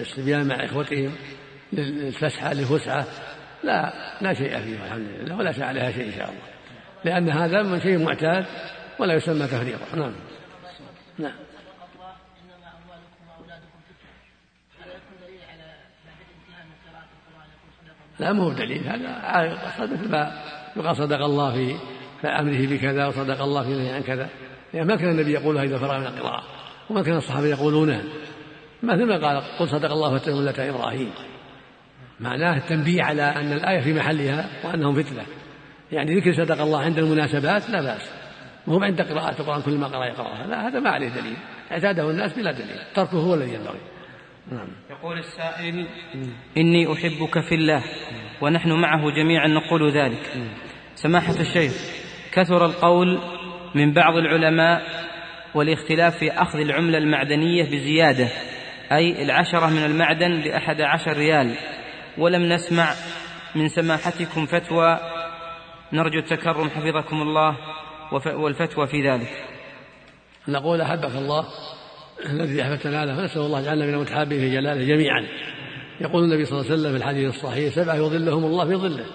الصبيان 0.00 0.48
مع 0.48 0.64
إخوتهم 0.64 1.12
للفسحة 1.72 2.52
للفسحة. 2.52 3.04
لا 3.64 3.92
لا 4.20 4.34
شيء 4.34 4.58
فيه 4.58 4.84
الحمد 4.84 5.08
لله. 5.20 5.36
ولا 5.36 5.52
شيء 5.52 5.64
عليها 5.64 5.90
شيء 5.90 6.06
إن 6.06 6.12
شاء 6.12 6.28
الله. 6.28 6.54
لأن 7.04 7.28
هذا 7.28 7.62
من 7.62 7.80
شيء 7.80 7.98
معتاد 7.98 8.46
ولا 8.98 9.14
يسمى 9.14 9.46
تفريطا 9.46 9.96
نعم. 9.96 10.14
نعم. 11.18 11.32
لا 18.18 18.32
مو 18.32 18.50
دليل. 18.50 18.88
هذا 18.88 19.72
مثل 19.78 20.10
ما 20.10 20.42
يقال 20.76 20.96
صدق 20.96 21.24
الله 21.24 21.78
في 22.20 22.28
أمره 22.28 22.66
بكذا 22.66 23.06
وصدق 23.06 23.42
الله 23.42 23.62
في 23.62 23.68
نهي 23.68 23.92
عن 23.92 24.02
كذا. 24.02 24.28
يعني 24.74 24.86
ما 24.86 24.96
كان 24.96 25.10
النبي 25.10 25.32
يقولها 25.32 25.62
اذا 25.62 25.78
فرغ 25.78 25.98
من 25.98 26.06
القراءة. 26.06 26.44
وما 26.90 27.02
كان 27.02 27.16
الصحابة 27.16 27.46
يقولونها 27.46 28.02
مثل 28.82 29.04
ما 29.04 29.26
قال 29.26 29.42
قل 29.58 29.68
صدق 29.68 29.92
الله 29.92 30.18
فتن 30.18 30.32
ملة 30.32 30.70
إبراهيم. 30.70 31.10
معناه 32.20 32.56
التنبيه 32.56 33.02
على 33.02 33.22
أن 33.22 33.52
الآية 33.52 33.80
في 33.80 33.92
محلها 33.92 34.48
وأنهم 34.64 35.02
فتنة. 35.02 35.26
يعني 35.92 36.14
ذكر 36.14 36.32
صدق 36.32 36.60
الله 36.60 36.80
عند 36.80 36.98
المناسبات 36.98 37.70
لا 37.70 37.80
بأس. 37.82 38.23
وهو 38.66 38.82
عند 38.82 39.02
قراءة 39.02 39.40
القرآن 39.40 39.62
كل 39.62 39.78
ما 39.78 39.86
قرأ 39.86 40.06
يقرأها. 40.06 40.46
لا 40.46 40.68
هذا 40.68 40.80
ما 40.80 40.90
عليه 40.90 41.08
دليل. 41.08 41.36
اعتاده 41.72 42.10
الناس 42.10 42.32
بلا 42.38 42.52
دليل. 42.52 42.78
تركه 42.94 43.18
هو 43.18 43.34
الذي 43.34 43.54
ينبغي. 43.54 43.80
نعم. 44.52 44.68
يقول 44.90 45.18
السائل 45.18 45.86
إني 46.56 46.92
أحبك 46.92 47.40
في 47.48 47.54
الله 47.54 47.84
ونحن 48.40 48.72
معه 48.72 49.10
جميعا 49.10 49.48
نقول 49.48 49.92
ذلك. 49.92 50.32
سماحة 50.94 51.40
الشيخ 51.40 51.72
كثر 52.32 52.66
القول 52.66 53.18
من 53.74 53.92
بعض 53.92 54.16
العلماء 54.16 54.82
والاختلاف 55.54 56.18
في 56.18 56.32
أخذ 56.32 56.58
العملة 56.58 56.98
المعدنية 56.98 57.64
بزيادة 57.64 58.28
أي 58.92 59.22
العشرة 59.22 59.66
من 59.66 59.84
المعدن 59.84 60.40
بأحد 60.40 60.80
عشر 60.80 61.16
ريال. 61.16 61.54
ولم 62.18 62.52
نسمع 62.52 62.88
من 63.54 63.68
سماحتكم 63.68 64.46
فتوى. 64.46 64.98
نرجو 65.92 66.18
التكرم 66.18 66.70
حفظكم 66.70 67.22
الله. 67.22 67.56
والفتوى 68.12 68.86
في 68.86 69.10
ذلك. 69.10 69.44
نقول 70.48 70.80
أحبك 70.80 71.16
الله 71.16 71.44
الذي 72.30 72.62
أحببتنا 72.62 73.04
له 73.04 73.16
فنسأل 73.16 73.42
الله 73.42 73.62
جعلنا 73.62 73.86
من 73.86 73.94
المتحابين 73.94 74.40
في 74.40 74.50
جلاله 74.50 74.84
جميعا. 74.84 75.26
يقول 76.00 76.24
النبي 76.24 76.44
صلى 76.44 76.60
الله 76.60 76.70
عليه 76.70 76.80
وسلم 76.80 76.92
في 76.92 76.96
الحديث 76.96 77.34
الصحيح 77.34 77.74
سبعة 77.74 77.94
يظلهم 77.94 78.44
الله 78.44 78.64
في 78.66 78.76
ظله 78.76 79.06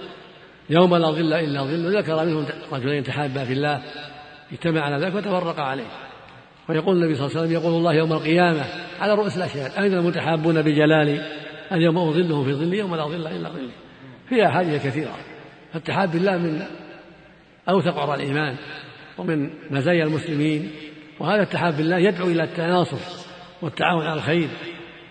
يوم 0.70 0.96
لا 0.96 1.12
ظل 1.12 1.34
إلا 1.34 1.64
ظله. 1.64 2.00
ذكر 2.00 2.26
منهم 2.26 2.46
رجلين 2.72 3.04
تحابا 3.04 3.46
في 3.46 3.54
الله 3.54 3.82
اجتمع 4.52 4.82
على 4.82 5.06
ذلك 5.06 5.16
وتفرقا 5.16 5.64
عليه. 5.64 5.88
ويقول 6.70 6.96
النبي 6.96 7.16
صلى 7.16 7.26
الله 7.26 7.38
عليه 7.38 7.48
وسلم 7.48 7.62
يقول 7.62 7.74
الله 7.74 7.94
يوم 7.94 8.14
القيامة 8.14 8.66
على 9.00 9.14
رؤوس 9.14 9.38
الأشهاد 9.38 9.72
أين 9.84 9.94
المتحابون 9.94 10.62
بجلالي 10.62 11.22
اليوم 11.72 11.98
أظلهم 11.98 12.46
في 12.46 12.54
ظلي 12.54 12.78
يوم 12.78 12.96
لا 12.96 13.04
ظل 13.04 13.28
إلا 13.28 13.50
ظلي 13.50 13.70
فيها 14.30 14.48
أحاديث 14.48 14.86
كثيرة. 14.86 15.16
فالتحاب 15.74 16.12
بالله 16.12 16.38
من 16.38 16.62
أوثق 17.70 17.98
عرى 17.98 18.16
الإيمان 18.16 18.56
ومن 19.18 19.50
مزايا 19.72 20.04
المسلمين 20.04 20.72
وهذا 21.20 21.42
التحاب 21.42 21.78
بالله 21.78 21.98
يدعو 21.98 22.28
إلى 22.28 22.44
التناصر 22.44 22.98
والتعاون 23.62 24.06
على 24.06 24.14
الخير 24.14 24.50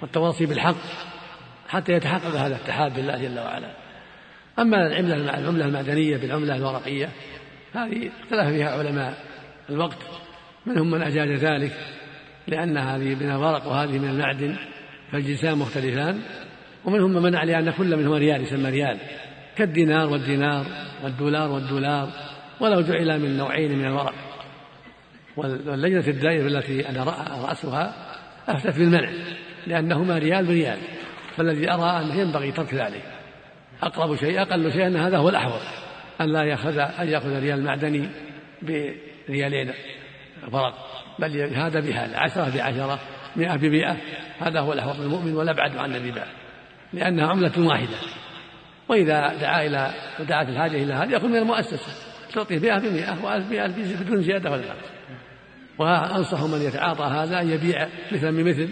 والتواصي 0.02 0.46
بالحق 0.46 0.76
حتى 1.68 1.92
يتحقق 1.92 2.26
هذا 2.26 2.46
الاتحاد 2.46 2.94
بالله 2.94 3.16
جل 3.16 3.38
وعلا. 3.38 3.70
أما 4.58 4.86
العملة 4.86 5.14
العملة 5.14 5.64
المعدنية 5.64 6.16
بالعملة 6.16 6.56
الورقية 6.56 7.08
هذه 7.74 8.10
اختلف 8.22 8.48
فيها 8.48 8.78
علماء 8.78 9.14
الوقت 9.70 9.98
منهم 10.66 10.90
من 10.90 11.02
أجاز 11.02 11.28
ذلك 11.28 11.72
لأن 12.46 12.78
هذه 12.78 13.14
من 13.14 13.30
الورق 13.30 13.66
وهذه 13.66 13.98
من 13.98 14.08
المعدن 14.08 14.56
فالجنسان 15.12 15.58
مختلفان 15.58 16.20
ومنهم 16.84 17.10
من 17.10 17.22
منع 17.22 17.44
لأن 17.44 17.70
كل 17.70 17.96
منهما 17.96 18.18
ريال 18.18 18.42
يسمى 18.42 18.70
ريال 18.70 18.98
كالدينار 19.56 20.08
والدينار 20.08 20.66
والدولار 21.04 21.50
والدولار 21.50 22.08
ولو 22.60 22.80
جعل 22.80 23.20
من 23.20 23.36
نوعين 23.36 23.78
من 23.78 23.84
الورق 23.84 24.14
واللجنة 25.36 26.08
الدائرة 26.08 26.46
التي 26.46 26.88
أنا 26.88 27.04
رأسها 27.48 27.94
أفتت 28.48 28.78
بالمنع 28.78 29.10
لأنهما 29.66 30.18
ريال 30.18 30.46
بريال. 30.46 30.78
فالذي 31.36 31.70
أرى 31.70 32.02
أنه 32.02 32.14
ينبغي 32.14 32.52
ترك 32.52 32.74
ذلك. 32.74 33.02
أقرب 33.82 34.16
شيء 34.16 34.42
أقل 34.42 34.72
شيء 34.72 34.86
أن 34.86 34.96
هذا 34.96 35.18
هو 35.18 35.28
الأحوط. 35.28 35.60
أن 36.20 36.32
لا 36.32 36.42
يأخذ 36.42 36.78
أن 36.78 37.08
يأخذ 37.08 37.40
ريال 37.40 37.64
معدني 37.64 38.08
بريالين 39.28 39.72
فرق. 40.52 40.74
بل 41.18 41.54
هذا 41.54 41.80
بهذا 41.80 42.18
عشرة 42.18 42.56
بعشرة 42.56 42.98
مئة 43.36 43.56
بمئة. 43.56 43.96
هذا 44.38 44.60
هو 44.60 44.72
الأحوط 44.72 44.96
للمؤمن 44.98 45.34
والأبعد 45.34 45.76
عن 45.76 45.96
الربا. 45.96 46.24
لأنها 46.92 47.26
عملة 47.26 47.52
واحدة. 47.58 47.96
وإذا 48.88 49.34
دعا 49.40 49.66
إلى 49.66 49.90
ودعت 50.20 50.48
الحاجة 50.48 50.82
إلى 50.82 50.94
هذا 50.94 51.12
يأخذ 51.12 51.28
من 51.28 51.36
المؤسسة. 51.36 52.07
تعطيه 52.38 52.58
مئة 52.58 52.78
بمئة 52.78 53.24
وألف 53.24 53.48
بألف 53.50 54.02
بدون 54.02 54.22
زيادة 54.22 54.50
ولا 54.50 54.62
نقص 54.62 54.88
وأنصح 55.78 56.42
من 56.42 56.62
يتعاطى 56.62 57.04
هذا 57.04 57.40
أن 57.40 57.50
يبيع 57.50 57.88
مثلا 58.12 58.30
بمثل 58.30 58.68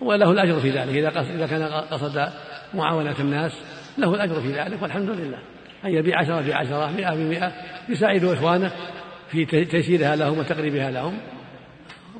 وله 0.00 0.30
الأجر 0.30 0.60
في 0.60 0.70
ذلك. 0.70 0.96
إذا 0.96 1.20
إذا 1.20 1.46
كان 1.46 1.62
قصد 1.62 2.28
معاونة 2.74 3.20
الناس 3.20 3.52
له 3.98 4.14
الأجر 4.14 4.40
في 4.40 4.52
ذلك 4.52 4.82
والحمد 4.82 5.10
لله. 5.10 5.38
أن 5.84 5.90
يبيع 5.90 6.18
عشرة 6.18 6.42
في 6.42 6.52
عشرة 6.52 6.92
مئة 6.92 7.14
بمئة 7.14 7.52
يساعد 7.88 8.24
إخوانه 8.24 8.72
في 9.28 9.44
تيسيرها 9.64 10.16
لهم 10.16 10.38
وتقريبها 10.38 10.90
لهم. 10.90 11.18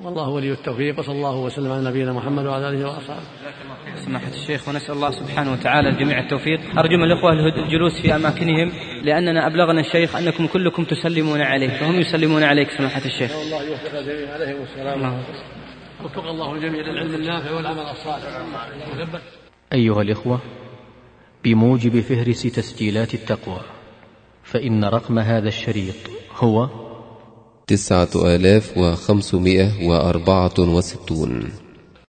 والله 0.02 0.28
ولي 0.28 0.52
التوفيق. 0.52 0.98
وصلى 0.98 1.14
الله 1.14 1.36
وسلم 1.36 1.72
على 1.72 1.84
نبينا 1.84 2.12
محمد 2.12 2.46
وعلى 2.46 2.68
آله 2.68 2.86
وأصحابه. 2.86 3.22
سماحة 3.96 4.28
الشيخ 4.28 4.68
ونسأل 4.68 4.94
الله 4.94 5.10
سبحانه 5.10 5.52
وتعالى 5.52 5.88
الجميع 5.88 6.18
التوفيق. 6.18 6.60
أرجو 6.78 6.96
من 6.96 7.04
الإخوة 7.04 7.32
الجلوس 7.32 8.00
في 8.02 8.16
أماكنهم 8.16 8.72
لأننا 9.04 9.46
أبلغنا 9.46 9.80
الشيخ 9.80 10.16
أنكم 10.16 10.46
كلكم 10.46 10.84
تسلمون 10.84 11.40
عليه 11.40 11.68
فهم 11.68 12.00
يسلمون 12.00 12.42
عليك 12.42 12.70
سماحة 12.70 13.04
الشيخ. 13.04 13.32
الله 13.32 13.62
يوفق 13.62 13.98
الجميع 13.98 14.34
عليهم 14.34 14.62
السلام 14.62 15.22
وفق 16.04 16.24
الله 16.24 16.54
الجميع 16.54 16.80
للعلم 16.80 17.14
النافع 17.14 17.50
والعمل 17.56 17.78
الصالح. 17.78 18.24
أيها 19.72 20.02
الإخوة 20.02 20.40
بموجب 21.44 22.00
فهرس 22.00 22.42
تسجيلات 22.42 23.14
التقوى 23.14 23.60
فإن 24.44 24.84
رقم 24.84 25.18
هذا 25.18 25.48
الشريط 25.48 25.96
هو 26.36 26.68
تسعة 27.70 28.08
آلاف 28.34 28.78
وخمسمائة 28.78 29.88
وأربعة 29.88 30.58
وستون. 30.58 31.69